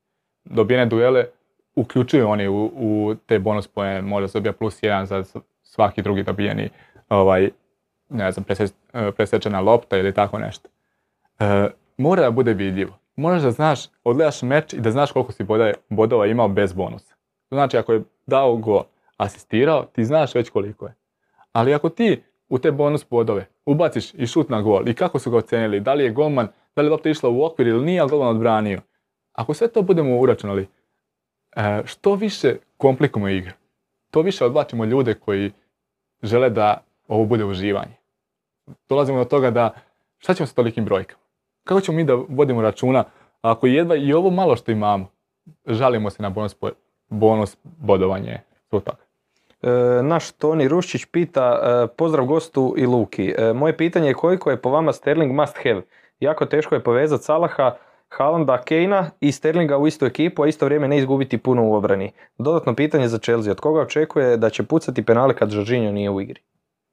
[0.45, 1.25] Dobijene duele
[1.77, 5.25] uključuju oni u, u te bonus poene, možda se dobija plus jedan za
[5.63, 6.69] svaki drugi dobijeni,
[7.09, 7.51] ovaj,
[8.09, 10.69] ne znam, preseć- e, presečena lopta ili tako nešto.
[11.39, 12.99] E, mora da bude vidljivo.
[13.17, 17.15] Moraš da znaš, odgledaš meč i da znaš koliko si boda- bodova imao bez bonusa.
[17.51, 18.83] Znači, ako je dao gol,
[19.17, 20.95] asistirao, ti znaš već koliko je.
[21.53, 25.31] Ali ako ti u te bonus bodove ubaciš i šut na gol i kako su
[25.31, 28.01] ga ocenili, da li je golman, da li je lopta išla u okvir ili nije,
[28.01, 28.81] ali golman odbranio.
[29.33, 30.69] Ako sve to budemo uračunali,
[31.57, 33.53] e, što više komplikujemo igru.
[34.11, 35.53] to više odvlačimo ljude koji
[36.23, 37.95] žele da ovo bude uživanje.
[38.89, 39.71] Dolazimo do toga da
[40.19, 41.23] šta ćemo sa tolikim brojkama?
[41.65, 43.05] Kako ćemo mi da vodimo računa
[43.43, 45.11] ako jedva i ovo malo što imamo,
[45.67, 46.57] žalimo se na bonus,
[47.09, 49.08] bonus bodovanje zbog toga.
[49.63, 49.71] E,
[50.03, 53.35] naš Toni Ruščić pita, e, pozdrav gostu i Luki.
[53.39, 55.83] E, moje pitanje je koliko je po vama Sterling must have?
[56.21, 57.77] Jako teško je povezati Salaha,
[58.09, 62.13] Haalanda, Kejna i Sterlinga u istu ekipu, a isto vrijeme ne izgubiti puno u obrani.
[62.39, 66.21] Dodatno pitanje za Chelsea, od koga očekuje da će pucati penale kad Jorginho nije u
[66.21, 66.41] igri?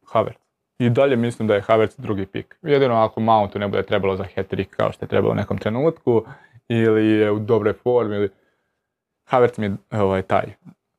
[0.06, 0.40] Havertz.
[0.80, 2.58] I dalje mislim da je Havertz drugi pik.
[2.62, 6.24] Jedino ako Mountu ne bude trebalo za hat-trick kao što je trebalo u nekom trenutku,
[6.68, 8.30] ili je u dobroj formi, ili...
[9.26, 10.46] Havertz mi je ovaj, taj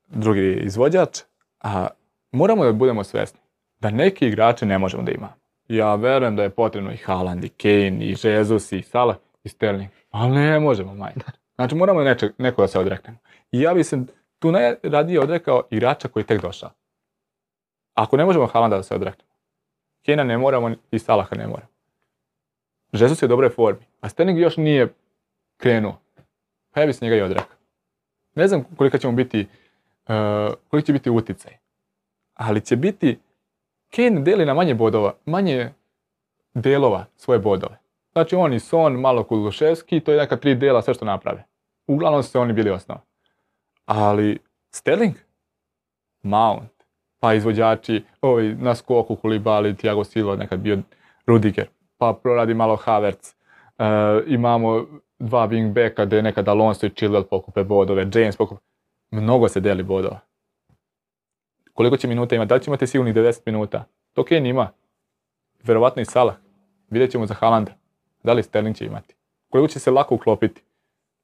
[0.09, 1.19] drugi izvođač,
[1.67, 1.87] a
[2.33, 3.41] moramo da budemo svjesni
[3.81, 5.35] da neki igrače ne možemo da imamo.
[5.69, 9.91] Ja verujem da je potrebno i Haaland, i Kane, i Jesus, i Salah, i Sterling,
[10.11, 11.21] ali ne možemo, majte.
[11.55, 13.19] Znači moramo nečeg, neko da se odreknemo.
[13.53, 13.99] I ja bi se
[14.39, 16.71] tu najradije odrekao igrača koji je tek došao.
[17.95, 19.31] Ako ne možemo Haalanda da se odreknemo,
[20.03, 21.69] Kena ne moramo i Salaha ne moramo.
[22.93, 24.95] Jesus je u dobroj formi, a Sterling još nije
[25.57, 26.01] krenuo.
[26.71, 27.57] Pa ja bi se njega i odrekao.
[28.35, 29.47] Ne znam koliko će mu biti,
[30.09, 31.53] uh, koliki će biti uticaj.
[32.35, 33.19] Ali će biti,
[33.97, 35.73] Kane deli na manje bodova, manje
[36.55, 37.79] delova svoje bodove.
[38.13, 41.45] Znači on i Son, malo Kuluševski, to je neka tri dela, sve što naprave.
[41.87, 43.01] Uglavnom su se oni bili osnova.
[43.85, 44.39] Ali
[44.71, 45.15] Sterling,
[46.23, 46.71] Mount,
[47.21, 50.79] pa izvođači, ovi na skoku Kulibali, Thiago Silva, nekad bio
[51.27, 51.69] Rudiger,
[51.99, 53.29] pa proradi malo Havertz.
[53.29, 53.85] E,
[54.27, 54.87] imamo
[55.19, 58.61] dva wingbacka gdje nekad Alonso i Chilwell pokupe bodove, James pokupe.
[59.11, 60.21] Mnogo se deli bodova.
[61.73, 62.49] Koliko će minuta imati?
[62.49, 63.85] Da li će imati sigurnih 90 minuta?
[64.13, 64.71] To Kane ima.
[65.63, 66.37] Verovatno i Salah.
[66.91, 67.73] Vidjet ćemo za Haalanda.
[68.23, 69.15] Da li Sterling će imati?
[69.51, 70.63] Koliko će se lako uklopiti?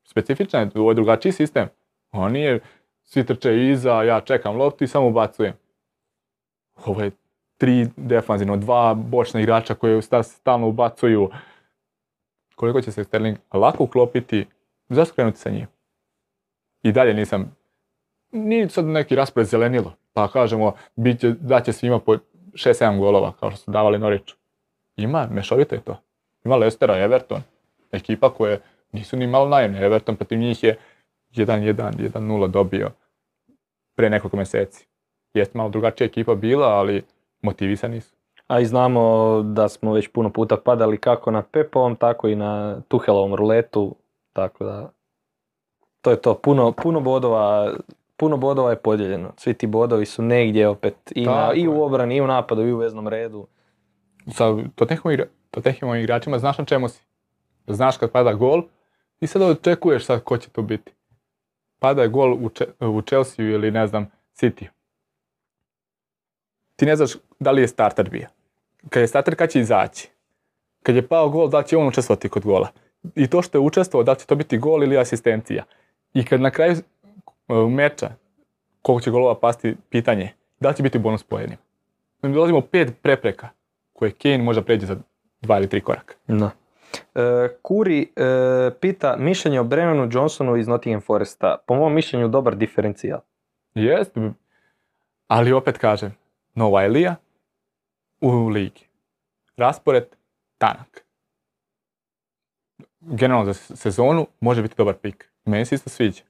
[0.04, 1.68] Specifičan je, ovo je drugačiji sistem.
[2.12, 2.60] On nije,
[3.02, 5.54] svi trče iza, ja čekam loptu i samo ubacujem.
[6.84, 7.10] Ovo je
[7.56, 11.30] tri defanzivno, dva bočna igrača koje sta- stalno ubacuju.
[12.54, 14.46] Koliko će se Sterling lako uklopiti,
[14.88, 15.66] zašto krenuti sa njim?
[16.82, 17.56] I dalje nisam,
[18.32, 22.16] nije sad neki raspored zelenilo, pa kažemo, bit će, daće svima po
[22.52, 24.36] 6-7 golova, kao što su davali Noriću.
[24.96, 25.96] Ima, mešovito je to.
[26.44, 27.42] Ima Leicestera, Everton,
[27.92, 28.60] ekipa koje
[28.92, 29.84] nisu ni malo naivne.
[29.84, 30.78] Everton protiv njih je
[31.32, 32.90] 1-1, 1-0 dobio
[33.96, 34.86] pre nekoliko mjeseci.
[35.34, 37.02] Jeste malo drugačija ekipa bila, ali
[37.42, 38.14] motivisani su.
[38.46, 42.80] A i znamo da smo već puno puta padali kako na Pepovom, tako i na
[42.88, 43.96] Tuhelovom ruletu,
[44.32, 44.90] tako da
[46.00, 46.34] to je to.
[46.34, 47.72] Puno, puno bodova
[48.22, 49.32] puno bodova je podijeljeno.
[49.36, 52.72] Svi ti bodovi su negdje opet i, na, i u obrani, i u napadu, i
[52.72, 53.46] u veznom redu.
[54.30, 54.44] Sa
[55.50, 57.02] Tottenhamovim igračima znaš na čemu si.
[57.66, 58.62] Znaš kad pada gol
[59.20, 60.92] i sad očekuješ sad ko će to biti.
[61.78, 64.66] Pada je gol u, Če- u Chelsea ili ne znam, City.
[66.76, 68.28] Ti ne znaš da li je starter bio.
[68.88, 70.08] Kad je starter, kad će izaći.
[70.82, 72.68] Kad je pao gol, da li će on učestvovati kod gola.
[73.14, 75.64] I to što je učestvovao, da li će to biti gol ili asistencija.
[76.14, 76.76] I kad na kraju
[77.54, 78.10] meča,
[78.82, 81.62] koliko će golova pasti, pitanje, da li će biti bonus pojednima.
[82.22, 83.48] Mi dolazimo pet prepreka
[83.92, 84.96] koje Kane može pređi za
[85.40, 86.14] dva ili tri koraka.
[86.26, 86.50] Da.
[87.14, 91.56] E, Kuri e, pita mišljenje o Brennanu Johnsonu iz Nottingham Foresta.
[91.66, 93.20] Po mom mišljenju dobar diferencijal.
[93.74, 94.16] Jest,
[95.26, 96.16] ali opet kažem,
[96.54, 97.16] nova Elija
[98.20, 98.86] u ligi.
[99.56, 100.04] Raspored
[100.58, 101.04] tanak.
[103.00, 105.32] Generalno za sezonu može biti dobar pik.
[105.44, 106.22] Meni se isto sviđa.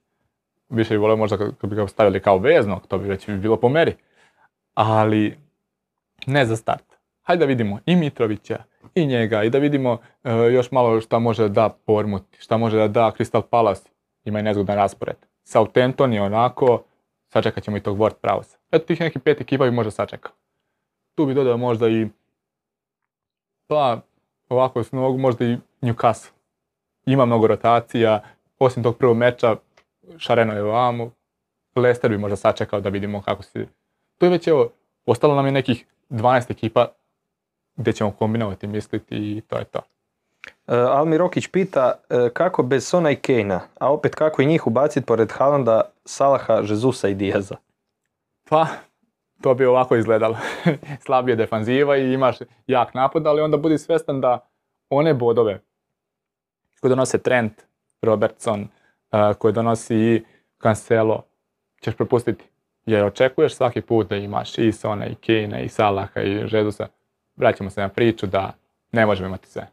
[0.73, 3.69] Više bi volio možda kad bi ga stavili kao veznog, to bi već bilo po
[3.69, 3.97] meri.
[4.75, 5.39] Ali
[6.27, 6.85] ne za start.
[7.23, 8.63] Hajde da vidimo i Mitrovića,
[8.95, 12.77] i njega, i da vidimo e, još malo šta može da da Pormut, šta može
[12.77, 13.91] da da Crystal Palace.
[14.25, 15.17] Ima i nezgodan raspored.
[15.45, 16.83] Southampton je onako,
[17.29, 18.57] sačekat ćemo i tog Ward Prowse.
[18.73, 20.33] Eto tih nekih pet ekipa bi možda sačekao.
[21.15, 22.07] Tu bi dodao možda i,
[23.67, 24.01] pa
[24.49, 26.31] ovako s nogu možda i Newcastle.
[27.07, 28.23] Ima mnogo rotacija,
[28.59, 29.57] osim tog prvog meča,
[30.19, 31.11] Šareno je ovamo,
[31.77, 33.67] Leicester bi možda sačekao da vidimo kako se...
[34.19, 34.71] Tu je već evo,
[35.07, 36.89] ostalo nam je nekih 12 ekipa
[37.77, 39.81] gdje ćemo kombinovati, misliti i to je to.
[40.67, 44.67] E, Almi Rokić pita e, kako bez Sona i Kejna, a opet kako i njih
[44.67, 47.57] ubaciti pored Haalanda, Salaha, Jezusa i Diaza.
[48.49, 48.67] Pa,
[49.41, 50.37] to bi ovako izgledalo.
[51.05, 54.49] Slabije defanziva i imaš jak napad, ali onda budi svjestan da
[54.91, 55.61] one bodove
[56.81, 57.53] koje donose Trent,
[58.03, 58.82] Robertson, uh,
[59.39, 60.23] koje donosi i
[60.63, 61.23] Cancelo,
[61.81, 62.45] ćeš propustiti.
[62.87, 66.87] Jer očekuješ svaki put da imaš i Sona, i Kane, i Salaha, i Jezusa.
[67.37, 68.53] Vraćamo se na priču da
[68.93, 69.69] ne možemo imati sve.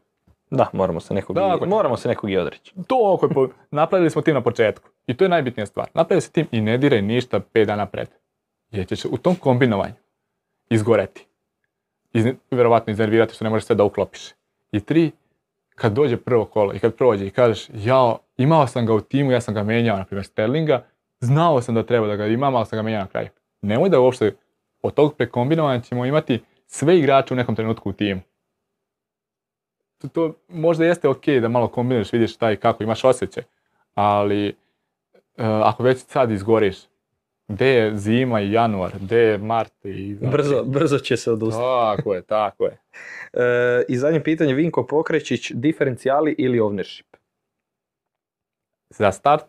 [0.50, 2.72] Da, moramo se nekog, Tako i, moramo se nekog i odreći.
[2.86, 4.88] To po- napravili smo tim na početku.
[5.06, 5.88] I to je najbitnija stvar.
[5.94, 8.08] Napravili se tim i ne diraj ništa 5 dana pred.
[8.70, 9.94] jer ćeš u tom kombinovanju
[10.70, 11.26] izgoreti.
[12.12, 14.28] Iz, vjerovatno iznervirati što ne možeš sve da uklopiš.
[14.72, 15.10] I tri,
[15.80, 19.32] kad dođe prvo kolo i kad prođe i kažeš, ja imao sam ga u timu,
[19.32, 20.84] ja sam ga menjao, na primjer Sterlinga,
[21.20, 23.28] znao sam da treba da ga imam, ali sam ga menjao na kraju.
[23.62, 24.34] Nemoj da uopšte
[24.82, 28.20] od tog prekombinovanja ćemo imati sve igrače u nekom trenutku u timu.
[29.98, 33.42] To, to možda jeste ok da malo kombinuješ, vidiš šta i kako, imaš osjećaj,
[33.94, 34.52] ali e,
[35.44, 36.76] ako već sad izgoriš,
[37.50, 40.14] gdje je zima i januar, gdje je mart i...
[40.14, 41.96] Brzo, brzo će se odustati.
[41.96, 42.78] Tako je, tako je.
[43.32, 47.16] E, I zadnje pitanje, Vinko Pokrećić, diferencijali ili ownership?
[48.90, 49.44] Za start,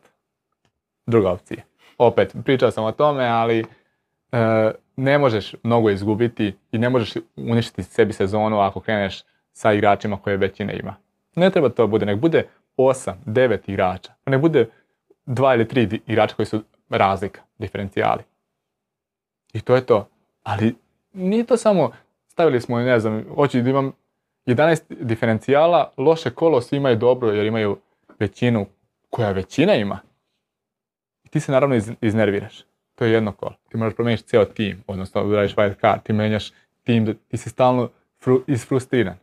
[1.06, 1.64] druga opcija.
[1.98, 7.84] Opet, pričao sam o tome, ali e, ne možeš mnogo izgubiti i ne možeš uništiti
[7.84, 9.24] sebi sezonu ako kreneš
[9.54, 10.96] sa igračima koje većina ima.
[11.36, 12.48] Ne treba to bude, nek bude
[12.78, 14.14] 8, 9 igrača.
[14.26, 14.70] Ne bude
[15.26, 16.64] dva ili tri igrača koji su
[16.98, 18.24] razlika, diferencijali.
[19.54, 20.08] I to je to.
[20.44, 20.76] Ali
[21.14, 21.92] nije to samo,
[22.28, 23.92] stavili smo, ne znam, hoću da imam
[24.46, 27.78] 11 diferencijala, loše kolo, svi imaju dobro jer imaju
[28.20, 28.66] većinu
[29.10, 30.00] koja većina ima.
[31.24, 32.64] I ti se naravno iznerviraš.
[32.96, 33.56] To je jedno kolo.
[33.70, 36.52] Ti moraš promijeniti cijel tim, odnosno radiš wild card, ti menjaš
[36.84, 37.90] tim, ti si stalno
[38.24, 39.16] fru, isfrustriran.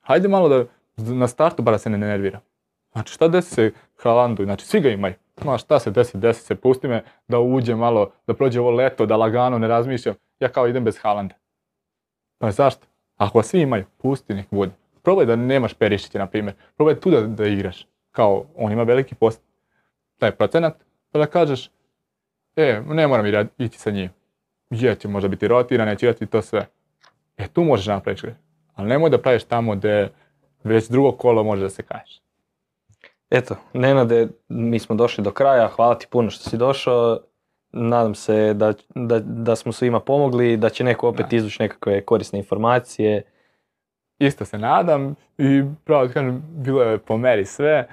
[0.00, 0.64] Hajde malo da
[0.96, 2.40] na startu bara se ne nervira.
[2.92, 3.72] Znači šta desi se
[4.02, 5.14] Haalandu, znači svi ga imaju.
[5.44, 9.06] Ma šta se desi, desi se, pusti me da uđe malo, da prođe ovo leto,
[9.06, 10.14] da lagano ne razmišljam.
[10.40, 11.34] Ja kao idem bez Haalanda.
[12.38, 12.86] Pa zašto?
[13.16, 14.46] Ako svi imaju, pusti nek.
[15.02, 16.54] Probaj da nemaš Perišića, na primjer.
[16.76, 17.86] Probaj tu da, da igraš.
[18.10, 19.42] Kao, on ima veliki post,
[20.18, 20.74] taj procenat,
[21.12, 21.70] pa da kažeš,
[22.56, 24.10] e, ne moram ići sa njim.
[24.70, 26.66] Je, će možda biti rotiran, neće igrati to sve.
[27.36, 28.26] E, tu možeš napraviti.
[28.74, 30.12] Ali nemoj da praviš tamo gdje
[30.64, 32.25] već drugo kolo može da se kažeš.
[33.30, 37.18] Eto, Nenade, mi smo došli do kraja, hvala ti puno što si došao.
[37.72, 42.38] Nadam se da, da, da smo svima pomogli, da će neko opet izvući nekakve korisne
[42.38, 43.22] informacije.
[44.18, 47.88] Isto se nadam i pravo kažem, bilo je po meri sve.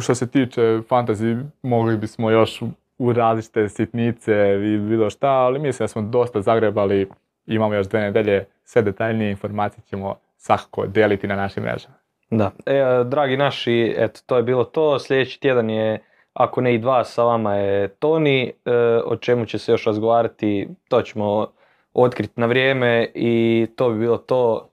[0.00, 2.62] Što se tiče fantasy, mogli bismo još
[2.98, 4.32] u različite sitnice
[4.64, 7.08] i bilo šta, ali mislim da smo dosta zagrebali,
[7.46, 12.03] imamo još dve nedelje, sve detaljnije informacije ćemo svakako deliti na našim mrežama.
[12.36, 14.98] Da, e, dragi naši, eto, to je bilo to.
[14.98, 18.72] Sljedeći tjedan je, ako ne i dva, sa vama je Toni, e,
[19.04, 21.52] o čemu će se još razgovarati, to ćemo
[21.92, 24.70] otkriti na vrijeme i to bi bilo to.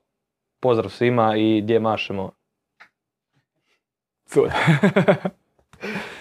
[0.59, 2.31] Pozdrav svima i gdje mašemo.